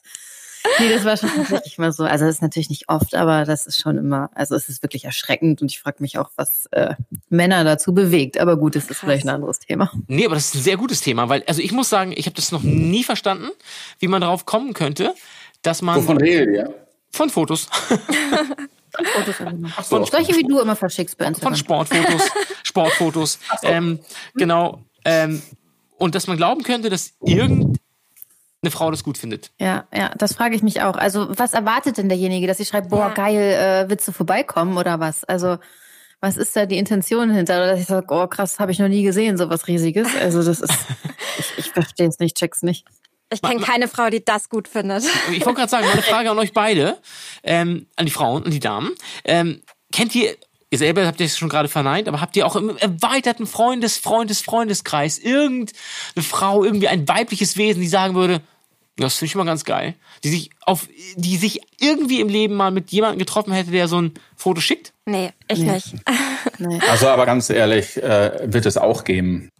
Nee, 0.79 0.89
das 0.89 1.05
war 1.05 1.17
schon 1.17 1.29
tatsächlich 1.35 1.77
mal 1.77 1.91
so. 1.91 2.03
Also 2.03 2.25
das 2.25 2.35
ist 2.35 2.41
natürlich 2.41 2.69
nicht 2.69 2.89
oft, 2.89 3.15
aber 3.15 3.45
das 3.45 3.65
ist 3.65 3.79
schon 3.79 3.97
immer, 3.97 4.29
also 4.33 4.55
es 4.55 4.69
ist 4.69 4.83
wirklich 4.83 5.05
erschreckend 5.05 5.61
und 5.61 5.71
ich 5.71 5.79
frage 5.79 5.97
mich 5.99 6.17
auch, 6.17 6.29
was 6.35 6.67
äh, 6.71 6.95
Männer 7.29 7.63
dazu 7.63 7.93
bewegt. 7.93 8.39
Aber 8.39 8.57
gut, 8.57 8.75
das 8.75 8.83
ist 8.83 8.87
Krass. 8.89 8.99
vielleicht 8.99 9.25
ein 9.25 9.29
anderes 9.29 9.59
Thema. 9.59 9.91
Nee, 10.07 10.25
aber 10.25 10.35
das 10.35 10.49
ist 10.49 10.55
ein 10.55 10.61
sehr 10.61 10.77
gutes 10.77 11.01
Thema, 11.01 11.29
weil, 11.29 11.43
also 11.47 11.61
ich 11.61 11.71
muss 11.71 11.89
sagen, 11.89 12.13
ich 12.15 12.25
habe 12.25 12.35
das 12.35 12.51
noch 12.51 12.63
nie 12.63 13.03
verstanden, 13.03 13.49
wie 13.99 14.07
man 14.07 14.21
darauf 14.21 14.45
kommen 14.45 14.73
könnte, 14.73 15.13
dass 15.61 15.81
man 15.81 15.97
Wovon 15.97 16.17
redet 16.17 16.55
ihr? 16.55 16.73
von 17.11 17.29
Fotos, 17.29 17.67
Fotos 19.13 19.41
angenommen. 19.41 19.73
so. 19.83 20.03
Solche 20.05 20.35
wie 20.35 20.43
du 20.43 20.59
immer 20.59 20.75
verschickst 20.75 21.17
bei 21.17 21.25
von 21.25 21.33
Instagram. 21.33 21.55
Sportfotos, 21.55 22.21
Sportfotos, 22.63 23.39
ähm, 23.63 23.99
genau, 24.35 24.81
ähm, 25.05 25.41
und 25.97 26.13
dass 26.15 26.27
man 26.27 26.37
glauben 26.37 26.63
könnte, 26.63 26.89
dass 26.89 27.13
irgendeine 28.61 28.77
Frau 28.77 28.91
das 28.91 29.03
gut 29.03 29.17
findet. 29.17 29.51
Ja, 29.59 29.87
ja, 29.93 30.09
das 30.17 30.33
frage 30.33 30.55
ich 30.55 30.63
mich 30.63 30.81
auch. 30.81 30.95
Also 30.95 31.27
was 31.37 31.53
erwartet 31.53 31.97
denn 31.97 32.09
derjenige, 32.09 32.47
dass 32.47 32.57
sie 32.57 32.65
schreibt, 32.65 32.89
boah, 32.89 33.07
Ja. 33.07 33.13
geil, 33.13 33.35
äh, 33.85 33.89
willst 33.89 34.07
du 34.07 34.11
vorbeikommen 34.11 34.77
oder 34.77 34.99
was? 34.99 35.23
Also 35.23 35.57
was 36.19 36.37
ist 36.37 36.55
da 36.55 36.65
die 36.65 36.77
Intention 36.79 37.29
hinter? 37.29 37.57
Oder 37.57 37.67
dass 37.71 37.79
ich 37.81 37.85
sage, 37.85 38.07
oh 38.09 38.25
krass, 38.27 38.59
habe 38.59 38.71
ich 38.71 38.79
noch 38.79 38.87
nie 38.87 39.03
gesehen, 39.03 39.37
so 39.37 39.49
was 39.49 39.67
Riesiges. 39.67 40.07
Also 40.19 40.43
das 40.43 40.59
ist, 40.61 40.73
ich, 41.37 41.53
ich 41.57 41.71
verstehe 41.71 42.07
es 42.07 42.17
nicht, 42.19 42.35
check's 42.37 42.63
nicht. 42.63 42.85
Ich 43.31 43.41
kenne 43.41 43.59
keine 43.59 43.87
Frau, 43.87 44.09
die 44.09 44.23
das 44.23 44.49
gut 44.49 44.67
findet. 44.69 45.03
Ich 45.31 45.45
wollte 45.45 45.59
gerade 45.59 45.69
sagen, 45.69 45.85
meine 45.87 46.01
Frage 46.01 46.31
an 46.31 46.39
euch 46.39 46.53
beide, 46.53 46.97
ähm, 47.43 47.85
an 47.97 48.05
die 48.05 48.11
Frauen 48.11 48.43
und 48.43 48.53
die 48.53 48.61
Damen. 48.61 48.91
Ähm, 49.25 49.61
kennt 49.91 50.15
ihr, 50.15 50.35
ihr 50.69 50.77
selber 50.77 51.05
habt 51.05 51.19
ihr 51.19 51.25
es 51.25 51.37
schon 51.37 51.49
gerade 51.49 51.67
verneint, 51.69 52.07
aber 52.07 52.21
habt 52.21 52.35
ihr 52.35 52.45
auch 52.45 52.55
im 52.55 52.77
erweiterten 52.77 53.47
Freundes, 53.47 53.97
Freundes, 53.97 54.41
Freundeskreis 54.41 55.17
irgendeine 55.19 56.23
Frau, 56.23 56.63
irgendwie 56.63 56.87
ein 56.87 57.07
weibliches 57.07 57.57
Wesen, 57.57 57.81
die 57.81 57.87
sagen 57.87 58.15
würde, 58.15 58.41
das 58.97 59.15
finde 59.17 59.29
ich 59.29 59.35
mal 59.35 59.45
ganz 59.45 59.63
geil, 59.63 59.93
die 60.23 60.29
sich 60.29 60.49
auf, 60.65 60.87
die 61.15 61.37
sich 61.37 61.61
irgendwie 61.79 62.19
im 62.19 62.29
Leben 62.29 62.55
mal 62.55 62.71
mit 62.71 62.91
jemandem 62.91 63.19
getroffen 63.19 63.53
hätte, 63.53 63.71
der 63.71 63.87
so 63.87 64.01
ein 64.01 64.13
Foto 64.35 64.59
schickt? 64.59 64.91
Nee, 65.05 65.31
ich 65.47 65.59
Nee. 65.59 65.71
nicht. 65.73 65.93
Nee. 66.59 66.79
Also 66.89 67.07
aber 67.09 67.27
ganz 67.27 67.51
ehrlich, 67.51 68.01
äh, 68.01 68.51
wird 68.51 68.65
es 68.65 68.77
auch 68.77 69.03
geben. 69.03 69.51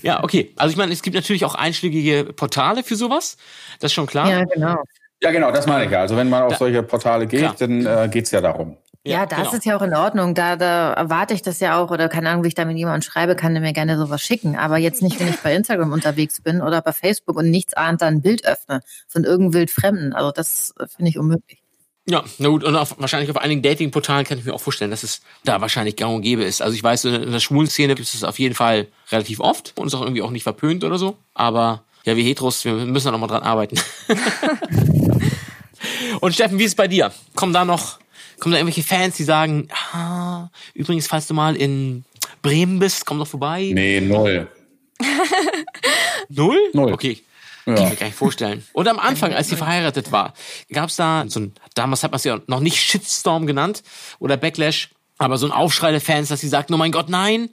Ja, 0.00 0.24
okay. 0.24 0.52
Also 0.56 0.70
ich 0.72 0.78
meine, 0.78 0.90
es 0.92 1.02
gibt 1.02 1.14
natürlich 1.14 1.44
auch 1.44 1.54
einschlägige 1.54 2.24
Portale 2.24 2.82
für 2.82 2.96
sowas. 2.96 3.36
Das 3.78 3.90
ist 3.90 3.94
schon 3.94 4.06
klar. 4.06 4.30
Ja, 4.30 4.44
genau. 4.44 4.82
Ja, 5.22 5.32
genau, 5.32 5.50
das 5.50 5.66
meine 5.66 5.84
ich 5.84 5.90
ja. 5.90 6.00
Also 6.00 6.16
wenn 6.16 6.30
man 6.30 6.44
auf 6.44 6.56
solche 6.56 6.82
Portale 6.82 7.26
geht, 7.26 7.40
Klar. 7.40 7.56
dann 7.58 7.84
äh, 7.84 8.08
geht's 8.10 8.30
ja 8.30 8.40
darum. 8.40 8.78
Ja, 9.04 9.24
das 9.24 9.38
genau. 9.38 9.52
ist 9.52 9.64
ja 9.64 9.76
auch 9.76 9.82
in 9.82 9.94
Ordnung. 9.94 10.34
Da, 10.34 10.56
da 10.56 10.92
erwarte 10.92 11.32
ich 11.32 11.40
das 11.40 11.60
ja 11.60 11.80
auch. 11.80 11.90
Oder 11.90 12.08
keine 12.08 12.28
Ahnung, 12.28 12.44
wie 12.44 12.48
ich 12.48 12.54
da 12.54 12.66
mit 12.66 12.76
jemandem 12.76 13.02
schreibe, 13.02 13.34
kann 13.34 13.54
der 13.54 13.62
mir 13.62 13.72
gerne 13.72 13.96
sowas 13.96 14.20
schicken. 14.20 14.56
Aber 14.56 14.76
jetzt 14.76 15.02
nicht, 15.02 15.18
wenn 15.18 15.28
ich 15.28 15.38
bei 15.38 15.54
Instagram 15.54 15.92
unterwegs 15.92 16.42
bin 16.42 16.60
oder 16.60 16.82
bei 16.82 16.92
Facebook 16.92 17.36
und 17.36 17.50
nichts 17.50 17.74
ahnt, 17.74 18.02
dann 18.02 18.16
ein 18.16 18.22
Bild 18.22 18.44
öffne 18.44 18.80
von 19.08 19.24
irgendeinem 19.24 19.54
Wildfremden. 19.54 20.12
Also 20.12 20.32
das 20.32 20.74
äh, 20.78 20.86
finde 20.86 21.10
ich 21.10 21.18
unmöglich. 21.18 21.62
Ja, 22.10 22.24
na 22.38 22.48
gut, 22.48 22.64
und 22.64 22.76
auf, 22.76 22.96
wahrscheinlich 22.98 23.30
auf 23.30 23.36
einigen 23.36 23.62
Dating-Portalen 23.62 24.26
kann 24.26 24.38
ich 24.38 24.44
mir 24.44 24.52
auch 24.52 24.60
vorstellen, 24.60 24.90
dass 24.90 25.02
es 25.02 25.20
da 25.44 25.60
wahrscheinlich 25.60 25.96
gang 25.96 26.16
und 26.16 26.22
gäbe 26.22 26.42
ist. 26.42 26.60
Also 26.60 26.74
ich 26.74 26.82
weiß, 26.82 27.04
in 27.04 27.30
der 27.30 27.40
schwulen 27.40 27.68
Szene 27.68 27.94
gibt 27.94 28.06
es 28.06 28.12
das 28.12 28.24
auf 28.24 28.38
jeden 28.38 28.54
Fall 28.54 28.88
relativ 29.12 29.38
oft 29.38 29.72
und 29.76 29.86
ist 29.86 29.94
auch 29.94 30.02
irgendwie 30.02 30.22
auch 30.22 30.30
nicht 30.30 30.42
verpönt 30.42 30.82
oder 30.82 30.98
so. 30.98 31.16
Aber 31.34 31.84
ja, 32.04 32.16
wir 32.16 32.24
Heteros, 32.24 32.64
wir 32.64 32.72
müssen 32.72 33.06
da 33.06 33.12
noch 33.12 33.18
mal 33.18 33.28
dran 33.28 33.42
arbeiten. 33.42 33.78
und 36.20 36.34
Steffen, 36.34 36.58
wie 36.58 36.64
ist 36.64 36.72
es 36.72 36.76
bei 36.76 36.88
dir? 36.88 37.12
Kommen 37.36 37.52
da 37.52 37.64
noch, 37.64 37.99
kommen 38.40 38.52
da 38.52 38.58
irgendwelche 38.58 38.82
Fans, 38.82 39.16
die 39.16 39.24
sagen, 39.24 39.68
ah, 39.92 40.48
übrigens, 40.74 41.06
falls 41.06 41.26
du 41.26 41.34
mal 41.34 41.56
in 41.56 42.04
Bremen 42.42 42.78
bist, 42.78 43.06
komm 43.06 43.18
doch 43.18 43.26
vorbei. 43.28 43.70
Nee, 43.72 44.00
null. 44.00 44.48
Null? 46.28 46.58
Null. 46.72 46.92
Okay. 46.92 47.22
Ja. 47.66 47.74
Kann 47.74 47.84
ich 47.84 47.90
mir 47.90 47.96
gar 47.96 48.06
nicht 48.06 48.16
vorstellen. 48.16 48.64
Und 48.72 48.88
am 48.88 48.98
Anfang, 48.98 49.32
als 49.34 49.48
sie 49.48 49.56
verheiratet 49.56 50.12
war, 50.12 50.34
gab 50.72 50.88
es 50.88 50.96
da 50.96 51.24
so 51.28 51.40
ein, 51.40 51.54
damals 51.74 52.02
hat 52.02 52.10
man 52.10 52.16
es 52.16 52.24
ja 52.24 52.40
noch 52.46 52.60
nicht 52.60 52.76
Shitstorm 52.78 53.46
genannt 53.46 53.82
oder 54.18 54.36
Backlash. 54.36 54.90
Aber 55.18 55.36
so 55.36 55.46
ein 55.46 55.52
Aufschrei 55.52 55.90
der 55.90 56.00
Fans, 56.00 56.28
dass 56.28 56.40
sie 56.40 56.48
sagten, 56.48 56.72
oh 56.72 56.78
mein 56.78 56.92
Gott, 56.92 57.10
nein, 57.10 57.50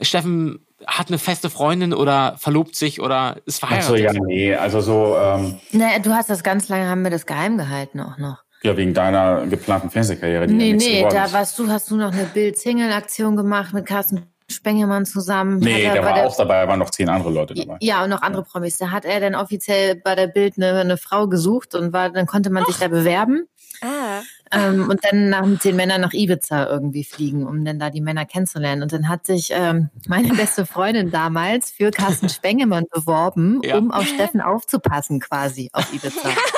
Steffen 0.00 0.64
hat 0.86 1.08
eine 1.08 1.18
feste 1.18 1.50
Freundin 1.50 1.92
oder 1.92 2.36
verlobt 2.38 2.76
sich 2.76 3.00
oder 3.00 3.38
ist 3.44 3.56
Ach 3.62 3.68
verheiratet. 3.68 3.88
so, 3.88 3.96
ja, 3.96 4.12
nee, 4.12 4.54
also 4.54 4.80
so, 4.80 5.16
ähm, 5.20 5.58
Naja, 5.72 5.98
du 5.98 6.12
hast 6.14 6.30
das 6.30 6.44
ganz 6.44 6.68
lange, 6.68 6.88
haben 6.88 7.02
wir 7.02 7.10
das 7.10 7.26
geheim 7.26 7.58
gehalten 7.58 8.00
auch 8.00 8.18
noch. 8.18 8.44
Ja, 8.62 8.76
wegen 8.76 8.94
deiner 8.94 9.46
geplanten 9.46 9.90
Fernsehkarriere. 9.90 10.46
Die 10.46 10.54
Nee, 10.54 10.72
nee, 10.74 10.98
geworden 10.98 11.14
da 11.14 11.32
warst 11.32 11.58
du, 11.58 11.68
hast 11.68 11.90
du 11.90 11.96
noch 11.96 12.12
eine 12.12 12.24
Bild-Single-Aktion 12.24 13.36
gemacht 13.36 13.72
mit 13.72 13.86
Carsten 13.86 14.26
Spengemann 14.50 15.04
zusammen. 15.04 15.58
Nee, 15.58 15.86
Hat 15.86 15.96
er 15.96 16.02
der 16.02 16.04
war 16.04 16.24
auch 16.26 16.36
dabei, 16.36 16.62
da 16.62 16.68
waren 16.68 16.78
noch 16.78 16.90
zehn 16.90 17.08
andere 17.08 17.30
Leute 17.30 17.54
dabei. 17.54 17.76
Ja, 17.80 18.02
und 18.02 18.10
noch 18.10 18.22
andere 18.22 18.42
Promis. 18.44 18.78
Da 18.78 18.90
hat 18.90 19.04
er 19.04 19.20
dann 19.20 19.34
offiziell 19.34 19.96
bei 19.96 20.14
der 20.14 20.26
Bild 20.26 20.54
eine, 20.56 20.72
eine 20.80 20.96
Frau 20.96 21.28
gesucht 21.28 21.74
und 21.74 21.92
war, 21.92 22.10
dann 22.10 22.26
konnte 22.26 22.48
man 22.50 22.64
sich 22.64 22.76
da 22.78 22.88
bewerben. 22.88 23.46
Ah. 23.82 24.22
Ähm, 24.50 24.88
und 24.88 25.04
dann 25.04 25.28
nach 25.28 25.46
den 25.62 25.76
Männern 25.76 26.00
nach 26.00 26.14
Ibiza 26.14 26.66
irgendwie 26.66 27.04
fliegen, 27.04 27.46
um 27.46 27.64
dann 27.64 27.78
da 27.78 27.90
die 27.90 28.00
Männer 28.00 28.24
kennenzulernen. 28.24 28.82
Und 28.82 28.92
dann 28.92 29.08
hat 29.08 29.26
sich 29.26 29.50
ähm, 29.52 29.90
meine 30.08 30.32
beste 30.34 30.64
Freundin 30.64 31.10
damals 31.10 31.70
für 31.70 31.90
Carsten 31.90 32.30
Spengemann 32.30 32.86
beworben, 32.90 33.60
Ja. 33.62 33.76
um 33.76 33.90
auf 33.92 34.06
Steffen 34.06 34.40
aufzupassen 34.40 35.20
quasi 35.20 35.68
auf 35.74 35.92
Ibiza. 35.92 36.30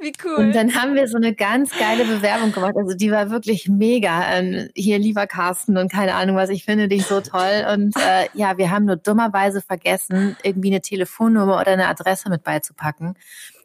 Wie 0.00 0.12
cool. 0.24 0.36
Und 0.36 0.54
dann 0.54 0.76
haben 0.76 0.94
wir 0.94 1.08
so 1.08 1.16
eine 1.16 1.34
ganz 1.34 1.76
geile 1.76 2.04
Bewerbung 2.04 2.52
gemacht. 2.52 2.74
Also 2.76 2.94
die 2.94 3.10
war 3.10 3.30
wirklich 3.30 3.68
mega. 3.68 4.32
Ähm, 4.32 4.68
hier, 4.74 4.98
lieber 4.98 5.26
Carsten 5.26 5.76
und 5.76 5.90
keine 5.90 6.14
Ahnung 6.14 6.36
was, 6.36 6.50
ich 6.50 6.64
finde 6.64 6.86
dich 6.86 7.04
so 7.04 7.20
toll. 7.20 7.66
Und 7.74 7.96
äh, 7.96 8.28
ja, 8.32 8.58
wir 8.58 8.70
haben 8.70 8.84
nur 8.84 8.96
dummerweise 8.96 9.60
vergessen, 9.60 10.36
irgendwie 10.44 10.68
eine 10.68 10.82
Telefonnummer 10.82 11.60
oder 11.60 11.72
eine 11.72 11.88
Adresse 11.88 12.30
mit 12.30 12.44
beizupacken. 12.44 13.16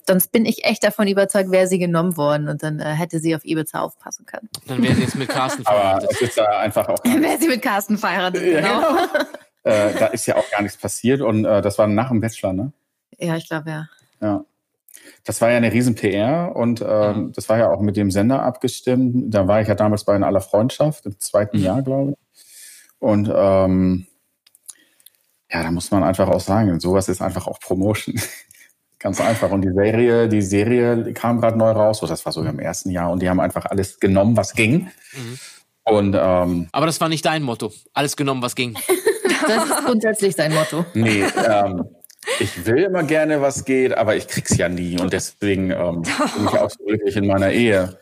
Sonst 0.08 0.32
bin 0.32 0.46
ich 0.46 0.66
echt 0.66 0.84
davon 0.84 1.08
überzeugt, 1.08 1.52
wäre 1.52 1.68
sie 1.68 1.80
genommen 1.80 2.18
worden 2.18 2.50
und 2.50 2.62
dann 2.64 2.80
äh, 2.80 2.94
hätte 2.94 3.20
sie 3.20 3.36
auf 3.36 3.46
Ibiza 3.46 3.82
aufpassen 3.82 4.26
können. 4.26 4.50
Dann 4.68 4.82
wäre 4.82 4.96
sie 4.96 5.04
jetzt 5.04 5.16
mit 5.16 5.30
Carsten 5.30 5.62
Aber 5.66 5.80
verheiratet. 5.80 6.12
es 6.12 6.22
ist 6.22 6.38
da 6.38 6.46
einfach 6.60 6.90
auch, 6.90 6.98
Wäre 7.06 7.38
sie 7.40 7.48
mit 7.48 7.62
Carsten 7.62 7.98
verheiratet, 7.98 8.44
genau. 8.44 8.98
äh, 9.64 9.94
da 9.94 10.08
ist 10.08 10.26
ja 10.26 10.36
auch 10.36 10.50
gar 10.52 10.62
nichts 10.62 10.78
passiert 10.78 11.22
und 11.22 11.46
äh, 11.46 11.62
das 11.62 11.78
war 11.78 11.88
nach 11.88 12.10
dem 12.10 12.20
Bachelor, 12.20 12.54
ne? 12.54 12.74
Ja, 13.18 13.38
ich 13.38 13.48
glaube 13.48 13.70
ja. 13.70 13.90
Ja. 14.20 14.44
Das 15.26 15.40
war 15.40 15.52
ja 15.52 15.58
eine 15.58 15.72
riesen 15.72 15.96
PR 15.96 16.54
und 16.56 16.84
ähm, 16.86 17.32
das 17.34 17.48
war 17.48 17.58
ja 17.58 17.72
auch 17.72 17.80
mit 17.80 17.96
dem 17.96 18.12
Sender 18.12 18.44
abgestimmt. 18.44 19.34
Da 19.34 19.48
war 19.48 19.62
ich 19.62 19.68
ja 19.68 19.76
damals 19.76 20.04
bei 20.04 20.16
In 20.16 20.24
aller 20.24 20.42
Freundschaft 20.42 21.06
im 21.06 21.18
zweiten 21.20 21.60
Jahr, 21.60 21.82
glaube 21.82 22.12
ich. 22.12 22.18
Und 23.00 23.32
ähm, 23.34 24.08
ja, 25.52 25.64
da 25.64 25.72
muss 25.72 25.92
man 25.92 26.04
einfach 26.04 26.28
auch 26.28 26.40
sagen, 26.40 26.80
sowas 26.80 27.08
ist 27.10 27.22
einfach 27.22 27.48
auch 27.48 27.60
Promotion. 27.60 28.20
Ganz 29.00 29.20
einfach. 29.20 29.52
Und 29.52 29.62
die 29.62 29.74
Serie, 29.74 30.30
die 30.30 30.42
Serie 30.42 31.14
kam 31.14 31.42
gerade 31.42 31.58
neu 31.58 31.72
raus, 31.72 32.00
so 32.00 32.08
das 32.08 32.26
war 32.26 32.32
sogar 32.32 32.52
im 32.54 32.60
ersten 32.60 32.90
Jahr, 32.90 33.12
und 33.12 33.22
die 33.22 33.30
haben 33.30 33.42
einfach 33.42 33.66
alles 33.66 34.00
genommen, 34.00 34.38
was 34.38 34.54
ging. 34.54 34.90
Und 35.84 36.16
ähm, 36.18 36.70
Aber 36.72 36.86
das 36.86 37.02
war 37.02 37.10
nicht 37.10 37.26
dein 37.26 37.44
Motto. 37.44 37.72
Alles 37.94 38.16
genommen, 38.16 38.42
was 38.42 38.56
ging. 38.56 38.76
Das 39.46 39.66
ist 39.66 39.86
grundsätzlich 39.86 40.38
sein 40.38 40.54
Motto. 40.54 40.86
Nee, 40.94 41.22
ähm, 41.46 41.84
ich 42.40 42.66
will 42.66 42.84
immer 42.84 43.04
gerne, 43.04 43.42
was 43.42 43.66
geht, 43.66 43.98
aber 43.98 44.16
ich 44.16 44.28
krieg's 44.28 44.58
ja 44.58 44.70
nie. 44.70 45.00
Und 45.00 45.14
deswegen 45.14 45.72
ähm, 45.72 46.02
bin 46.02 46.46
ich 46.46 46.54
auch 46.60 46.70
so 46.70 46.84
glücklich 46.86 47.16
in 47.16 47.28
meiner 47.28 47.52
Ehe. 47.52 47.98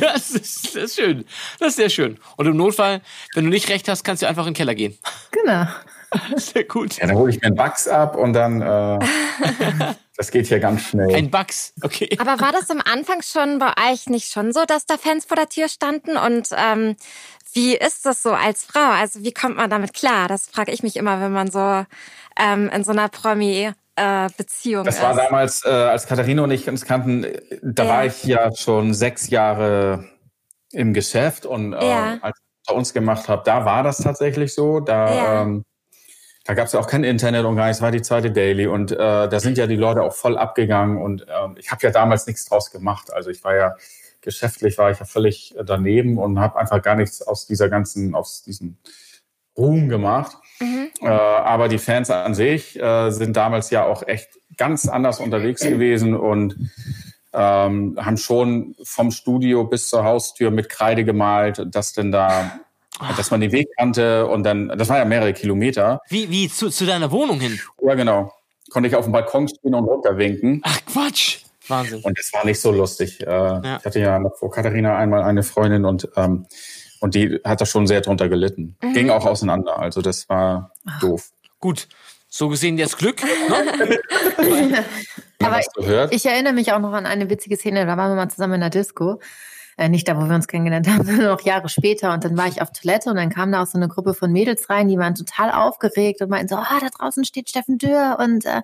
Das 0.00 0.30
ist, 0.30 0.74
das 0.74 0.84
ist 0.84 0.96
schön. 0.96 1.24
Das 1.58 1.70
ist 1.70 1.76
sehr 1.76 1.90
schön. 1.90 2.18
Und 2.36 2.46
im 2.46 2.56
Notfall, 2.56 3.02
wenn 3.34 3.44
du 3.44 3.50
nicht 3.50 3.68
recht 3.68 3.88
hast, 3.88 4.04
kannst 4.04 4.22
du 4.22 4.26
einfach 4.26 4.46
in 4.46 4.52
den 4.52 4.56
Keller 4.56 4.74
gehen. 4.74 4.98
Genau. 5.30 5.66
Sehr 6.36 6.64
gut. 6.64 6.98
Ja, 6.98 7.06
dann 7.06 7.16
hole 7.16 7.30
ich 7.30 7.40
mir 7.40 7.46
einen 7.46 7.56
Bugs 7.56 7.88
ab 7.88 8.16
und 8.16 8.32
dann, 8.32 8.60
äh, 8.60 8.98
das 10.16 10.30
geht 10.30 10.46
hier 10.46 10.60
ganz 10.60 10.82
schnell. 10.82 11.14
Ein 11.14 11.30
Bugs. 11.30 11.72
Okay. 11.82 12.08
Aber 12.18 12.40
war 12.40 12.52
das 12.52 12.70
am 12.70 12.80
Anfang 12.84 13.22
schon 13.22 13.58
bei 13.58 13.72
euch 13.90 14.06
nicht 14.08 14.30
schon 14.30 14.52
so, 14.52 14.64
dass 14.66 14.86
da 14.86 14.98
Fans 14.98 15.24
vor 15.24 15.36
der 15.36 15.48
Tür 15.48 15.68
standen? 15.68 16.16
Und 16.16 16.48
ähm, 16.56 16.96
wie 17.54 17.76
ist 17.76 18.06
das 18.06 18.22
so 18.22 18.30
als 18.32 18.64
Frau? 18.64 18.80
Also 18.92 19.22
wie 19.22 19.32
kommt 19.32 19.56
man 19.56 19.68
damit 19.70 19.92
klar? 19.94 20.28
Das 20.28 20.46
frage 20.48 20.72
ich 20.72 20.82
mich 20.82 20.96
immer, 20.96 21.20
wenn 21.20 21.32
man 21.32 21.50
so 21.50 21.84
ähm, 22.38 22.68
in 22.70 22.84
so 22.84 22.92
einer 22.92 23.08
Promi-Beziehung 23.08 24.84
Das 24.84 24.96
ist. 24.96 25.02
war 25.02 25.14
damals, 25.14 25.64
äh, 25.64 25.68
als 25.68 26.06
Katharina 26.06 26.42
und 26.44 26.50
ich 26.50 26.68
uns 26.68 26.84
kannten, 26.84 27.24
äh, 27.24 27.40
da 27.62 27.84
Ja. 27.84 27.88
war 27.90 28.06
ich 28.06 28.24
ja 28.24 28.54
schon 28.54 28.94
sechs 28.94 29.28
Jahre 29.30 30.08
im 30.72 30.94
Geschäft 30.94 31.44
und 31.46 31.72
äh, 31.74 31.76
Ja. 31.76 32.18
als 32.22 32.38
ich 32.38 32.68
bei 32.68 32.74
uns 32.74 32.92
gemacht 32.94 33.28
habe, 33.28 33.42
da 33.44 33.64
war 33.64 33.82
das 33.82 33.98
tatsächlich 33.98 34.54
so. 34.54 34.80
Da, 34.80 35.14
Ja. 35.14 35.42
ähm, 35.42 35.64
da 36.44 36.54
gab 36.54 36.66
es 36.66 36.72
ja 36.72 36.80
auch 36.80 36.86
kein 36.88 37.04
Internet 37.04 37.44
und 37.44 37.56
gar 37.56 37.66
nichts, 37.68 37.82
war 37.82 37.90
die 37.92 38.02
zweite 38.02 38.30
Daily 38.32 38.66
und 38.66 38.90
äh, 38.92 38.96
da 38.96 39.38
sind 39.40 39.58
ja 39.58 39.66
die 39.68 39.76
Leute 39.76 40.02
auch 40.02 40.14
voll 40.14 40.36
abgegangen 40.38 41.00
und 41.00 41.26
ähm, 41.28 41.56
ich 41.58 41.70
habe 41.70 41.82
ja 41.82 41.90
damals 41.90 42.26
nichts 42.26 42.46
draus 42.46 42.70
gemacht. 42.70 43.12
Also 43.12 43.30
ich 43.30 43.44
war 43.44 43.54
ja 43.54 43.76
geschäftlich 44.22 44.78
war 44.78 44.90
ich 44.90 44.98
ja 44.98 45.04
völlig 45.04 45.54
äh, 45.56 45.64
daneben 45.64 46.18
und 46.18 46.38
habe 46.38 46.58
einfach 46.58 46.80
gar 46.80 46.96
nichts 46.96 47.20
aus 47.22 47.46
dieser 47.46 47.68
ganzen, 47.68 48.14
aus 48.14 48.42
diesem 48.42 48.78
Ruhm 49.56 49.88
gemacht. 49.88 50.38
Äh, 51.02 51.08
aber 51.08 51.68
die 51.68 51.78
Fans 51.78 52.10
an 52.10 52.34
sich 52.34 52.80
äh, 52.80 53.10
sind 53.10 53.36
damals 53.36 53.70
ja 53.70 53.84
auch 53.84 54.06
echt 54.06 54.38
ganz 54.56 54.88
anders 54.88 55.20
unterwegs 55.20 55.62
gewesen 55.62 56.14
und 56.14 56.56
ähm, 57.32 57.98
haben 58.00 58.16
schon 58.16 58.76
vom 58.82 59.10
Studio 59.10 59.64
bis 59.64 59.88
zur 59.88 60.04
Haustür 60.04 60.50
mit 60.50 60.68
Kreide 60.68 61.04
gemalt, 61.04 61.66
dass 61.66 61.92
denn 61.92 62.12
da, 62.12 62.60
dass 63.16 63.30
man 63.30 63.40
den 63.40 63.52
Weg 63.52 63.68
kannte 63.76 64.26
und 64.26 64.44
dann, 64.44 64.68
das 64.68 64.88
war 64.88 64.98
ja 64.98 65.04
mehrere 65.04 65.32
Kilometer. 65.32 66.00
Wie, 66.08 66.30
wie 66.30 66.48
zu, 66.48 66.68
zu 66.68 66.86
deiner 66.86 67.10
Wohnung 67.10 67.40
hin? 67.40 67.58
Ja, 67.82 67.94
genau. 67.94 68.32
Konnte 68.70 68.88
ich 68.88 68.94
auf 68.94 69.04
dem 69.04 69.12
Balkon 69.12 69.48
stehen 69.48 69.74
und 69.74 69.84
runterwinken. 69.84 70.60
Ach, 70.64 70.78
Quatsch. 70.86 71.38
Wahnsinn. 71.68 72.00
Und 72.02 72.18
es 72.18 72.32
war 72.32 72.44
nicht 72.44 72.60
so 72.60 72.72
lustig. 72.72 73.20
Äh, 73.20 73.26
Ich 73.26 73.84
hatte 73.84 74.00
ja 74.00 74.18
noch 74.18 74.36
vor 74.36 74.50
Katharina 74.50 74.96
einmal 74.96 75.22
eine 75.22 75.42
Freundin 75.42 75.84
und, 75.84 76.08
ähm, 76.16 76.46
und 77.00 77.14
die 77.14 77.40
hat 77.44 77.60
da 77.60 77.66
schon 77.66 77.86
sehr 77.86 78.00
drunter 78.00 78.28
gelitten. 78.28 78.76
Ging 78.94 79.10
auch 79.10 79.26
auseinander. 79.26 79.78
Also 79.78 80.02
das 80.02 80.28
war 80.28 80.72
doof. 81.00 81.30
Gut. 81.60 81.88
So 82.28 82.48
gesehen 82.48 82.78
jetzt 82.78 82.96
Glück. 82.98 83.22
Ne? 83.22 83.98
Aber 85.42 85.60
gehört? 85.76 86.14
Ich 86.14 86.24
erinnere 86.24 86.52
mich 86.54 86.72
auch 86.72 86.78
noch 86.78 86.92
an 86.92 87.04
eine 87.04 87.28
witzige 87.28 87.56
Szene, 87.56 87.84
da 87.84 87.96
waren 87.96 88.12
wir 88.12 88.16
mal 88.16 88.28
zusammen 88.30 88.54
in 88.54 88.60
der 88.60 88.70
Disco. 88.70 89.20
Äh, 89.78 89.88
nicht 89.88 90.06
da, 90.06 90.16
wo 90.16 90.28
wir 90.28 90.34
uns 90.34 90.48
kennengelernt 90.48 90.88
haben, 90.88 91.04
sondern 91.06 91.26
noch 91.26 91.40
Jahre 91.40 91.68
später. 91.68 92.12
Und 92.12 92.24
dann 92.24 92.36
war 92.36 92.46
ich 92.46 92.60
auf 92.60 92.72
Toilette 92.72 93.10
und 93.10 93.16
dann 93.16 93.30
kam 93.30 93.52
da 93.52 93.62
auch 93.62 93.66
so 93.66 93.78
eine 93.78 93.88
Gruppe 93.88 94.14
von 94.14 94.32
Mädels 94.32 94.68
rein, 94.68 94.88
die 94.88 94.98
waren 94.98 95.14
total 95.14 95.50
aufgeregt 95.50 96.20
und 96.20 96.30
meinten 96.30 96.48
so, 96.48 96.56
ah, 96.56 96.78
da 96.80 96.88
draußen 96.88 97.24
steht 97.24 97.48
Steffen 97.48 97.78
Dürr 97.78 98.18
und 98.20 98.44
äh, 98.44 98.62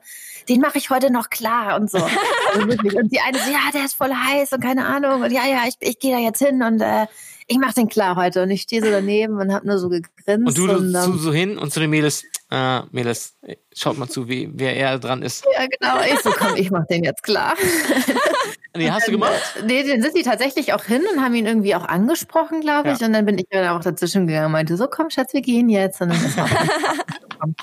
den 0.48 0.61
mache 0.61 0.78
ich 0.78 0.90
heute 0.90 1.12
noch 1.12 1.30
klar 1.30 1.80
und 1.80 1.90
so. 1.90 1.98
Also 2.54 2.66
wirklich. 2.66 2.96
Und 2.96 3.12
die 3.12 3.20
eine 3.20 3.38
so, 3.38 3.50
ja, 3.50 3.70
der 3.74 3.84
ist 3.84 3.94
voll 3.94 4.11
heiß 4.11 4.52
und 4.52 4.62
keine 4.62 4.86
Ahnung. 4.86 5.22
Und 5.22 5.30
ja, 5.32 5.46
ja, 5.46 5.64
ich, 5.68 5.74
ich 5.80 5.98
gehe 5.98 6.14
da 6.14 6.18
jetzt 6.18 6.38
hin 6.38 6.62
und 6.62 6.80
äh, 6.80 7.06
ich 7.46 7.59
mache 7.59 7.74
den 7.74 7.88
klar 7.88 8.16
heute. 8.16 8.42
Und 8.42 8.50
ich 8.50 8.62
stehe 8.62 8.82
so 8.82 8.90
daneben 8.90 9.38
und 9.38 9.52
habe 9.52 9.66
nur 9.66 9.78
so 9.78 9.88
gegrinst. 9.88 10.48
Und 10.48 10.59
du 10.59 10.70
und, 10.70 10.92
zu, 10.92 11.11
ähm, 11.11 11.18
so 11.18 11.32
hin 11.32 11.59
und 11.59 11.72
zu 11.72 11.80
den 11.80 11.90
Mädels. 11.90 12.24
Äh, 12.50 12.82
Mädels, 12.90 13.34
schaut 13.74 13.98
mal 13.98 14.09
zu, 14.09 14.28
wie, 14.28 14.48
wer 14.54 14.74
eher 14.74 14.98
dran 14.98 15.22
ist. 15.22 15.44
ja, 15.54 15.66
genau. 15.66 16.02
Ich 16.02 16.20
so, 16.20 16.30
komm, 16.30 16.56
ich 16.56 16.70
mach 16.70 16.86
den 16.86 17.04
jetzt 17.04 17.22
klar. 17.22 17.54
Nee, 18.79 18.91
hast 18.91 19.09
du 19.09 19.12
gemacht? 19.12 19.62
Nee, 19.64 19.85
dann 19.87 20.03
sind 20.03 20.16
die 20.16 20.22
tatsächlich 20.22 20.72
auch 20.72 20.85
hin 20.85 21.03
und 21.12 21.22
haben 21.22 21.35
ihn 21.35 21.47
irgendwie 21.47 21.74
auch 21.74 21.87
angesprochen, 21.87 22.61
glaube 22.61 22.93
ich. 22.93 23.01
Ja. 23.01 23.07
Und 23.07 23.12
dann 23.12 23.26
bin 23.26 23.39
ich 23.39 23.47
dann 23.51 23.68
auch 23.68 23.83
dazwischen 23.83 24.26
gegangen 24.26 24.47
und 24.47 24.53
meinte, 24.53 24.76
so 24.76 24.87
komm, 24.87 25.11
Schatz, 25.11 25.33
wir 25.33 25.43
gehen 25.43 25.68
jetzt. 25.68 26.01
Und, 26.01 26.11
dann 26.11 26.24
ist 26.24 26.39
gekommen. 27.39 27.57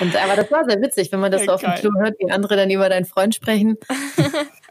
und 0.00 0.16
aber 0.16 0.36
das 0.36 0.50
war 0.50 0.64
sehr 0.68 0.80
witzig, 0.80 1.10
wenn 1.12 1.20
man 1.20 1.32
das 1.32 1.44
so 1.44 1.52
auf 1.52 1.60
dem 1.60 1.70
Geil. 1.70 1.80
Klo 1.80 1.90
hört, 1.98 2.14
wie 2.18 2.30
andere 2.30 2.56
dann 2.56 2.70
über 2.70 2.88
deinen 2.88 3.04
Freund 3.06 3.34
sprechen. 3.34 3.78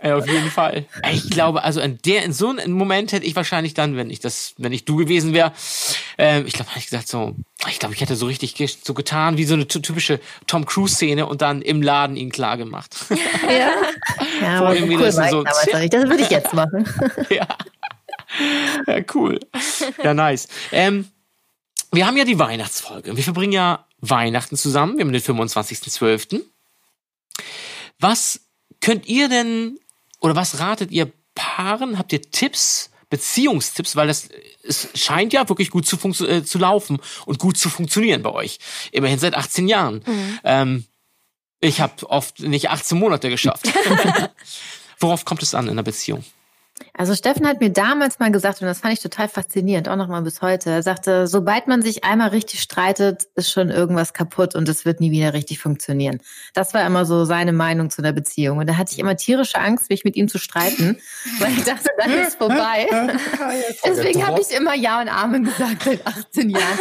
Ja, 0.04 0.18
auf 0.18 0.28
jeden 0.28 0.49
Fall. 0.51 0.86
Ich 1.14 1.30
glaube, 1.30 1.64
also 1.64 1.80
in 1.80 1.97
der, 2.04 2.24
in 2.24 2.34
so 2.34 2.49
einem 2.49 2.74
Moment 2.74 3.14
hätte 3.14 3.26
ich 3.26 3.38
wahrscheinlich 3.38 3.74
dann, 3.74 3.95
wenn 3.95 4.10
ich 4.10 4.20
das, 4.20 4.54
wenn 4.58 4.74
ich 4.74 4.84
du 4.84 4.97
gewesen 4.97 5.34
wäre, 5.34 5.54
äh, 6.20 6.41
ich 6.41 6.51
glaube, 6.51 6.72
hätte 6.72 6.80
ich 6.80 6.88
gesagt 6.88 7.08
so, 7.08 7.36
ich 7.70 7.80
glaube, 7.80 7.95
ich 7.95 8.01
hätte 8.01 8.18
so 8.18 8.26
richtig 8.26 8.80
so 8.84 8.93
getan 8.93 9.38
wie 9.38 9.45
so 9.45 9.54
eine 9.54 9.66
ty- 9.66 9.82
typische 9.82 10.20
Tom 10.45 10.66
Cruise 10.66 10.95
Szene 10.95 11.26
und 11.26 11.41
dann 11.41 11.62
im 11.62 11.82
Laden 11.82 12.18
ihn 12.18 12.32
klar 12.32 12.58
gemacht. 12.58 12.97
Ja, 13.47 13.72
ja 14.41 14.58
Vor 14.58 14.68
aber 14.68 14.76
so 14.76 14.86
cool 14.88 14.99
war 14.99 15.08
ich 15.08 15.32
so, 15.32 15.43
damals. 15.43 15.89
Das 15.89 16.10
würde 16.10 16.24
ich 16.24 16.30
jetzt 16.30 16.54
machen. 16.54 16.86
ja. 17.30 17.47
ja, 18.88 18.99
cool. 19.14 19.39
Ja, 20.04 20.14
nice. 20.14 20.49
Ähm, 20.74 21.08
wir 21.93 22.06
haben 22.06 22.18
ja 22.18 22.26
die 22.26 22.39
Weihnachtsfolge. 22.39 23.16
Wir 23.16 23.24
verbringen 23.24 23.54
ja 23.54 23.86
Weihnachten 24.10 24.58
zusammen. 24.58 24.97
Wir 24.97 25.06
haben 25.06 25.14
den 25.14 25.22
25.12. 25.22 26.41
Was 27.99 28.41
könnt 28.82 29.06
ihr 29.06 29.30
denn 29.30 29.80
oder 30.20 30.36
was 30.36 30.60
ratet 30.60 30.91
ihr 30.91 31.12
Paaren? 31.36 31.97
Habt 31.97 32.12
ihr 32.12 32.22
Tipps, 32.22 32.91
Beziehungstipps? 33.10 33.95
Weil 33.95 34.08
das 34.08 34.30
es 34.64 34.89
scheint 34.95 35.34
ja 35.34 35.47
wirklich 35.47 35.70
gut 35.70 35.86
zu, 35.86 35.97
äh, 36.26 36.43
zu 36.43 36.58
laufen 36.58 36.99
und 37.26 37.39
gut 37.39 37.58
zu 37.58 37.70
funktionieren 37.70 38.24
bei 38.24 38.32
euch. 38.32 38.60
Immerhin 38.91 39.20
seit 39.20 39.36
18 39.36 39.68
Jahren. 39.68 40.04
Ähm, 40.43 40.86
ich 41.62 41.80
habe 41.80 42.10
oft 42.10 42.41
nicht 42.41 42.70
18 42.70 42.97
Monate 42.97 43.30
geschafft. 43.30 43.68
Worauf 44.99 45.24
kommt 45.24 45.43
es 45.43 45.56
an 45.56 45.66
in 45.66 45.72
einer 45.72 45.84
Beziehung? 45.84 46.26
Also 46.96 47.16
Steffen 47.16 47.48
hat 47.48 47.60
mir 47.60 47.72
damals 47.72 48.20
mal 48.20 48.32
gesagt, 48.32 48.62
und 48.62 48.68
das 48.68 48.82
fand 48.82 48.94
ich 48.94 49.00
total 49.00 49.28
faszinierend, 49.28 49.89
auch 49.89 49.96
nochmal 49.96 50.22
bis 50.22 50.44
heute, 50.44 50.70
er 50.70 50.84
sagte, 50.84 51.26
sobald 51.26 51.68
man 51.68 51.82
sich 51.82 52.04
einmal 52.04 52.30
richtig 52.30 52.62
streitet, 52.62 53.24
ist 53.34 53.52
schon 53.52 53.72
irgendwas 53.72 54.14
kaputt 54.14 54.54
und 54.54 54.70
es 54.70 54.86
wird 54.86 55.00
nie 55.00 55.10
wieder 55.10 55.34
richtig 55.34 55.58
funktionieren. 55.58 56.22
Das 56.54 56.76
war 56.76 56.86
immer 56.86 57.06
so 57.06 57.26
seine 57.26 57.52
Meinung 57.52 57.89
zu 57.89 58.04
einer 58.04 58.14
Beziehung. 58.14 58.60
Und 58.60 58.70
da 58.70 58.78
hatte 58.78 58.94
ich 58.94 59.00
immer 59.00 59.18
tierische 59.18 59.58
Angst, 59.58 59.89
mich 59.89 60.04
mit 60.04 60.16
ihm 60.16 60.28
zu 60.28 60.38
streiten, 60.38 61.00
weil 61.39 61.54
ich 61.54 61.64
dachte, 61.64 61.89
dann 61.98 62.12
ist 62.12 62.38
vorbei. 62.38 62.88
Deswegen 63.84 64.28
habe 64.28 64.39
ich 64.39 64.56
immer 64.56 64.76
Ja 64.76 65.02
und 65.02 65.10
Amen 65.10 65.46
gesagt 65.46 65.84
seit 65.84 66.06
18 66.06 66.50
Jahren. 66.52 66.64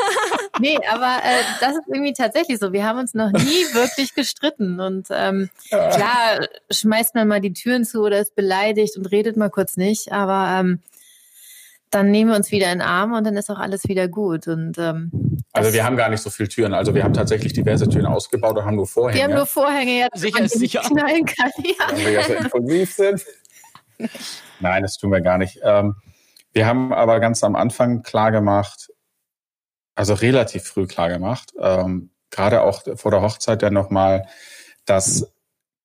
Nee, 0.61 0.79
aber 0.91 1.17
äh, 1.25 1.43
das 1.61 1.73
ist 1.73 1.89
irgendwie 1.89 2.13
tatsächlich 2.13 2.59
so. 2.59 2.75
Wir 2.75 2.85
haben 2.85 2.99
uns 2.99 3.15
noch 3.15 3.33
nie 3.33 3.65
wirklich 3.73 4.15
gestritten. 4.15 4.81
Und 4.81 5.09
ähm, 5.11 5.49
klar, 5.71 6.47
schmeißt 6.71 7.15
man 7.15 7.27
mal 7.27 7.41
die 7.41 7.55
Türen 7.55 7.87
zu 7.87 8.03
oder 8.03 8.21
ist 8.21 8.35
beleidigt 8.37 8.97
und 8.99 9.07
redet 9.07 9.39
mal 9.39 9.49
kurz 9.49 9.79
nicht 9.79 10.02
nicht, 10.03 10.13
aber 10.13 10.61
ähm, 10.61 10.81
dann 11.91 12.11
nehmen 12.11 12.31
wir 12.31 12.37
uns 12.37 12.51
wieder 12.51 12.73
in 12.73 12.79
den 12.79 12.89
Arm 12.89 13.13
und 13.13 13.25
dann 13.25 13.37
ist 13.37 13.51
auch 13.51 13.59
alles 13.59 13.87
wieder 13.87 14.09
gut. 14.09 14.49
Und, 14.49 14.79
ähm, 14.79 15.11
also 15.53 15.73
wir 15.73 15.85
haben 15.85 15.97
gar 15.97 16.09
nicht 16.09 16.23
so 16.23 16.31
viele 16.31 16.49
Türen. 16.49 16.73
Also 16.73 16.95
wir 16.95 17.05
haben 17.05 17.13
tatsächlich 17.13 17.53
diverse 17.53 17.87
Türen 17.87 18.07
ausgebaut 18.07 18.57
und 18.57 18.65
haben 18.65 18.77
nur 18.77 18.87
Vorhänge. 18.87 19.19
Wir 19.19 19.25
haben 19.25 19.35
nur 19.35 19.47
Vorhänge, 19.47 20.01
ja. 20.01 20.09
Sicher 20.15 20.45
ist 20.45 20.59
sicher. 20.59 20.81
Knallen 20.81 21.27
kann, 21.27 21.51
ja. 21.59 21.89
Weil 21.91 21.99
wir 21.99 22.11
ja 22.13 22.23
so 22.23 22.33
impulsiv 22.33 22.95
sind. 22.95 23.27
Nein, 24.61 24.83
das 24.83 24.97
tun 24.97 25.11
wir 25.13 25.21
gar 25.21 25.37
nicht. 25.39 25.61
Ähm, 25.63 25.97
wir 26.53 26.67
haben 26.67 26.93
aber 26.95 27.21
ganz 27.21 27.45
am 27.45 27.55
Anfang 27.57 28.03
klar 28.03 28.33
gemacht, 28.33 28.91
also 29.95 30.15
relativ 30.15 30.65
früh 30.65 30.87
klar 30.87 31.11
gemacht, 31.11 31.53
ähm, 31.61 32.11
gerade 32.31 32.63
auch 32.63 32.83
vor 32.97 33.11
der 33.11 33.21
Hochzeit 33.21 33.63
dann 33.63 33.75
nochmal, 33.75 34.27
dass 34.87 35.31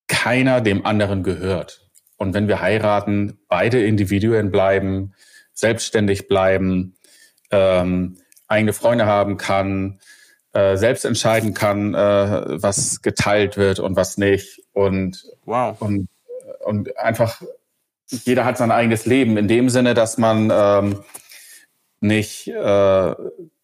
keiner 0.08 0.62
dem 0.62 0.86
anderen 0.86 1.24
gehört. 1.24 1.87
Und 2.18 2.34
wenn 2.34 2.48
wir 2.48 2.62
heiraten, 2.62 3.40
beide 3.48 3.84
Individuen 3.84 4.52
bleiben, 4.52 5.14
selbstständig 5.54 6.28
bleiben, 6.28 6.96
ähm, 7.52 8.18
eigene 8.48 8.74
Freunde 8.74 9.06
haben 9.06 9.38
kann, 9.38 10.00
äh, 10.54 10.78
selbst 10.78 11.06
entscheiden 11.06 11.54
kann, 11.54 11.94
äh, 11.94 12.62
was 12.62 13.02
geteilt 13.02 13.58
wird 13.58 13.80
und 13.80 13.96
was 13.96 14.18
nicht. 14.18 14.64
Und, 14.74 15.24
wow. 15.46 15.80
und, 15.80 16.08
und 16.66 16.98
einfach, 16.98 17.42
jeder 18.08 18.46
hat 18.46 18.58
sein 18.58 18.72
eigenes 18.72 19.06
Leben 19.06 19.38
in 19.38 19.48
dem 19.48 19.70
Sinne, 19.70 19.94
dass 19.94 20.18
man 20.18 20.52
ähm, 20.52 21.04
nicht 22.00 22.48
äh, 22.48 23.16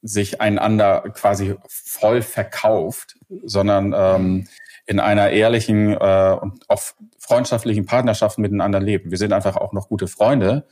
sich 0.04 0.42
einander 0.42 1.02
quasi 1.14 1.56
voll 1.68 2.22
verkauft, 2.22 3.16
sondern 3.44 3.94
ähm, 3.98 4.48
in 4.86 5.00
einer 5.00 5.30
ehrlichen 5.30 5.94
äh, 5.94 6.38
und 6.40 6.70
auch 6.70 6.82
freundschaftlichen 7.18 7.86
Partnerschaft 7.86 8.38
miteinander 8.38 8.82
lebt. 8.82 9.10
Wir 9.10 9.18
sind 9.18 9.32
einfach 9.32 9.56
auch 9.56 9.72
noch 9.72 9.88
gute 9.88 10.08
Freunde. 10.08 10.68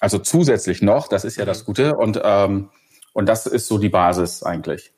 Also 0.00 0.18
zusätzlich 0.18 0.82
noch, 0.82 1.08
das 1.08 1.24
ist 1.24 1.36
ja 1.38 1.46
das 1.46 1.62
mhm. 1.62 1.64
Gute. 1.64 1.96
Und, 1.96 2.20
ähm, 2.22 2.70
und 3.14 3.26
das 3.26 3.46
ist 3.46 3.66
so 3.66 3.78
die 3.78 3.88
Basis 3.88 4.42
eigentlich. 4.42 4.92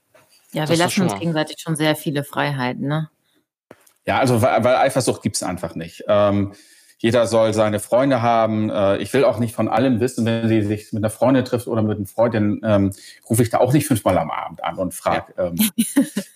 Ja, 0.53 0.63
wir 0.63 0.77
das 0.77 0.79
lassen 0.79 1.03
uns 1.03 1.19
gegenseitig 1.19 1.57
schon 1.61 1.77
sehr 1.77 1.95
viele 1.95 2.25
Freiheiten, 2.25 2.89
ne? 2.89 3.09
Ja, 4.05 4.19
also 4.19 4.43
weil, 4.43 4.63
weil 4.65 4.77
Eifersucht 4.77 5.23
gibt's 5.23 5.43
einfach 5.43 5.75
nicht. 5.75 6.05
Ähm, 6.09 6.55
jeder 6.99 7.27
soll 7.27 7.53
seine 7.53 7.79
Freunde 7.79 8.23
haben. 8.23 8.71
Äh, 8.71 8.99
ich 8.99 9.13
will 9.13 9.25
auch 9.25 9.39
nicht 9.39 9.55
von 9.55 9.69
allem 9.69 10.01
wissen, 10.01 10.25
wenn 10.25 10.49
sie 10.49 10.63
sich 10.63 10.93
mit 10.93 11.03
einer 11.03 11.11
Freundin 11.11 11.45
trifft 11.45 11.67
oder 11.67 11.83
mit 11.83 11.97
einem 11.97 12.07
Freund, 12.07 12.35
dann 12.35 12.61
ähm, 12.65 12.93
rufe 13.29 13.43
ich 13.43 13.51
da 13.51 13.59
auch 13.59 13.73
nicht 13.73 13.87
fünfmal 13.87 14.17
am 14.19 14.31
Abend 14.31 14.65
an 14.65 14.77
und 14.77 14.95
frage, 14.95 15.35
ähm, 15.37 15.71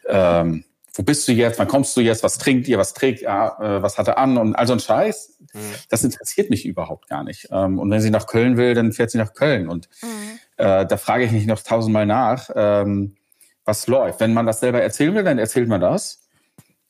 ähm, 0.09 0.65
wo 0.95 1.03
bist 1.03 1.27
du 1.29 1.33
jetzt, 1.33 1.59
wann 1.59 1.69
kommst 1.69 1.97
du 1.97 2.01
jetzt, 2.01 2.23
was 2.23 2.39
trinkt 2.39 2.69
ihr, 2.69 2.77
was 2.77 2.95
trägt 2.95 3.23
er, 3.23 3.59
äh, 3.61 3.83
was 3.83 3.97
hat 3.97 4.09
er 4.09 4.19
an 4.19 4.37
und 4.37 4.55
all 4.55 4.67
so 4.67 4.75
ein 4.75 4.81
Scheiß. 4.81 5.39
Mhm. 5.53 5.59
Das 5.89 6.05
interessiert 6.05 6.51
mich 6.51 6.67
überhaupt 6.67 7.09
gar 7.09 7.25
nicht. 7.25 7.49
Ähm, 7.51 7.79
und 7.79 7.91
wenn 7.91 8.01
sie 8.01 8.11
nach 8.11 8.27
Köln 8.27 8.57
will, 8.57 8.75
dann 8.75 8.93
fährt 8.93 9.11
sie 9.11 9.19
nach 9.19 9.33
Köln. 9.33 9.69
Und 9.69 9.89
mhm. 10.03 10.39
äh, 10.57 10.85
da 10.85 10.97
frage 10.97 11.25
ich 11.25 11.33
mich 11.33 11.47
noch 11.47 11.63
tausendmal 11.63 12.07
nach, 12.07 12.51
ähm, 12.55 13.17
was 13.65 13.87
läuft. 13.87 14.21
Wenn 14.21 14.35
man 14.35 14.47
das 14.47 14.61
selber 14.61 14.83
erzählen 14.83 15.15
will, 15.15 15.25
dann 15.25 15.39
erzählt 15.39 15.69
man 15.69 15.81
das. 15.81 16.29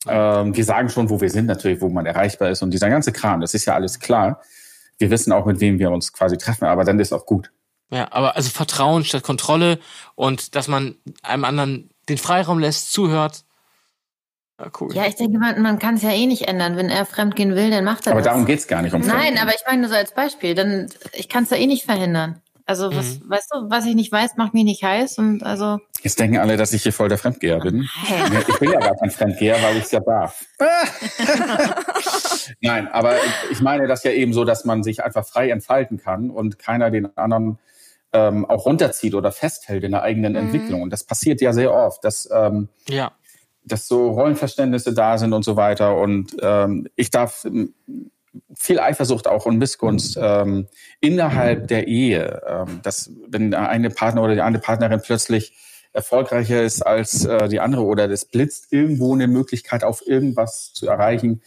Ähm, 0.07 0.55
wir 0.55 0.65
sagen 0.65 0.89
schon, 0.89 1.09
wo 1.09 1.21
wir 1.21 1.29
sind, 1.29 1.45
natürlich, 1.45 1.81
wo 1.81 1.89
man 1.89 2.05
erreichbar 2.05 2.49
ist 2.49 2.61
und 2.61 2.71
dieser 2.71 2.89
ganze 2.89 3.11
Kram, 3.11 3.41
das 3.41 3.53
ist 3.53 3.65
ja 3.65 3.75
alles 3.75 3.99
klar. 3.99 4.41
Wir 4.97 5.09
wissen 5.09 5.31
auch, 5.31 5.45
mit 5.45 5.59
wem 5.59 5.79
wir 5.79 5.91
uns 5.91 6.13
quasi 6.13 6.37
treffen, 6.37 6.65
aber 6.65 6.83
dann 6.83 6.99
ist 6.99 7.13
auch 7.13 7.25
gut. 7.25 7.51
Ja, 7.91 8.07
aber 8.11 8.35
also 8.35 8.49
Vertrauen 8.49 9.03
statt 9.03 9.23
Kontrolle 9.23 9.79
und 10.15 10.55
dass 10.55 10.67
man 10.67 10.95
einem 11.21 11.43
anderen 11.43 11.89
den 12.09 12.17
Freiraum 12.17 12.59
lässt, 12.59 12.93
zuhört, 12.93 13.43
ja, 14.61 14.71
cool. 14.79 14.93
Ja, 14.93 15.07
ich 15.07 15.15
denke, 15.15 15.39
man, 15.39 15.61
man 15.61 15.79
kann 15.79 15.95
es 15.95 16.03
ja 16.03 16.11
eh 16.11 16.27
nicht 16.27 16.47
ändern. 16.47 16.77
Wenn 16.77 16.89
er 16.89 17.05
fremdgehen 17.05 17.55
will, 17.55 17.71
dann 17.71 17.83
macht 17.83 18.05
er 18.05 18.11
aber 18.11 18.21
das. 18.21 18.27
Aber 18.27 18.35
darum 18.35 18.45
geht's 18.45 18.67
gar 18.67 18.81
nicht 18.81 18.93
um 18.93 19.01
Nein, 19.01 19.39
aber 19.39 19.51
ich 19.55 19.61
meine 19.65 19.81
nur 19.81 19.89
so 19.89 19.95
als 19.95 20.13
Beispiel. 20.13 20.53
Dann, 20.53 20.87
ich 21.13 21.29
kann 21.29 21.45
es 21.45 21.49
ja 21.49 21.57
eh 21.57 21.65
nicht 21.65 21.85
verhindern. 21.85 22.41
Also, 22.71 22.95
was, 22.95 23.19
mhm. 23.19 23.29
weißt 23.29 23.49
du, 23.51 23.69
was 23.69 23.85
ich 23.85 23.95
nicht 23.95 24.13
weiß, 24.13 24.37
macht 24.37 24.53
mich 24.53 24.63
nicht 24.63 24.81
heiß 24.81 25.17
und 25.17 25.43
also. 25.43 25.79
Jetzt 26.03 26.17
denken 26.21 26.37
alle, 26.37 26.55
dass 26.55 26.71
ich 26.71 26.83
hier 26.83 26.93
voll 26.93 27.09
der 27.09 27.17
Fremdgeher 27.17 27.59
bin. 27.59 27.85
Hey. 28.05 28.41
Ich 28.47 28.59
bin 28.59 28.71
ja 28.71 28.79
gar 28.79 28.95
kein 28.95 29.11
Fremdgeher, 29.11 29.61
weil 29.61 29.75
ich 29.75 29.83
es 29.83 29.91
ja 29.91 29.99
darf. 29.99 30.45
Nein, 32.61 32.87
aber 32.87 33.15
ich 33.51 33.59
meine 33.59 33.87
das 33.87 34.05
ja 34.05 34.11
eben 34.11 34.31
so, 34.31 34.45
dass 34.45 34.63
man 34.63 34.83
sich 34.83 35.03
einfach 35.03 35.27
frei 35.27 35.49
entfalten 35.49 35.97
kann 35.97 36.29
und 36.29 36.59
keiner 36.59 36.91
den 36.91 37.17
anderen 37.17 37.59
ähm, 38.13 38.45
auch 38.45 38.65
runterzieht 38.65 39.15
oder 39.15 39.33
festhält 39.33 39.83
in 39.83 39.91
der 39.91 40.03
eigenen 40.03 40.31
mhm. 40.31 40.39
Entwicklung. 40.39 40.81
Und 40.81 40.93
das 40.93 41.03
passiert 41.03 41.41
ja 41.41 41.51
sehr 41.51 41.73
oft, 41.73 42.05
dass 42.05 42.29
ähm, 42.31 42.69
ja 42.87 43.11
dass 43.63 43.87
so 43.87 44.09
Rollenverständnisse 44.11 44.93
da 44.93 45.17
sind 45.17 45.33
und 45.33 45.43
so 45.43 45.55
weiter. 45.55 45.97
Und 45.97 46.35
ähm, 46.41 46.87
ich 46.95 47.11
darf 47.11 47.45
viel 48.53 48.79
Eifersucht 48.79 49.27
auch 49.27 49.45
und 49.45 49.57
Missgunst 49.57 50.17
ähm, 50.19 50.67
innerhalb 50.99 51.67
der 51.67 51.87
Ehe. 51.87 52.41
Ähm, 52.47 52.81
dass 52.83 53.11
wenn 53.27 53.53
eine 53.53 53.89
Partner 53.89 54.23
oder 54.23 54.35
die 54.35 54.41
andere 54.41 54.63
Partnerin 54.63 55.01
plötzlich 55.01 55.53
erfolgreicher 55.93 56.63
ist 56.63 56.81
als 56.81 57.25
äh, 57.25 57.49
die 57.49 57.59
andere 57.59 57.83
oder 57.83 58.09
es 58.09 58.25
blitzt 58.25 58.71
irgendwo 58.71 59.13
eine 59.13 59.27
Möglichkeit 59.27 59.83
auf 59.83 60.05
irgendwas 60.07 60.73
zu 60.73 60.87
erreichen, 60.87 61.41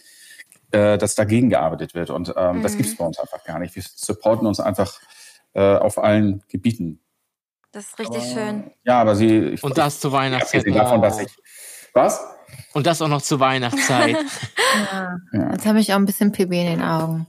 äh, 0.71 0.97
dass 0.97 1.15
dagegen 1.15 1.49
gearbeitet 1.49 1.95
wird. 1.95 2.09
Und 2.09 2.33
ähm, 2.35 2.57
mhm. 2.57 2.63
das 2.63 2.77
gibt 2.77 2.89
es 2.89 2.95
bei 2.95 3.05
uns 3.05 3.19
einfach 3.19 3.43
gar 3.43 3.59
nicht. 3.59 3.75
Wir 3.75 3.83
supporten 3.83 4.45
uns 4.45 4.59
einfach 4.59 4.99
äh, 5.53 5.61
auf 5.61 5.97
allen 5.97 6.43
Gebieten. 6.49 6.99
Das 7.71 7.87
ist 7.87 7.99
richtig 7.99 8.21
aber, 8.21 8.33
schön. 8.33 8.71
Ja, 8.83 9.01
aber 9.01 9.15
sie. 9.15 9.39
Ich, 9.49 9.63
und 9.63 9.77
das 9.77 9.99
zu 9.99 10.11
Weihnachtszeit. 10.11 10.65
davon, 10.73 11.01
dass 11.01 11.19
ich 11.19 11.31
was? 11.93 12.34
Und 12.73 12.85
das 12.87 13.01
auch 13.01 13.07
noch 13.07 13.21
zur 13.21 13.39
Weihnachtszeit. 13.39 14.17
ja. 15.33 15.51
Jetzt 15.51 15.65
habe 15.65 15.79
ich 15.79 15.93
auch 15.93 15.97
ein 15.97 16.05
bisschen 16.05 16.31
Pipi 16.31 16.59
in 16.59 16.67
den 16.67 16.81
Augen. 16.81 17.25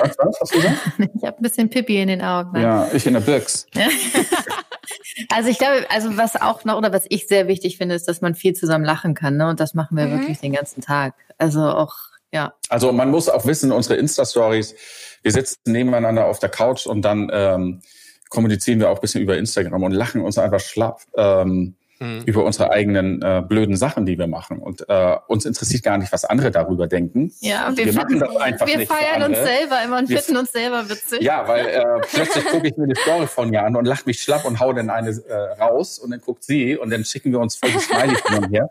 Was, 0.00 0.16
was 0.18 0.40
hast 0.40 0.54
du 0.54 0.56
gesagt? 0.56 0.78
Ich 1.16 1.24
habe 1.24 1.38
ein 1.38 1.42
bisschen 1.42 1.70
Pipi 1.70 2.00
in 2.00 2.08
den 2.08 2.22
Augen. 2.22 2.52
Ne? 2.52 2.62
Ja, 2.62 2.88
ich 2.92 3.06
in 3.06 3.14
der 3.14 3.20
Birks. 3.20 3.66
also 5.30 5.48
ich 5.48 5.58
glaube, 5.58 5.86
also 5.88 6.16
was 6.16 6.40
auch 6.40 6.64
noch 6.64 6.76
oder 6.76 6.92
was 6.92 7.06
ich 7.08 7.26
sehr 7.26 7.48
wichtig 7.48 7.78
finde, 7.78 7.94
ist, 7.94 8.06
dass 8.06 8.20
man 8.20 8.34
viel 8.34 8.54
zusammen 8.54 8.84
lachen 8.84 9.14
kann. 9.14 9.36
Ne? 9.36 9.48
Und 9.48 9.60
das 9.60 9.74
machen 9.74 9.96
wir 9.96 10.06
mhm. 10.06 10.20
wirklich 10.20 10.40
den 10.40 10.52
ganzen 10.52 10.82
Tag. 10.82 11.14
Also 11.38 11.62
auch, 11.62 11.94
ja. 12.32 12.52
Also 12.68 12.92
man 12.92 13.10
muss 13.10 13.28
auch 13.28 13.46
wissen, 13.46 13.72
unsere 13.72 13.96
Insta-Stories, 13.96 14.74
wir 15.22 15.32
sitzen 15.32 15.58
nebeneinander 15.64 16.26
auf 16.26 16.38
der 16.38 16.50
Couch 16.50 16.86
und 16.86 17.02
dann 17.02 17.30
ähm, 17.32 17.80
kommunizieren 18.28 18.78
wir 18.78 18.90
auch 18.90 18.96
ein 18.96 19.00
bisschen 19.00 19.22
über 19.22 19.36
Instagram 19.36 19.82
und 19.82 19.92
lachen 19.92 20.20
uns 20.20 20.38
einfach 20.38 20.60
schlapp. 20.60 21.00
Ähm, 21.16 21.76
mhm. 22.00 22.22
über 22.26 22.44
unsere 22.44 22.70
eigenen 22.70 23.22
äh, 23.22 23.42
blöden 23.46 23.76
Sachen, 23.76 24.06
die 24.06 24.18
wir 24.18 24.26
machen. 24.26 24.58
Und 24.58 24.88
äh, 24.88 25.16
uns 25.28 25.44
interessiert 25.44 25.82
gar 25.82 25.98
nicht, 25.98 26.12
was 26.12 26.24
andere 26.24 26.50
darüber 26.50 26.86
denken. 26.86 27.32
Ja, 27.40 27.70
wir, 27.74 27.86
wir 27.86 27.92
machen 27.92 28.18
das 28.18 28.36
einfach 28.36 28.66
wir 28.66 28.78
nicht. 28.78 28.90
Wir 28.90 28.96
feiern 28.96 29.22
uns 29.30 29.38
selber 29.38 29.84
immer 29.84 29.98
und 29.98 30.08
wir 30.08 30.18
finden 30.18 30.40
uns 30.40 30.52
selber 30.52 30.88
witzig. 30.88 31.20
Ja, 31.20 31.46
weil 31.46 31.66
äh, 31.66 31.84
plötzlich 32.10 32.44
gucke 32.46 32.66
ich 32.66 32.76
mir 32.76 32.86
die 32.88 33.00
Story 33.00 33.26
von 33.26 33.52
ihr 33.52 33.62
an 33.62 33.76
und 33.76 33.84
lache 33.84 34.02
mich 34.06 34.20
schlapp 34.22 34.44
und 34.44 34.58
hau 34.58 34.72
dann 34.72 34.90
eine 34.90 35.10
äh, 35.10 35.62
raus 35.62 35.98
und 35.98 36.10
dann 36.10 36.20
guckt 36.20 36.42
sie 36.42 36.76
und 36.76 36.90
dann 36.90 37.04
schicken 37.04 37.32
wir 37.32 37.40
uns 37.40 37.56
voll 37.56 37.70
die 37.70 37.78
Smiley 37.78 38.16
von 38.16 38.50
her. 38.50 38.68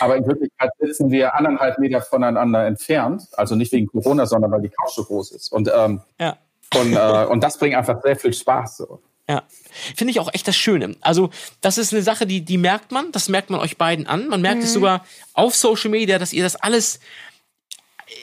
Aber 0.00 0.16
in 0.16 0.26
Wirklichkeit 0.26 0.70
sitzen 0.78 1.10
wir 1.10 1.34
anderthalb 1.34 1.78
Meter 1.78 2.00
voneinander 2.00 2.66
entfernt. 2.66 3.28
Also 3.32 3.56
nicht 3.56 3.72
wegen 3.72 3.88
Corona, 3.88 4.26
sondern 4.26 4.50
weil 4.50 4.62
die 4.62 4.70
Couch 4.70 4.94
so 4.94 5.04
groß 5.04 5.32
ist. 5.32 5.52
Und 5.52 5.70
ähm, 5.74 6.00
ja. 6.18 6.36
Und, 6.76 6.94
äh, 6.94 7.24
und 7.24 7.42
das 7.42 7.58
bringt 7.58 7.76
einfach 7.76 8.02
sehr 8.02 8.16
viel 8.16 8.32
Spaß. 8.32 8.78
So. 8.78 9.00
Ja, 9.28 9.42
finde 9.94 10.10
ich 10.10 10.20
auch 10.20 10.32
echt 10.32 10.48
das 10.48 10.56
Schöne. 10.56 10.96
Also, 11.02 11.30
das 11.60 11.76
ist 11.76 11.92
eine 11.92 12.02
Sache, 12.02 12.26
die, 12.26 12.40
die 12.40 12.56
merkt 12.56 12.92
man, 12.92 13.12
das 13.12 13.28
merkt 13.28 13.50
man 13.50 13.60
euch 13.60 13.76
beiden 13.76 14.06
an. 14.06 14.28
Man 14.28 14.40
merkt 14.40 14.58
mhm. 14.58 14.64
es 14.64 14.72
sogar 14.72 15.04
auf 15.34 15.54
Social 15.54 15.90
Media, 15.90 16.18
dass 16.18 16.32
ihr 16.32 16.42
das 16.42 16.56
alles 16.56 17.00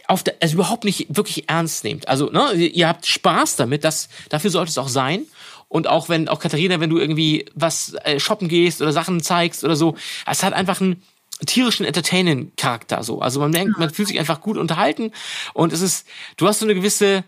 auf 0.08 0.24
der, 0.24 0.36
also 0.42 0.56
überhaupt 0.56 0.84
nicht 0.84 1.16
wirklich 1.16 1.48
ernst 1.48 1.84
nehmt. 1.84 2.08
Also, 2.08 2.32
ne, 2.32 2.54
ihr 2.54 2.88
habt 2.88 3.06
Spaß 3.06 3.56
damit, 3.56 3.84
das, 3.84 4.10
dafür 4.30 4.50
sollte 4.50 4.72
es 4.72 4.78
auch 4.80 4.90
sein. 4.90 5.26
Und 5.68 5.88
auch 5.88 6.10
wenn, 6.10 6.28
auch 6.28 6.40
Katharina, 6.40 6.80
wenn 6.80 6.90
du 6.90 6.98
irgendwie 6.98 7.46
was 7.54 7.94
äh, 8.04 8.20
shoppen 8.20 8.48
gehst 8.48 8.82
oder 8.82 8.92
Sachen 8.92 9.22
zeigst 9.22 9.64
oder 9.64 9.76
so, 9.76 9.96
es 10.26 10.42
hat 10.42 10.54
einfach 10.54 10.82
einen 10.82 11.04
tierischen 11.46 11.86
Entertainment-Charakter 11.86 13.04
so. 13.04 13.20
Also 13.20 13.40
man 13.40 13.52
denkt, 13.52 13.78
man 13.78 13.90
fühlt 13.90 14.08
sich 14.08 14.20
einfach 14.20 14.42
gut 14.42 14.58
unterhalten 14.58 15.12
und 15.54 15.74
es 15.74 15.82
ist, 15.82 16.08
du 16.38 16.48
hast 16.48 16.60
so 16.60 16.66
eine 16.66 16.76
gewisse 16.76 17.24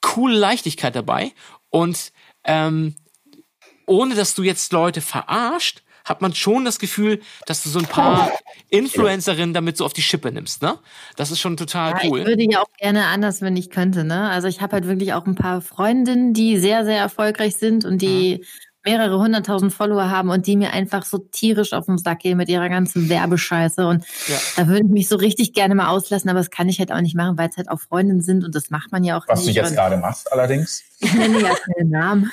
coole 0.00 0.36
Leichtigkeit 0.36 0.96
dabei 0.96 1.32
und 1.70 2.12
ähm, 2.44 2.96
ohne 3.86 4.14
dass 4.14 4.34
du 4.34 4.42
jetzt 4.42 4.72
Leute 4.72 5.00
verarscht, 5.00 5.82
hat 6.04 6.20
man 6.20 6.34
schon 6.34 6.64
das 6.64 6.78
Gefühl, 6.80 7.20
dass 7.46 7.62
du 7.62 7.68
so 7.68 7.78
ein 7.78 7.86
paar 7.86 8.32
Influencerinnen 8.70 9.54
damit 9.54 9.76
so 9.76 9.84
auf 9.84 9.92
die 9.92 10.02
Schippe 10.02 10.32
nimmst, 10.32 10.62
ne? 10.62 10.78
Das 11.16 11.30
ist 11.30 11.38
schon 11.40 11.56
total 11.56 11.92
Ja, 11.92 11.98
cool. 12.10 12.20
Ich 12.20 12.26
würde 12.26 12.42
ja 12.50 12.60
auch 12.60 12.72
gerne 12.78 13.06
anders, 13.06 13.40
wenn 13.40 13.56
ich 13.56 13.70
könnte. 13.70 14.02
Ne? 14.02 14.28
Also 14.30 14.48
ich 14.48 14.60
habe 14.60 14.72
halt 14.72 14.86
wirklich 14.88 15.12
auch 15.12 15.26
ein 15.26 15.34
paar 15.36 15.60
Freundinnen, 15.60 16.32
die 16.34 16.58
sehr, 16.58 16.84
sehr 16.84 16.98
erfolgreich 16.98 17.56
sind 17.56 17.84
und 17.84 18.02
die 18.02 18.44
mehrere 18.84 19.20
hunderttausend 19.20 19.72
Follower 19.72 20.10
haben 20.10 20.28
und 20.30 20.48
die 20.48 20.56
mir 20.56 20.72
einfach 20.72 21.04
so 21.04 21.18
tierisch 21.18 21.72
auf 21.72 21.86
den 21.86 21.98
Sack 21.98 22.20
gehen 22.20 22.36
mit 22.36 22.48
ihrer 22.48 22.68
ganzen 22.68 23.08
Werbescheiße. 23.08 23.86
Und 23.86 24.04
Ja. 24.26 24.38
da 24.56 24.66
würde 24.66 24.84
ich 24.86 24.90
mich 24.90 25.08
so 25.08 25.14
richtig 25.14 25.52
gerne 25.52 25.76
mal 25.76 25.86
auslassen, 25.88 26.28
aber 26.28 26.40
das 26.40 26.50
kann 26.50 26.68
ich 26.68 26.80
halt 26.80 26.90
auch 26.90 27.00
nicht 27.00 27.14
machen, 27.14 27.38
weil 27.38 27.48
es 27.48 27.56
halt 27.56 27.68
auch 27.70 27.78
Freundinnen 27.80 28.22
sind 28.22 28.42
und 28.44 28.56
das 28.56 28.70
macht 28.70 28.90
man 28.90 29.04
ja 29.04 29.16
auch 29.18 29.28
Was 29.28 29.42
du 29.42 29.46
nicht. 29.46 29.54
jetzt 29.56 29.70
Und 29.70 29.76
gerade 29.76 29.98
machst, 29.98 30.32
allerdings. 30.32 30.82
Ich 31.02 31.12
nenne 31.14 31.40
ja 31.40 31.54
keine 31.54 31.88
Namen. 31.88 32.32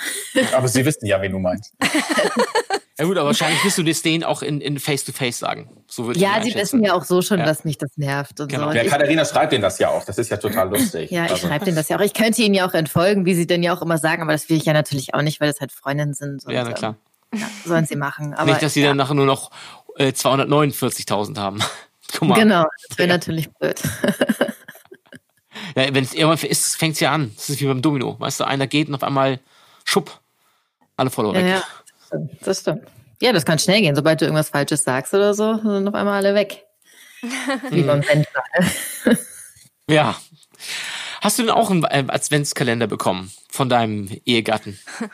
Aber 0.55 0.67
Sie 0.67 0.86
wissen 0.86 1.05
ja, 1.05 1.22
wen 1.22 1.32
du 1.32 1.39
meinst. 1.39 1.74
Ja 2.97 3.05
gut, 3.05 3.17
aber 3.17 3.28
wahrscheinlich 3.28 3.63
wirst 3.63 3.78
du 3.78 3.84
das 3.84 4.01
denen 4.01 4.26
auch 4.26 4.41
in, 4.41 4.59
in 4.59 4.78
Face-to-Face 4.78 5.39
sagen. 5.39 5.70
So 5.88 6.05
würde 6.07 6.17
ich 6.20 6.24
Ja, 6.26 6.41
sie 6.43 6.53
wissen 6.53 6.84
ja 6.84 6.93
auch 6.93 7.05
so 7.05 7.22
schon, 7.22 7.39
Ja. 7.39 7.45
dass 7.45 7.63
mich 7.63 7.78
das 7.78 7.91
nervt 7.95 8.41
und 8.41 8.49
Genau. 8.49 8.63
so. 8.63 8.70
Und 8.72 8.76
Ja, 8.76 8.84
Katharina 8.84 9.24
schreibt 9.24 9.53
denen 9.53 9.61
das 9.61 9.80
ja 9.80 9.88
auch. 9.89 10.03
Das 10.03 10.17
ist 10.17 10.30
ja 10.30 10.36
total 10.36 10.70
lustig. 10.70 11.09
ja, 11.09 11.24
ich 11.26 11.32
Also, 11.32 11.47
schreibe 11.47 11.63
denen 11.63 11.78
das 11.78 11.88
ja 11.88 11.97
auch. 11.97 12.01
Ich 12.01 12.13
könnte 12.13 12.41
ihnen 12.41 12.53
ja 12.55 12.67
auch 12.67 12.74
entfolgen, 12.74 13.26
wie 13.26 13.36
sie 13.36 13.47
denn 13.47 13.63
ja 13.63 13.74
auch 13.74 13.82
immer 13.82 13.97
sagen, 13.97 14.22
aber 14.22 14.34
das 14.34 14.49
will 14.49 14.57
ich 14.57 14.65
ja 14.65 14.74
natürlich 14.74 15.13
auch 15.13 15.22
nicht, 15.22 15.39
weil 15.39 15.47
das 15.49 15.61
halt 15.61 15.72
Freundinnen 15.72 16.13
sind. 16.13 16.45
Und, 16.45 16.51
Ja, 16.51 16.65
na 16.65 16.74
klar. 16.74 16.95
Ja, 17.34 17.47
sollen 17.65 17.86
sie 17.86 17.95
machen. 17.95 18.34
Aber, 18.34 18.49
Nicht, 18.51 18.61
dass 18.61 18.74
sie 18.74 18.82
ja, 18.82 18.89
dann 18.89 18.97
nachher 18.97 19.13
nur 19.13 19.26
noch 19.26 19.51
äh, 19.97 20.09
249.000 20.11 21.38
haben. 21.38 21.59
Guck 22.20 22.28
mal. 22.28 22.36
Genau, 22.39 22.65
das 22.89 22.97
wäre 22.97 23.07
natürlich 23.07 23.49
blöd. 23.53 23.80
Ja, 25.76 25.93
Wenn 25.93 26.03
es 26.03 26.14
irgendwann 26.14 26.49
ist, 26.49 26.76
fängt 26.78 26.95
es 26.95 26.99
ja 26.99 27.12
an. 27.12 27.32
Das 27.36 27.49
ist 27.49 27.62
wie 27.62 27.66
beim 27.66 27.82
Domino. 27.82 28.16
Weißt 28.20 28.39
du, 28.39 28.43
einer 28.45 28.68
geht 28.68 28.88
und 28.88 28.95
auf 28.95 29.03
einmal 29.03 29.39
schupp. 29.86 30.20
Alle 30.97 31.10
Follower 31.10 31.36
Ja, 31.36 31.41
weg. 31.41 31.47
ja, 31.51 31.60
das 31.62 32.07
stimmt, 32.07 32.32
das 32.47 32.60
stimmt. 32.62 32.88
Ja, 33.22 33.34
das 33.34 33.45
kann 33.45 33.60
schnell 33.60 33.82
gehen. 33.82 33.95
Sobald 33.95 34.22
du 34.22 34.26
irgendwas 34.26 34.49
Falsches 34.49 34.84
sagst 34.84 35.14
oder 35.14 35.34
so, 35.34 35.55
sind 35.57 35.88
auf 35.88 35.93
einmal 35.93 36.16
alle 36.26 36.34
weg. 36.36 36.66
Wie 37.70 37.84
beim 37.84 38.01
Wendler. 38.07 38.43
Ja. 39.89 40.16
Hast 41.22 41.39
du 41.39 41.43
denn 41.43 41.51
auch 41.51 41.72
einen 41.72 41.84
äh, 41.84 42.05
Adventskalender 42.07 42.86
bekommen 42.86 43.32
von 43.49 43.70
deinem 43.70 44.07
Ehegatten? 44.26 44.78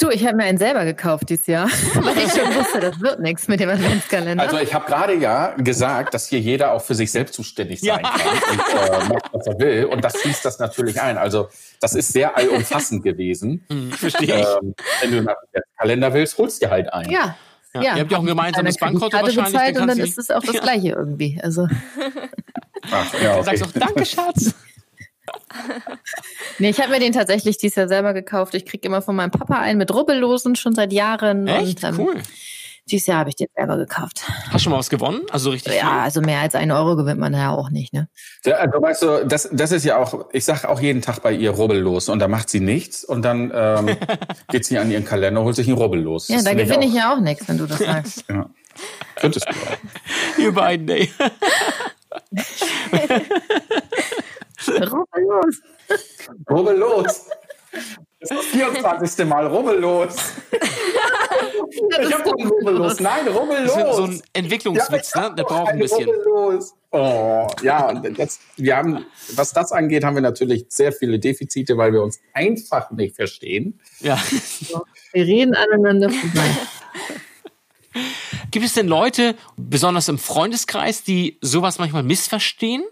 Du, 0.00 0.10
ich 0.10 0.26
habe 0.26 0.36
mir 0.36 0.44
einen 0.44 0.58
selber 0.58 0.84
gekauft 0.84 1.28
dieses 1.28 1.46
Jahr, 1.46 1.68
weil 1.94 2.18
ich 2.18 2.32
schon 2.32 2.54
wusste, 2.54 2.80
das 2.80 3.00
wird 3.00 3.20
nichts 3.20 3.46
mit 3.48 3.60
dem 3.60 3.68
Adventskalender. 3.70 4.42
also 4.42 4.58
ich 4.58 4.74
habe 4.74 4.86
gerade 4.86 5.14
ja 5.14 5.54
gesagt, 5.56 6.14
dass 6.14 6.26
hier 6.28 6.40
jeder 6.40 6.72
auch 6.72 6.82
für 6.82 6.94
sich 6.94 7.10
selbst 7.12 7.34
zuständig 7.34 7.80
sein 7.80 8.00
Ja. 8.02 8.10
kann 8.10 8.20
und 8.50 9.10
äh, 9.10 9.14
macht, 9.14 9.32
was 9.32 9.46
er 9.46 9.58
will. 9.58 9.84
Und 9.86 10.02
das 10.04 10.20
schließt 10.20 10.44
das 10.44 10.58
natürlich 10.58 11.00
ein. 11.00 11.16
Also 11.18 11.48
das 11.80 11.94
ist 11.94 12.12
sehr 12.12 12.36
allumfassend 12.36 13.02
gewesen. 13.04 13.64
Hm, 13.70 13.92
verstehe 13.92 14.40
ich. 14.40 14.46
Ähm, 14.62 14.74
wenn 15.00 15.10
du 15.12 15.18
einen 15.18 15.28
Kalender 15.78 16.12
willst, 16.12 16.38
holst 16.38 16.60
dir 16.62 16.70
halt 16.70 16.92
einen. 16.92 17.10
ja. 17.10 17.36
Ja, 17.74 17.82
ihr 17.82 18.00
habt 18.00 18.10
ja 18.10 18.16
auch 18.16 18.22
ein 18.22 18.26
gemeinsames 18.26 18.78
Bankkonto 18.78 19.14
wahrscheinlich, 19.18 19.44
bezahlt 19.52 19.76
dann 19.76 19.82
und 19.82 19.88
dann 19.88 19.98
ist 19.98 20.16
es 20.18 20.30
auch 20.30 20.42
das 20.42 20.54
Ja. 20.54 20.60
Gleiche 20.62 20.88
irgendwie. 20.88 21.38
Also, 21.42 21.68
Ach, 22.90 23.14
ja, 23.22 23.34
Du 23.34 23.40
okay. 23.40 23.44
sagst 23.58 23.62
auch, 23.64 23.72
danke, 23.78 24.06
Schatz. 24.06 24.54
Nee, 26.58 26.70
ich 26.70 26.80
habe 26.80 26.90
mir 26.90 27.00
den 27.00 27.12
tatsächlich 27.12 27.58
dieses 27.58 27.76
Jahr 27.76 27.88
selber 27.88 28.14
gekauft. 28.14 28.54
Ich 28.54 28.64
kriege 28.66 28.86
immer 28.86 29.02
von 29.02 29.16
meinem 29.16 29.30
Papa 29.30 29.56
einen 29.60 29.78
mit 29.78 29.92
Rubbellosen 29.92 30.56
schon 30.56 30.74
seit 30.74 30.92
Jahren. 30.92 31.46
Echt? 31.46 31.84
Und, 31.84 31.90
ähm, 31.90 31.98
Cool. 32.06 32.14
Dieses 32.90 33.06
Jahr 33.06 33.18
habe 33.18 33.28
ich 33.28 33.36
den 33.36 33.48
selber 33.54 33.76
gekauft. 33.76 34.22
Hast 34.46 34.54
du 34.54 34.58
schon 34.60 34.72
mal 34.72 34.78
was 34.78 34.88
gewonnen? 34.88 35.20
Also 35.30 35.50
richtig 35.50 35.74
Ja, 35.74 36.00
also 36.04 36.22
mehr 36.22 36.40
als 36.40 36.54
einen 36.54 36.70
Euro 36.72 36.96
gewinnt 36.96 37.20
man 37.20 37.34
ja 37.34 37.50
auch 37.54 37.68
nicht, 37.68 37.92
ne? 37.92 38.08
Ja, 38.46 38.54
also 38.56 38.80
weißt 38.80 39.02
du, 39.02 39.26
das, 39.26 39.46
das 39.52 39.72
ist 39.72 39.84
ja 39.84 39.98
auch, 39.98 40.24
ich 40.32 40.46
sag 40.46 40.64
auch 40.64 40.80
jeden 40.80 41.02
Tag 41.02 41.20
bei 41.22 41.32
ihr 41.32 41.50
rubbellos 41.50 42.08
und 42.08 42.18
da 42.18 42.28
macht 42.28 42.48
sie 42.48 42.60
nichts 42.60 43.04
und 43.04 43.20
dann 43.26 43.52
ähm, 43.54 43.94
geht 44.50 44.64
sie 44.64 44.78
an 44.78 44.90
ihren 44.90 45.04
Kalender, 45.04 45.42
holt 45.44 45.54
sich 45.56 45.68
einen 45.68 45.76
rubbellos. 45.76 46.28
Ja, 46.28 46.36
Das 46.36 46.44
da 46.44 46.54
gewinne 46.54 46.86
ich 46.86 46.92
auch- 46.92 46.96
ja 46.96 47.14
auch 47.14 47.20
nichts, 47.20 47.46
wenn 47.46 47.58
du 47.58 47.66
das 47.66 47.76
sagst. 47.78 48.24
Ja. 48.30 48.48
Könntest 49.16 49.44
du 49.46 49.50
auch. 49.50 50.34
viel. 50.36 50.44
Ihr 50.46 50.52
beiden, 50.52 50.88
ey. 50.88 51.12
Rubbellos. 54.68 55.62
Rubbellos. 56.50 57.26
Das 58.20 58.30
ist 58.30 58.38
das 58.38 58.44
24. 58.46 59.26
Mal 59.26 59.46
rubbellos. 59.46 60.16
Ich 62.00 62.12
hab 62.12 62.24
doch 62.24 62.32
einen 62.36 62.48
rubbellos. 62.48 63.00
Nein, 63.00 63.26
Das 63.26 63.34
rubbellos. 63.36 63.76
ist 63.76 63.96
so 63.96 64.04
ein 64.04 64.22
Entwicklungswitz, 64.32 65.12
Ja, 65.14 65.28
ne? 65.28 65.34
Der 65.36 65.44
braucht 65.44 65.68
ein 65.68 65.78
bisschen. 65.78 66.08
Rubbellos. 66.08 66.74
Oh, 66.90 67.46
ja, 67.62 67.92
das, 67.92 68.40
wir 68.56 68.76
haben, 68.76 69.04
was 69.34 69.52
das 69.52 69.72
angeht, 69.72 70.04
haben 70.04 70.14
wir 70.14 70.22
natürlich 70.22 70.64
sehr 70.68 70.90
viele 70.92 71.18
Defizite, 71.18 71.76
weil 71.76 71.92
wir 71.92 72.02
uns 72.02 72.18
einfach 72.32 72.90
nicht 72.90 73.14
verstehen. 73.14 73.78
Ja. 74.00 74.18
Wir 75.12 75.24
reden 75.26 75.54
aneinander 75.54 76.08
vorbei. 76.08 76.48
Gibt 78.50 78.64
es 78.64 78.72
denn 78.72 78.88
Leute, 78.88 79.34
besonders 79.56 80.08
im 80.08 80.18
Freundeskreis, 80.18 81.02
die 81.04 81.36
sowas 81.42 81.78
manchmal 81.78 82.02
missverstehen? 82.02 82.84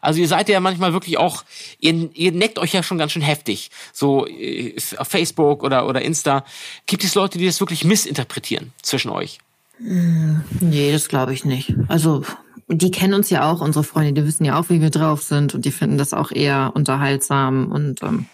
Also 0.00 0.20
ihr 0.20 0.28
seid 0.28 0.48
ja 0.48 0.60
manchmal 0.60 0.92
wirklich 0.92 1.18
auch, 1.18 1.44
ihr, 1.78 2.10
ihr 2.14 2.32
neckt 2.32 2.58
euch 2.58 2.72
ja 2.72 2.82
schon 2.82 2.98
ganz 2.98 3.12
schön 3.12 3.22
heftig. 3.22 3.70
So 3.92 4.26
äh, 4.26 4.74
auf 4.96 5.08
Facebook 5.08 5.62
oder, 5.62 5.86
oder 5.86 6.02
Insta. 6.02 6.44
Gibt 6.86 7.04
es 7.04 7.14
Leute, 7.14 7.38
die 7.38 7.46
das 7.46 7.60
wirklich 7.60 7.84
missinterpretieren 7.84 8.72
zwischen 8.82 9.10
euch? 9.10 9.38
Nee, 9.78 10.92
das 10.92 11.08
glaube 11.08 11.32
ich 11.32 11.44
nicht. 11.44 11.74
Also, 11.88 12.22
die 12.68 12.90
kennen 12.90 13.14
uns 13.14 13.30
ja 13.30 13.50
auch, 13.50 13.60
unsere 13.62 13.82
Freunde, 13.82 14.12
die 14.12 14.26
wissen 14.26 14.44
ja 14.44 14.60
auch, 14.60 14.68
wie 14.68 14.80
wir 14.82 14.90
drauf 14.90 15.22
sind 15.22 15.54
und 15.54 15.64
die 15.64 15.70
finden 15.72 15.96
das 15.98 16.12
auch 16.12 16.30
eher 16.30 16.72
unterhaltsam 16.74 17.72
und 17.72 18.02
ähm, 18.02 18.26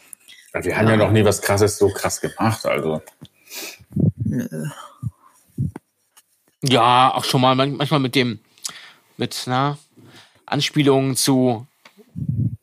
Wir 0.53 0.77
haben 0.77 0.89
ja 0.89 0.97
noch 0.97 1.13
nie 1.13 1.25
was 1.25 1.41
krasses 1.43 1.79
so 1.79 1.89
krass 1.89 2.21
gemacht, 2.21 2.67
also. 2.67 3.01
Ja, 6.63 7.15
auch 7.15 7.25
schon 7.25 7.41
mal 7.41 7.55
man- 7.55 7.77
manchmal 7.77 8.01
mit 8.01 8.15
dem, 8.15 8.41
mit, 9.17 9.45
na, 9.47 9.79
Anspielungen 10.47 11.17
zu, 11.17 11.67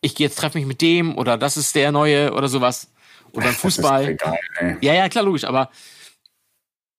ich 0.02 0.16
gehe 0.16 0.28
jetzt 0.28 0.38
treffe 0.40 0.58
mich 0.58 0.68
mit 0.68 0.82
dem 0.82 1.18
oder 1.18 1.38
das 1.38 1.58
ist 1.58 1.76
der 1.76 1.92
neue 1.92 2.34
oder 2.34 2.48
sowas. 2.48 2.88
Oder 3.32 3.42
beim 3.46 3.52
Das 3.54 3.62
Fußball. 3.62 4.10
egal. 4.10 4.38
Ja, 4.82 4.94
ja, 4.94 5.10
klar, 5.10 5.24
logisch, 5.24 5.44
aber 5.44 5.70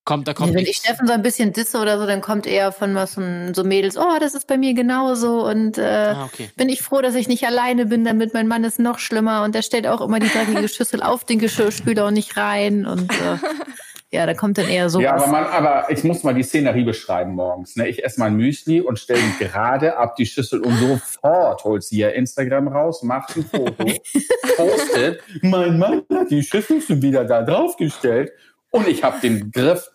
kommt, 0.05 0.29
da 0.29 0.35
kommt 0.35 0.53
wenn 0.53 0.61
ich 0.61 0.67
nichts. 0.69 0.85
Steffen 0.85 1.07
so 1.07 1.13
ein 1.15 1.23
bisschen 1.23 1.53
disse 1.53 1.79
oder 1.79 1.99
so, 1.99 2.07
dann 2.07 2.21
kommt 2.21 2.47
eher 2.47 2.73
von 2.73 2.95
was 2.95 3.15
von 3.15 3.55
so 3.55 3.65
Mädels, 3.65 3.97
oh, 3.97 4.19
das 4.21 4.35
ist 4.35 4.47
bei 4.47 4.59
mir 4.59 4.75
genauso 4.75 5.47
und 5.47 5.79
äh, 5.79 6.13
Ah, 6.15 6.25
okay. 6.27 6.51
bin 6.57 6.69
ich 6.69 6.83
froh, 6.83 7.01
dass 7.01 7.15
ich 7.15 7.27
nicht 7.29 7.47
alleine 7.47 7.87
bin, 7.87 8.05
damit 8.05 8.35
mein 8.35 8.47
Mann 8.47 8.65
ist 8.65 8.79
noch 8.79 8.99
schlimmer 8.99 9.43
und 9.45 9.55
der 9.55 9.63
stellt 9.63 9.87
auch 9.87 10.01
immer 10.03 10.19
die 10.21 10.29
dreckige 10.29 10.69
Schüssel 10.69 11.03
auf 11.03 11.25
den 11.25 11.39
Geschirrspüler 11.39 12.07
und 12.07 12.15
nicht 12.15 12.37
rein 12.37 12.85
und 12.85 13.11
äh, 13.13 13.39
ja, 14.15 14.27
da 14.27 14.35
kommt 14.35 14.59
dann 14.59 14.69
eher 14.69 14.89
sowas. 14.89 15.05
Ja, 15.05 15.15
aber, 15.15 15.27
man, 15.27 15.45
aber 15.47 15.91
ich 15.91 16.05
muss 16.05 16.23
mal 16.23 16.35
die 16.35 16.45
Szenerie 16.45 16.85
beschreiben 16.85 17.35
morgens. 17.35 17.75
Ne? 17.75 17.89
Ich 17.89 18.05
esse 18.05 18.21
mein 18.21 18.37
Müsli 18.37 18.81
und 18.81 19.01
stelle 19.01 19.21
gerade 19.41 19.97
ab 19.97 20.15
die 20.15 20.25
Schüssel 20.25 20.61
und 20.61 20.73
sofort 20.79 21.65
holt 21.65 21.83
sie 21.83 21.99
ihr 21.99 22.13
Instagram 22.13 22.69
raus, 22.69 23.03
macht 23.03 23.37
ein 23.37 23.45
Foto, 23.45 23.75
postet, 24.57 25.21
mein 25.43 25.79
Mann 25.81 26.03
hat 26.15 26.31
die 26.31 26.45
Schüssel 26.45 26.81
schon 26.81 27.03
wieder 27.03 27.25
da 27.25 27.43
draufgestellt 27.43 28.31
und 28.71 28.87
ich 28.87 29.03
habe 29.03 29.19
den 29.21 29.51
Griff 29.51 29.91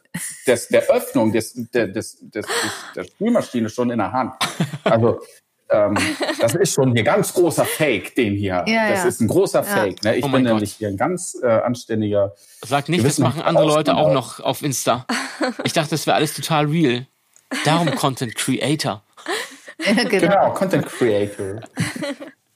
des, 0.46 0.68
der 0.68 0.90
Öffnung 0.90 1.32
des, 1.32 1.54
der, 1.72 1.88
des, 1.88 2.20
des, 2.20 2.46
des, 2.46 2.72
der 2.98 3.04
Spülmaschine 3.06 3.70
schon 3.70 3.90
in 3.90 4.00
der 4.00 4.12
Hand. 4.12 4.34
Also 4.84 5.22
ähm, 5.72 5.98
das 6.42 6.56
ist 6.56 6.74
schon 6.74 6.94
hier 6.94 7.04
ganz 7.04 7.34
großer 7.34 7.66
Fake, 7.66 8.16
den 8.16 8.36
hier. 8.36 8.64
Ja, 8.68 8.90
das 8.90 9.00
ja. 9.04 9.08
ist 9.08 9.22
ein 9.22 9.28
großer 9.28 9.60
Ja. 9.60 9.66
Fake. 9.66 10.04
Ne? 10.04 10.16
Ich 10.18 10.24
Oh 10.24 10.30
bin 10.30 10.44
Gott. 10.44 10.54
nämlich 10.54 10.74
hier 10.74 10.88
ein 10.90 10.98
ganz 10.98 11.38
äh, 11.42 11.48
anständiger 11.48 12.34
Sag 12.66 12.90
nicht, 12.90 13.06
das 13.06 13.20
machen 13.20 13.42
andere 13.42 13.66
Leute 13.66 13.96
auch 13.96 14.12
noch 14.14 14.40
auf 14.40 14.62
Insta. 14.64 15.06
Ich 15.64 15.74
dachte, 15.74 15.92
das 15.92 16.06
wäre 16.08 16.16
alles 16.18 16.34
total 16.34 16.66
real. 16.66 17.06
Darum 17.66 17.90
Content 17.96 18.36
Creator. 18.36 19.02
ja, 19.86 19.94
genau. 20.04 20.10
Genau, 20.10 20.54
Content 20.54 20.86
Creator. 20.86 21.62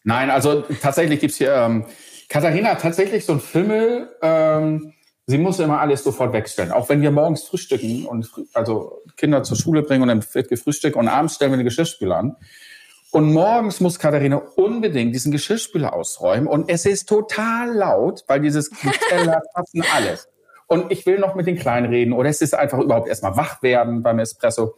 Nein, 0.04 0.30
also 0.30 0.62
tatsächlich 0.82 1.20
gibt's 1.20 1.38
hier, 1.38 1.54
ähm, 1.54 1.86
Katharina 2.30 2.70
hat 2.72 2.82
tatsächlich 2.82 3.26
so 3.26 3.34
ein 3.34 3.40
Fimmel, 3.40 4.10
ähm, 4.22 4.94
sie 5.28 5.38
muss 5.38 5.60
immer 5.60 5.80
alles 5.80 6.04
sofort 6.04 6.34
wegstellen. 6.34 6.72
Auch 6.72 6.90
wenn 6.90 7.02
wir 7.02 7.12
morgens 7.12 7.44
frühstücken 7.44 8.06
und 8.06 8.30
also 8.54 9.02
Kinder 9.16 9.44
zur 9.44 9.56
Schule 9.58 9.82
bringen 9.84 10.02
und 10.02 10.10
dann 10.10 10.26
wird 10.34 10.50
gefrühstückt 10.50 10.96
und 10.98 11.08
abends 11.08 11.36
stellen 11.36 11.52
wir 11.52 11.58
den 11.58 11.66
Geschirrspüler 11.66 12.18
an. 12.18 12.36
Und 13.14 13.32
morgens 13.32 13.80
muss 13.80 14.00
Katharina 14.00 14.38
unbedingt 14.56 15.14
diesen 15.14 15.32
Geschirrspüler 15.32 15.94
ausräumen 15.94 16.48
und 16.48 16.68
es 16.68 16.88
ist 16.88 17.08
total 17.08 17.72
laut, 17.72 18.24
weil 18.26 18.42
dieses 18.42 18.72
Teller, 19.10 19.40
Tassen, 19.54 19.84
alles. 19.94 20.28
Und 20.66 20.92
ich 20.92 21.06
will 21.06 21.20
noch 21.20 21.36
mit 21.36 21.46
den 21.46 21.56
Kleinen 21.56 21.94
reden 21.94 22.12
oder 22.12 22.30
es 22.30 22.42
ist 22.42 22.56
einfach 22.56 22.80
überhaupt 22.80 23.08
erstmal 23.08 23.38
wach 23.38 23.62
werden 23.62 24.02
beim 24.02 24.18
Espresso. 24.18 24.74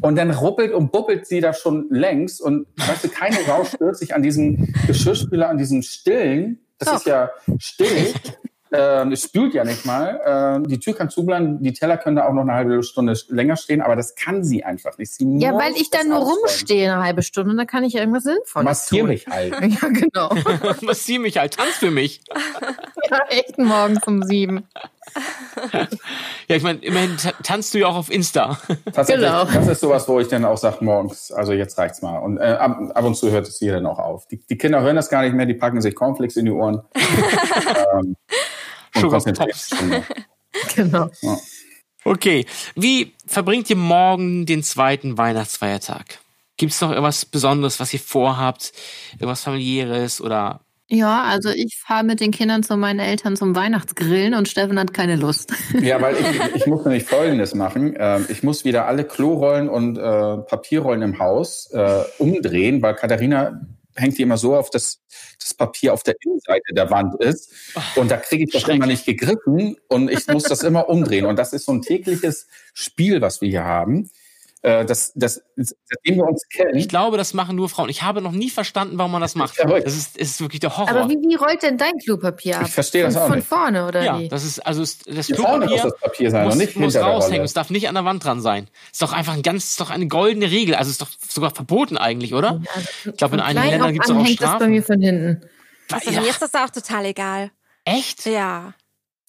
Und 0.00 0.16
dann 0.16 0.32
ruppelt 0.32 0.72
und 0.72 0.90
buppelt 0.90 1.28
sie 1.28 1.40
da 1.40 1.52
schon 1.52 1.86
längs 1.90 2.40
und 2.40 2.66
weißt 2.78 3.04
du, 3.04 3.08
keine 3.10 3.36
Sau 3.44 3.62
stört 3.62 3.96
sich 3.96 4.12
an 4.12 4.24
diesem 4.24 4.74
Geschirrspüler, 4.88 5.48
an 5.48 5.58
diesem 5.58 5.82
Stillen. 5.82 6.58
Das 6.78 6.88
Doch. 6.88 6.96
ist 6.96 7.06
ja 7.06 7.30
still. 7.60 8.12
Ähm, 8.72 9.12
es 9.12 9.24
spült 9.24 9.54
ja 9.54 9.64
nicht 9.64 9.86
mal. 9.86 10.20
Ähm, 10.24 10.68
die 10.68 10.78
Tür 10.78 10.94
kann 10.94 11.10
zubleiben, 11.10 11.62
die 11.62 11.72
Teller 11.72 11.96
können 11.96 12.16
da 12.16 12.26
auch 12.26 12.32
noch 12.32 12.42
eine 12.42 12.52
halbe 12.52 12.82
Stunde 12.82 13.14
länger 13.28 13.56
stehen, 13.56 13.80
aber 13.80 13.96
das 13.96 14.14
kann 14.14 14.44
sie 14.44 14.64
einfach 14.64 14.98
nicht. 14.98 15.12
Sie 15.12 15.26
Ja, 15.38 15.54
weil 15.54 15.72
ich 15.72 15.90
dann 15.90 16.08
nur 16.08 16.18
rumstehe 16.18 16.92
eine 16.92 17.02
halbe 17.02 17.22
Stunde 17.22 17.50
und 17.52 17.56
dann 17.56 17.66
kann 17.66 17.84
ich 17.84 17.94
irgendwas 17.94 18.24
Sinnvolles 18.24 18.64
Massier 18.64 19.00
tun. 19.00 19.08
mich 19.08 19.26
halt. 19.26 19.54
Ja, 19.68 19.88
genau. 19.88 20.30
Was 20.86 21.04
zieh 21.04 21.18
mich 21.18 21.38
halt, 21.38 21.54
tanz 21.54 21.74
für 21.76 21.90
mich. 21.90 22.20
ja, 23.10 23.20
echt 23.28 23.58
morgens 23.58 24.06
um 24.06 24.22
sieben. 24.22 24.66
Ja, 26.48 26.56
ich 26.56 26.62
meine, 26.62 26.78
immerhin 26.80 27.16
ta- 27.16 27.34
tanzt 27.42 27.74
du 27.74 27.78
ja 27.78 27.86
auch 27.88 27.96
auf 27.96 28.10
Insta. 28.10 28.58
Tatsächlich, 28.92 29.26
Genau. 29.26 29.44
das 29.44 29.66
ist 29.68 29.80
sowas, 29.80 30.08
wo 30.08 30.20
ich 30.20 30.28
dann 30.28 30.44
auch 30.44 30.56
sage, 30.56 30.84
morgens, 30.84 31.30
also 31.32 31.52
jetzt 31.52 31.76
reicht's 31.78 32.00
mal. 32.02 32.18
Und 32.18 32.38
äh, 32.38 32.42
ab, 32.58 32.78
ab 32.94 33.04
und 33.04 33.14
zu 33.16 33.30
hört 33.30 33.46
es 33.48 33.58
hier 33.58 33.72
dann 33.74 33.86
auch 33.86 33.98
auf. 33.98 34.26
Die, 34.28 34.38
die 34.48 34.56
Kinder 34.56 34.80
hören 34.80 34.96
das 34.96 35.10
gar 35.10 35.22
nicht 35.22 35.34
mehr, 35.34 35.46
die 35.46 35.54
packen 35.54 35.80
sich 35.80 35.94
Cornflakes 35.94 36.36
in 36.36 36.46
die 36.46 36.50
Ohren. 36.52 36.82
ähm, 36.94 38.16
und 38.94 39.00
Sugar 39.00 39.10
konzentrieren 39.20 39.52
sich. 39.52 39.78
Genau. 40.74 41.10
Okay. 42.04 42.46
Wie 42.74 43.14
verbringt 43.26 43.68
ihr 43.70 43.76
morgen 43.76 44.46
den 44.46 44.62
zweiten 44.62 45.18
Weihnachtsfeiertag? 45.18 46.18
Gibt 46.56 46.72
es 46.72 46.80
noch 46.80 46.90
irgendwas 46.90 47.24
Besonderes, 47.24 47.78
was 47.80 47.92
ihr 47.92 48.00
vorhabt? 48.00 48.72
Irgendwas 49.14 49.42
familiäres 49.42 50.20
oder 50.20 50.60
Ja, 50.90 51.24
also 51.24 51.50
ich 51.50 51.76
fahre 51.76 52.02
mit 52.02 52.20
den 52.20 52.30
Kindern 52.30 52.62
zu 52.62 52.76
meinen 52.78 52.98
Eltern 52.98 53.36
zum 53.36 53.54
Weihnachtsgrillen 53.54 54.32
und 54.32 54.48
Steffen 54.48 54.78
hat 54.78 54.94
keine 54.94 55.16
Lust. 55.16 55.52
Ja, 55.80 56.00
weil 56.00 56.16
ich, 56.16 56.54
ich 56.54 56.66
muss 56.66 56.84
nämlich 56.84 57.04
Folgendes 57.04 57.54
machen. 57.54 57.94
Ähm, 57.98 58.24
ich 58.30 58.42
muss 58.42 58.64
wieder 58.64 58.86
alle 58.86 59.04
Klorollen 59.04 59.68
und 59.68 59.98
äh, 59.98 60.00
Papierrollen 60.00 61.02
im 61.02 61.18
Haus 61.18 61.70
äh, 61.72 62.02
umdrehen, 62.16 62.80
weil 62.80 62.94
Katharina 62.94 63.60
hängt 63.96 64.16
die 64.16 64.22
immer 64.22 64.38
so 64.38 64.56
auf, 64.56 64.70
dass 64.70 65.02
das 65.38 65.54
Papier 65.54 65.92
auf 65.92 66.02
der 66.04 66.14
Innenseite 66.24 66.72
der 66.72 66.90
Wand 66.90 67.20
ist. 67.22 67.52
Und 67.96 68.10
da 68.10 68.16
kriege 68.16 68.44
ich 68.44 68.50
das 68.50 68.66
immer 68.68 68.86
nicht 68.86 69.04
gegriffen 69.04 69.76
und 69.88 70.10
ich 70.10 70.26
muss 70.28 70.44
das 70.44 70.62
immer 70.62 70.88
umdrehen. 70.88 71.26
Und 71.26 71.38
das 71.38 71.52
ist 71.52 71.66
so 71.66 71.72
ein 71.72 71.82
tägliches 71.82 72.46
Spiel, 72.72 73.20
was 73.20 73.40
wir 73.40 73.48
hier 73.48 73.64
haben. 73.64 74.08
Äh, 74.62 74.84
das, 74.84 75.12
das, 75.14 75.40
seitdem 75.56 76.16
wir 76.16 76.24
uns 76.24 76.42
kennen. 76.48 76.74
Ich 76.76 76.88
glaube, 76.88 77.16
das 77.16 77.32
machen 77.32 77.54
nur 77.54 77.68
Frauen. 77.68 77.88
Ich 77.90 78.02
habe 78.02 78.20
noch 78.20 78.32
nie 78.32 78.50
verstanden, 78.50 78.98
warum 78.98 79.12
man 79.12 79.20
das 79.20 79.36
macht. 79.36 79.54
verrückt. 79.54 79.86
Das 79.86 79.96
ist, 79.96 80.16
ist 80.16 80.40
wirklich 80.40 80.58
der 80.60 80.76
Horror. 80.76 80.90
Aber 80.90 81.08
wie, 81.08 81.14
wie 81.16 81.36
rollt 81.36 81.62
denn 81.62 81.78
dein 81.78 81.92
Klopapier 81.98 82.58
ab? 82.58 82.64
Ich 82.66 82.72
verstehe 82.72 83.04
das 83.04 83.14
von, 83.14 83.22
auch 83.22 83.26
Von 83.28 83.36
nicht. 83.38 83.48
vorne, 83.48 83.86
oder 83.86 84.02
ja, 84.02 84.18
wie? 84.18 84.28
das 84.28 84.44
ist 84.44 84.58
also 84.66 84.80
das 84.82 84.98
muss 85.06 85.26
Klopapier 85.28 85.82
das 85.82 85.96
Papier 86.00 86.30
sein 86.32 86.44
muss, 86.46 86.56
nicht 86.56 86.76
muss 86.76 86.96
raushängen. 86.96 87.44
Es 87.44 87.52
darf 87.54 87.70
nicht 87.70 87.88
an 87.88 87.94
der 87.94 88.04
Wand 88.04 88.24
dran 88.24 88.40
sein. 88.40 88.68
Ist 88.90 89.00
doch 89.00 89.12
einfach 89.12 89.34
ein 89.34 89.42
ganz, 89.42 89.64
ist 89.64 89.80
doch 89.80 89.90
eine 89.90 90.08
goldene 90.08 90.50
Regel. 90.50 90.74
Also 90.74 90.90
ist 90.90 91.00
doch 91.02 91.08
sogar 91.28 91.50
verboten 91.54 91.96
eigentlich, 91.96 92.34
oder? 92.34 92.60
Ich 93.04 93.16
glaube, 93.16 93.36
in 93.36 93.40
Von 93.40 93.48
einigen 93.48 93.68
Ländern 93.70 93.92
gibt 93.92 94.06
es 94.06 94.10
auch 94.10 94.16
hängt 94.16 94.40
das 94.40 94.46
bei 94.50 94.56
Strafen. 94.56 94.70
mir 94.72 94.82
von 94.82 95.00
hinten. 95.00 95.42
Also 95.92 96.10
Ja, 96.10 96.20
mir 96.20 96.28
ist 96.30 96.42
das 96.42 96.54
auch 96.54 96.70
total 96.70 97.04
egal. 97.04 97.50
echt? 97.84 98.26
Ja. 98.26 98.74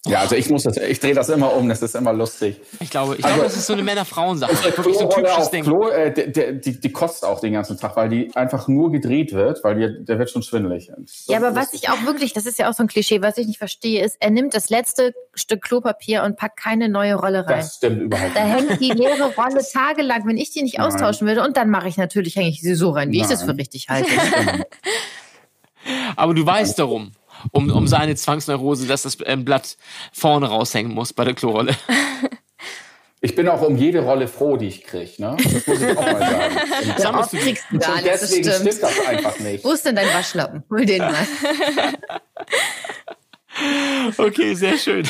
Ja, 0.06 0.20
also 0.20 0.34
ich 0.34 0.48
muss 0.48 0.62
das, 0.62 0.78
ich 0.78 0.98
drehe 0.98 1.12
das 1.12 1.28
immer 1.28 1.52
um, 1.54 1.68
das 1.68 1.82
ist 1.82 1.94
immer 1.94 2.14
lustig. 2.14 2.58
Ich 2.80 2.88
glaube, 2.88 3.16
ich 3.16 3.24
Also- 3.24 3.34
glaube, 3.36 3.48
das 3.50 3.56
ist 3.58 3.66
so 3.66 3.74
eine 3.74 3.82
Männer-Frauen-Sache. 3.82 4.50
Wirklich 4.76 4.96
so 4.96 5.04
ein 5.04 5.10
typisches 5.10 5.50
Ding. 5.50 5.62
Klo, 5.62 5.88
äh, 5.88 6.10
der, 6.10 6.28
der, 6.28 6.52
die, 6.52 6.80
die 6.80 6.90
kostet 6.90 7.28
auch 7.28 7.38
den 7.40 7.52
ganzen 7.52 7.76
Tag, 7.76 7.96
weil 7.96 8.08
die 8.08 8.34
einfach 8.34 8.66
nur 8.66 8.90
gedreht 8.90 9.34
wird, 9.34 9.62
weil 9.62 9.76
wir, 9.76 9.90
der 10.00 10.18
wird 10.18 10.30
schon 10.30 10.42
schwindelig. 10.42 10.90
So- 11.04 11.30
Ja, 11.30 11.38
aber 11.38 11.54
was 11.54 11.74
ich 11.74 11.90
auch 11.90 12.02
wirklich, 12.06 12.32
das 12.32 12.46
ist 12.46 12.58
ja 12.58 12.70
auch 12.70 12.74
so 12.74 12.82
ein 12.82 12.86
Klischee, 12.86 13.20
was 13.20 13.36
ich 13.36 13.46
nicht 13.46 13.58
verstehe, 13.58 14.02
ist, 14.02 14.16
er 14.20 14.30
nimmt 14.30 14.54
das 14.54 14.70
letzte 14.70 15.12
Stück 15.34 15.60
Klopapier 15.60 16.22
und 16.22 16.38
packt 16.38 16.58
keine 16.58 16.88
neue 16.88 17.16
Rolle 17.16 17.40
rein. 17.46 17.58
Das 17.58 17.76
stimmt 17.76 18.00
überhaupt 18.00 18.34
Da 18.34 18.44
nicht. 18.46 18.70
hängt 18.70 18.80
die 18.80 18.92
leere 18.92 19.34
Rolle 19.36 19.62
tagelang, 19.70 20.26
wenn 20.26 20.38
ich 20.38 20.50
die 20.50 20.62
nicht 20.62 20.78
Nein. 20.78 20.86
austauschen 20.86 21.26
würde. 21.26 21.42
Und 21.44 21.58
dann 21.58 21.68
mache 21.68 21.88
ich 21.88 21.98
natürlich, 21.98 22.36
hänge 22.36 22.48
ich 22.48 22.62
sie 22.62 22.74
so 22.74 22.88
rein, 22.88 23.10
wie 23.12 23.20
ich 23.20 23.26
das 23.26 23.40
Nein. 23.40 23.50
für 23.50 23.56
richtig 23.58 23.90
halte. 23.90 24.08
Aber 26.16 26.34
du 26.34 26.44
weißt 26.44 26.78
darum, 26.78 27.12
um, 27.52 27.70
um 27.70 27.86
seine 27.86 28.14
Zwangsneurose, 28.16 28.86
dass 28.86 29.02
das 29.02 29.18
ähm, 29.24 29.44
Blatt 29.44 29.76
vorne 30.12 30.48
raushängen 30.48 30.92
muss 30.92 31.12
bei 31.12 31.24
der 31.24 31.34
Klorolle. 31.34 31.76
Ich 33.22 33.34
bin 33.34 33.46
auch 33.50 33.60
um 33.60 33.76
jede 33.76 34.00
Rolle 34.00 34.28
froh, 34.28 34.56
die 34.56 34.68
ich 34.68 34.82
kriege. 34.82 35.12
Ne? 35.18 35.36
Das 35.36 35.66
muss 35.66 35.82
ich 35.82 35.94
auch 35.96 36.02
mal 36.06 36.18
sagen. 36.20 36.56
Und 36.88 36.98
Sammelst 37.00 37.32
du 37.34 37.36
die? 37.36 37.42
kriegst 37.42 37.64
du 37.70 37.78
gar 37.78 37.96
nichts, 37.96 38.08
das 38.08 38.20
deswegen 38.20 38.44
stimmt. 38.50 38.72
stimmt 38.74 38.82
das 38.82 39.06
einfach 39.06 39.38
nicht. 39.40 39.62
Wo 39.64 39.72
ist 39.72 39.84
denn 39.84 39.96
dein 39.96 40.08
Waschlappen? 40.08 40.64
Hol 40.70 40.86
den 40.86 41.02
mal. 41.02 41.14
Okay, 44.18 44.54
sehr 44.54 44.76
schön. 44.76 45.06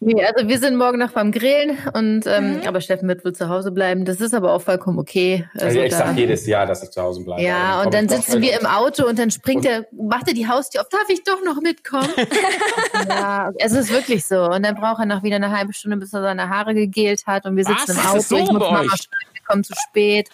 Nee, 0.00 0.22
also 0.24 0.46
wir 0.48 0.58
sind 0.58 0.76
morgen 0.76 0.98
noch 0.98 1.10
beim 1.12 1.32
Grillen 1.32 1.76
und 1.92 2.24
ähm, 2.26 2.60
aber 2.66 2.80
Steffen 2.80 3.08
wird 3.08 3.24
wohl 3.24 3.32
zu 3.34 3.48
Hause 3.48 3.72
bleiben. 3.72 4.04
Das 4.04 4.20
ist 4.20 4.34
aber 4.34 4.52
auch 4.52 4.62
vollkommen 4.62 4.98
okay. 4.98 5.48
Also 5.54 5.66
Also 5.66 5.80
ich 5.80 5.94
sage 5.94 6.20
jedes 6.20 6.46
Jahr, 6.46 6.66
dass 6.66 6.82
ich 6.82 6.90
zu 6.90 7.02
Hause 7.02 7.24
bleibe. 7.24 7.42
ja, 7.42 7.56
Aber 7.74 7.86
und 7.86 7.94
dann 7.94 8.08
sitzen 8.08 8.40
wir 8.40 8.58
im 8.60 8.66
Auto 8.66 9.06
und 9.06 9.18
dann 9.18 9.30
springt 9.30 9.64
er, 9.64 9.86
macht 9.92 10.28
er 10.28 10.34
die 10.34 10.46
Haustür 10.46 10.82
auf, 10.82 10.88
darf 10.88 11.08
ich 11.08 11.24
doch 11.24 11.42
noch 11.44 11.60
mitkommen? 11.60 12.08
ja, 13.08 13.50
es 13.58 13.72
ist 13.72 13.92
wirklich 13.92 14.24
so. 14.24 14.44
Und 14.44 14.62
dann 14.64 14.74
braucht 14.76 15.00
er 15.00 15.06
noch 15.06 15.22
wieder 15.22 15.36
eine 15.36 15.50
halbe 15.56 15.72
Stunde, 15.72 15.96
bis 15.96 16.12
er 16.12 16.22
seine 16.22 16.48
Haare 16.48 16.74
gegelt 16.74 17.26
hat 17.26 17.44
und 17.46 17.56
wir 17.56 17.64
Was? 17.66 17.80
sitzen 17.86 17.92
im 17.92 17.98
Ist 17.98 18.06
Auto. 18.06 18.20
so 18.20 18.36
ich 18.36 18.42
muss 18.52 18.58
bei 18.60 18.70
Mama 18.70 18.80
euch? 18.80 18.86
schreiben, 18.88 19.32
wir 19.34 19.42
kommen 19.46 19.64
zu 19.64 19.74
spät. 19.88 20.28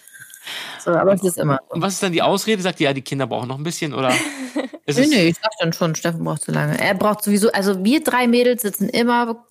So, 0.85 0.91
aber 0.91 1.15
es 1.15 1.23
ist 1.23 1.39
immer 1.39 1.59
so. 1.69 1.75
Und 1.77 1.81
was 1.83 1.95
ist 1.95 2.03
dann 2.03 2.13
die 2.13 2.21
Ausrede? 2.21 2.61
Sagt 2.61 2.79
ihr, 2.81 2.85
ja, 2.89 2.93
die 2.93 3.01
Kinder 3.01 3.27
brauchen 3.27 3.49
noch 3.49 3.57
ein 3.57 3.65
bisschen 3.65 3.95
oder? 3.95 4.13
Es, 4.87 4.97
nee, 4.99 5.28
ich 5.28 5.37
sag 5.37 5.51
dann 5.61 5.72
schon, 5.72 5.95
Steffen 5.95 6.24
braucht 6.24 6.43
zu 6.43 6.53
lange. 6.53 6.78
Er 6.78 6.95
braucht 6.95 7.24
sowieso, 7.24 7.51
also 7.53 7.85
wir 7.85 8.03
drei 8.05 8.26
Mädels 8.26 8.62
sitzen 8.62 8.89
immer 8.89 9.47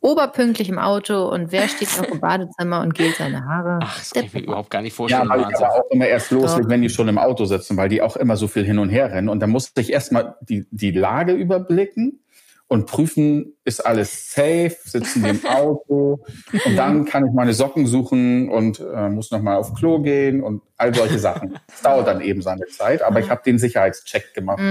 oberpünktlich 0.00 0.68
im 0.68 0.78
Auto 0.78 1.28
und 1.28 1.50
wer 1.50 1.68
steht 1.68 1.88
noch 1.98 2.04
im 2.08 2.20
Badezimmer 2.20 2.80
und 2.82 2.94
gelt 2.94 3.16
seine 3.16 3.44
Haare? 3.44 3.80
Ach, 3.82 3.98
das 3.98 4.10
kann 4.12 4.24
ich 4.24 4.32
mir 4.32 4.40
überhaupt 4.44 4.70
gar 4.70 4.80
nicht 4.80 4.92
Ja, 4.92 4.96
vorstellen. 4.96 5.28
weil 5.28 5.40
ich 5.40 5.46
Wahnsinn. 5.46 5.64
aber 5.66 5.74
auch 5.74 5.90
immer 5.90 6.06
erst 6.06 6.30
loslege, 6.30 6.62
Doch. 6.62 6.68
wenn 6.70 6.82
die 6.82 6.88
schon 6.88 7.08
im 7.08 7.18
Auto 7.18 7.44
sitzen, 7.46 7.76
weil 7.76 7.88
die 7.88 8.00
auch 8.00 8.16
immer 8.16 8.36
so 8.36 8.46
viel 8.46 8.64
hin 8.64 8.78
und 8.78 8.90
her 8.90 9.10
rennen. 9.10 9.28
Und 9.28 9.40
dann 9.40 9.50
muss 9.50 9.72
ich 9.76 9.92
erstmal 9.92 10.36
die, 10.40 10.66
die 10.70 10.92
Lage 10.92 11.32
überblicken 11.32 12.20
und 12.68 12.86
prüfen, 12.86 13.56
ist 13.64 13.84
alles 13.84 14.30
safe, 14.32 14.76
sitzen 14.84 15.24
die 15.24 15.30
im 15.30 15.44
Auto. 15.46 16.20
Und 16.64 16.76
dann 16.76 17.06
kann 17.06 17.26
ich 17.26 17.32
meine 17.32 17.54
Socken 17.54 17.86
suchen 17.86 18.50
und 18.50 18.78
äh, 18.80 19.08
muss 19.08 19.30
nochmal 19.30 19.56
auf 19.56 19.74
Klo 19.74 20.00
gehen 20.00 20.42
und 20.42 20.62
all 20.76 20.94
solche 20.94 21.18
Sachen. 21.18 21.58
Das 21.66 21.82
dauert 21.82 22.06
dann 22.06 22.20
eben 22.20 22.42
seine 22.42 22.66
Zeit, 22.66 23.02
aber 23.02 23.20
ich 23.20 23.30
habe 23.30 23.42
den 23.44 23.58
Sicherheitscheck 23.58 24.34
gemacht. 24.34 24.60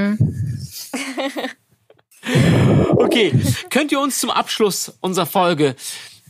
Okay, 2.97 3.31
könnt 3.69 3.91
ihr 3.91 4.01
uns 4.01 4.19
zum 4.19 4.31
Abschluss 4.31 4.97
unserer 4.99 5.27
Folge 5.27 5.75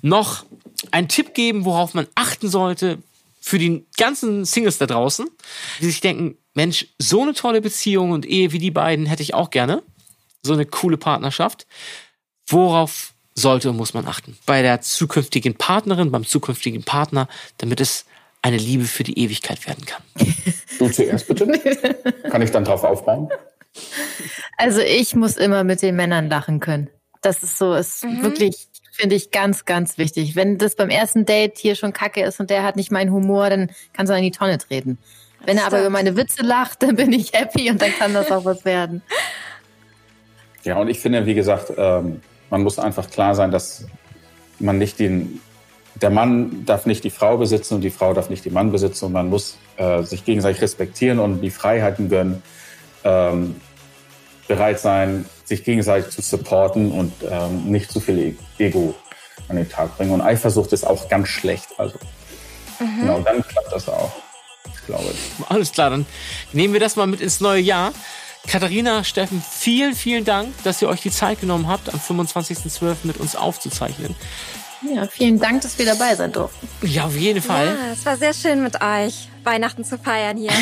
noch 0.01 0.45
einen 0.91 1.07
Tipp 1.07 1.33
geben, 1.33 1.65
worauf 1.65 1.93
man 1.93 2.07
achten 2.13 2.49
sollte 2.49 2.99
für 3.39 3.57
die 3.57 3.85
ganzen 3.97 4.45
Singles 4.45 4.77
da 4.77 4.85
draußen, 4.85 5.27
die 5.79 5.85
sich 5.85 6.01
denken, 6.01 6.37
Mensch, 6.53 6.87
so 6.99 7.21
eine 7.21 7.33
tolle 7.33 7.61
Beziehung 7.61 8.11
und 8.11 8.25
Ehe 8.25 8.51
wie 8.51 8.59
die 8.59 8.71
beiden 8.71 9.05
hätte 9.05 9.23
ich 9.23 9.33
auch 9.33 9.49
gerne. 9.49 9.81
So 10.43 10.53
eine 10.53 10.65
coole 10.65 10.97
Partnerschaft. 10.97 11.67
Worauf 12.47 13.13
sollte 13.35 13.69
und 13.69 13.77
muss 13.77 13.93
man 13.93 14.07
achten? 14.07 14.37
Bei 14.45 14.61
der 14.61 14.81
zukünftigen 14.81 15.55
Partnerin, 15.55 16.11
beim 16.11 16.25
zukünftigen 16.25 16.83
Partner, 16.83 17.27
damit 17.57 17.81
es 17.81 18.05
eine 18.41 18.57
Liebe 18.57 18.85
für 18.85 19.03
die 19.03 19.19
Ewigkeit 19.19 19.65
werden 19.67 19.85
kann. 19.85 20.01
Du 20.79 20.89
zuerst 20.89 21.27
bitte. 21.27 21.47
Kann 22.29 22.41
ich 22.41 22.51
dann 22.51 22.63
drauf 22.63 22.83
aufbauen? 22.83 23.29
Also 24.57 24.79
ich 24.81 25.15
muss 25.15 25.37
immer 25.37 25.63
mit 25.63 25.81
den 25.81 25.95
Männern 25.95 26.29
lachen 26.29 26.59
können. 26.59 26.89
Das 27.21 27.43
ist 27.43 27.57
so, 27.57 27.73
ist 27.73 28.03
wirklich, 28.03 28.67
finde 28.91 29.15
ich, 29.15 29.31
ganz, 29.31 29.65
ganz 29.65 29.97
wichtig. 29.97 30.35
Wenn 30.35 30.57
das 30.57 30.75
beim 30.75 30.89
ersten 30.89 31.25
Date 31.25 31.57
hier 31.57 31.75
schon 31.75 31.93
kacke 31.93 32.23
ist 32.23 32.39
und 32.39 32.49
der 32.49 32.63
hat 32.63 32.75
nicht 32.75 32.91
meinen 32.91 33.11
Humor, 33.11 33.49
dann 33.49 33.71
kann 33.93 34.05
es 34.05 34.11
in 34.11 34.23
die 34.23 34.31
Tonne 34.31 34.57
treten. 34.57 34.97
Wenn 35.45 35.57
er 35.57 35.65
aber 35.65 35.79
über 35.79 35.89
meine 35.89 36.15
Witze 36.15 36.43
lacht, 36.43 36.81
dann 36.83 36.95
bin 36.95 37.11
ich 37.13 37.33
happy 37.33 37.69
und 37.69 37.81
dann 37.81 37.91
kann 37.91 38.13
das 38.13 38.31
auch 38.31 38.45
was 38.45 38.65
werden. 38.65 39.01
Ja, 40.63 40.77
und 40.77 40.89
ich 40.89 40.99
finde, 40.99 41.25
wie 41.25 41.33
gesagt, 41.35 41.71
ähm, 41.77 42.21
man 42.49 42.63
muss 42.63 42.79
einfach 42.79 43.09
klar 43.09 43.35
sein, 43.35 43.51
dass 43.51 43.85
man 44.59 44.77
nicht 44.77 44.99
den, 44.99 45.41
der 45.95 46.09
Mann 46.09 46.65
darf 46.65 46.85
nicht 46.85 47.03
die 47.03 47.09
Frau 47.09 47.37
besitzen 47.37 47.75
und 47.75 47.81
die 47.81 47.89
Frau 47.89 48.13
darf 48.13 48.29
nicht 48.29 48.45
den 48.45 48.53
Mann 48.53 48.71
besitzen 48.71 49.05
und 49.05 49.11
man 49.13 49.29
muss 49.29 49.57
äh, 49.77 50.03
sich 50.03 50.25
gegenseitig 50.25 50.61
respektieren 50.61 51.19
und 51.19 51.41
die 51.41 51.51
Freiheiten 51.51 52.09
gönnen, 52.09 52.41
ähm, 53.03 53.55
bereit 54.47 54.79
sein, 54.79 55.25
sich 55.45 55.63
gegenseitig 55.63 56.11
zu 56.11 56.21
supporten 56.21 56.91
und 56.91 57.13
ähm, 57.29 57.65
nicht 57.71 57.91
zu 57.91 57.99
viel 57.99 58.17
E- 58.17 58.35
Ego 58.57 58.95
an 59.49 59.55
den 59.57 59.69
Tag 59.69 59.95
bringen. 59.97 60.11
Und 60.11 60.21
Eifersucht 60.21 60.73
ist 60.73 60.85
auch 60.85 61.07
ganz 61.09 61.27
schlecht. 61.29 61.67
Also, 61.77 61.97
genau, 62.79 63.19
dann 63.21 63.41
klappt 63.43 63.71
das 63.71 63.87
auch. 63.87 64.11
Ich 64.73 64.85
glaube. 64.85 65.13
Alles 65.49 65.71
klar, 65.71 65.89
dann 65.89 66.05
nehmen 66.53 66.73
wir 66.73 66.79
das 66.79 66.95
mal 66.95 67.07
mit 67.07 67.21
ins 67.21 67.39
neue 67.41 67.61
Jahr. 67.61 67.93
Katharina, 68.47 69.03
Steffen, 69.03 69.43
vielen, 69.47 69.93
vielen 69.93 70.23
Dank, 70.25 70.53
dass 70.63 70.81
ihr 70.81 70.87
euch 70.87 71.01
die 71.01 71.11
Zeit 71.11 71.41
genommen 71.41 71.67
habt, 71.67 71.93
am 71.93 71.99
25.12. 71.99 72.95
mit 73.03 73.17
uns 73.17 73.35
aufzuzeichnen. 73.35 74.15
Ja, 74.81 75.07
vielen 75.07 75.39
Dank, 75.39 75.61
dass 75.61 75.77
wir 75.79 75.85
dabei 75.85 76.15
sein 76.15 76.31
durften. 76.31 76.67
Ja, 76.83 77.05
auf 77.05 77.17
jeden 77.17 77.41
Fall. 77.41 77.65
Ja, 77.65 77.93
es 77.93 78.05
war 78.05 78.15
sehr 78.15 78.33
schön 78.33 78.61
mit 78.61 78.81
euch, 78.81 79.27
Weihnachten 79.43 79.83
zu 79.83 79.97
feiern 79.97 80.37
hier. 80.37 80.51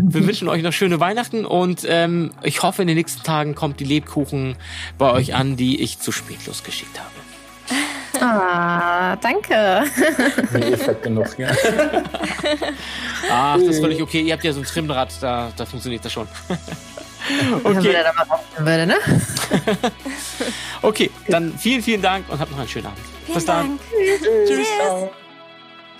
Wir 0.00 0.26
wünschen 0.26 0.48
euch 0.48 0.62
noch 0.62 0.72
schöne 0.72 1.00
Weihnachten 1.00 1.44
und 1.44 1.84
ähm, 1.88 2.30
ich 2.44 2.62
hoffe, 2.62 2.82
in 2.82 2.88
den 2.88 2.96
nächsten 2.96 3.24
Tagen 3.24 3.56
kommt 3.56 3.80
die 3.80 3.84
Lebkuchen 3.84 4.56
bei 4.96 5.10
euch 5.10 5.34
an, 5.34 5.56
die 5.56 5.80
ich 5.80 5.98
zu 5.98 6.12
spät 6.12 6.46
losgeschickt 6.46 7.00
habe. 7.00 7.13
Ah, 8.20 9.16
danke. 9.16 9.84
Nee, 10.52 10.76
fett 10.76 11.02
genug, 11.02 11.38
ja. 11.38 11.48
Ach, 13.30 13.56
das 13.56 13.68
ist 13.68 13.80
völlig 13.80 14.00
okay. 14.02 14.20
Ihr 14.20 14.32
habt 14.32 14.44
ja 14.44 14.52
so 14.52 14.60
ein 14.60 14.66
Trimmrad, 14.66 15.10
da, 15.20 15.50
da 15.56 15.66
funktioniert 15.66 16.04
das 16.04 16.12
schon. 16.12 16.28
Wenn 16.48 17.76
Okay, 17.78 17.92
da 17.92 18.12
mal 18.12 18.22
rausgehen 18.24 18.66
würde, 18.66 18.86
ne? 18.86 18.96
okay, 20.82 21.10
dann 21.28 21.56
vielen, 21.58 21.82
vielen 21.82 22.02
Dank 22.02 22.28
und 22.28 22.38
habt 22.38 22.50
noch 22.50 22.58
einen 22.58 22.68
schönen 22.68 22.86
Abend. 22.86 23.00
Vielen 23.24 23.34
Bis 23.34 23.44
dann. 23.44 23.66
Dank. 23.66 23.80
Tschüss. 24.46 24.68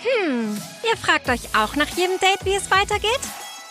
Hm, 0.04 0.60
ihr 0.90 0.96
fragt 0.98 1.28
euch 1.30 1.54
auch 1.56 1.76
nach 1.76 1.88
jedem 1.88 2.18
Date, 2.20 2.44
wie 2.44 2.54
es 2.54 2.70
weitergeht? 2.70 3.20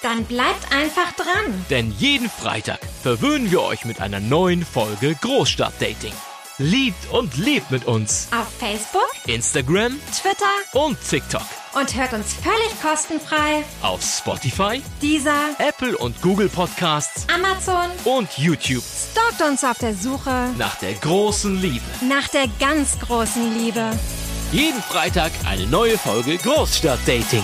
Dann 0.02 0.26
bleibt 0.26 0.72
einfach 0.74 1.14
dran. 1.14 1.66
Denn 1.70 1.92
jeden 1.92 2.30
Freitag 2.30 2.80
verwöhnen 3.04 3.52
wir 3.52 3.62
euch 3.62 3.86
mit 3.86 4.02
einer 4.02 4.20
neuen 4.20 4.66
Folge 4.66 5.16
Großstadtdating. 5.22 6.14
Liebt 6.60 7.10
und 7.12 7.36
lebt 7.38 7.72
mit 7.72 7.86
uns. 7.86 8.28
Auf 8.32 8.48
Facebook, 8.60 9.10
Instagram 9.26 10.00
Twitter 10.12 10.46
und 10.74 10.98
TikTok. 11.10 11.42
und 11.74 11.96
hört 11.96 12.14
uns 12.14 12.34
völlig 12.34 12.80
kostenfrei. 12.82 13.64
Auf 13.82 14.04
Spotify, 14.04 14.82
Dieser 15.02 15.34
Apple 15.58 15.98
und 15.98 16.22
Google 16.22 16.50
Podcasts 16.50 17.26
Amazon 17.34 17.90
und 18.04 18.30
YouTube. 18.38 18.84
stalkt 18.84 19.42
uns 19.42 19.64
auf 19.64 19.80
der 19.80 19.96
Suche 19.96 20.50
Nach 20.58 20.76
der 20.76 20.94
großen 20.94 21.60
Liebe. 21.60 21.84
nach 22.08 22.28
der 22.28 22.46
ganz 22.60 23.00
großen 23.00 23.58
Liebe. 23.58 23.92
Jeden 24.52 24.82
Freitag 24.84 25.32
eine 25.46 25.66
neue 25.66 25.98
Folge 25.98 26.38
Großstadtdating. 26.38 27.44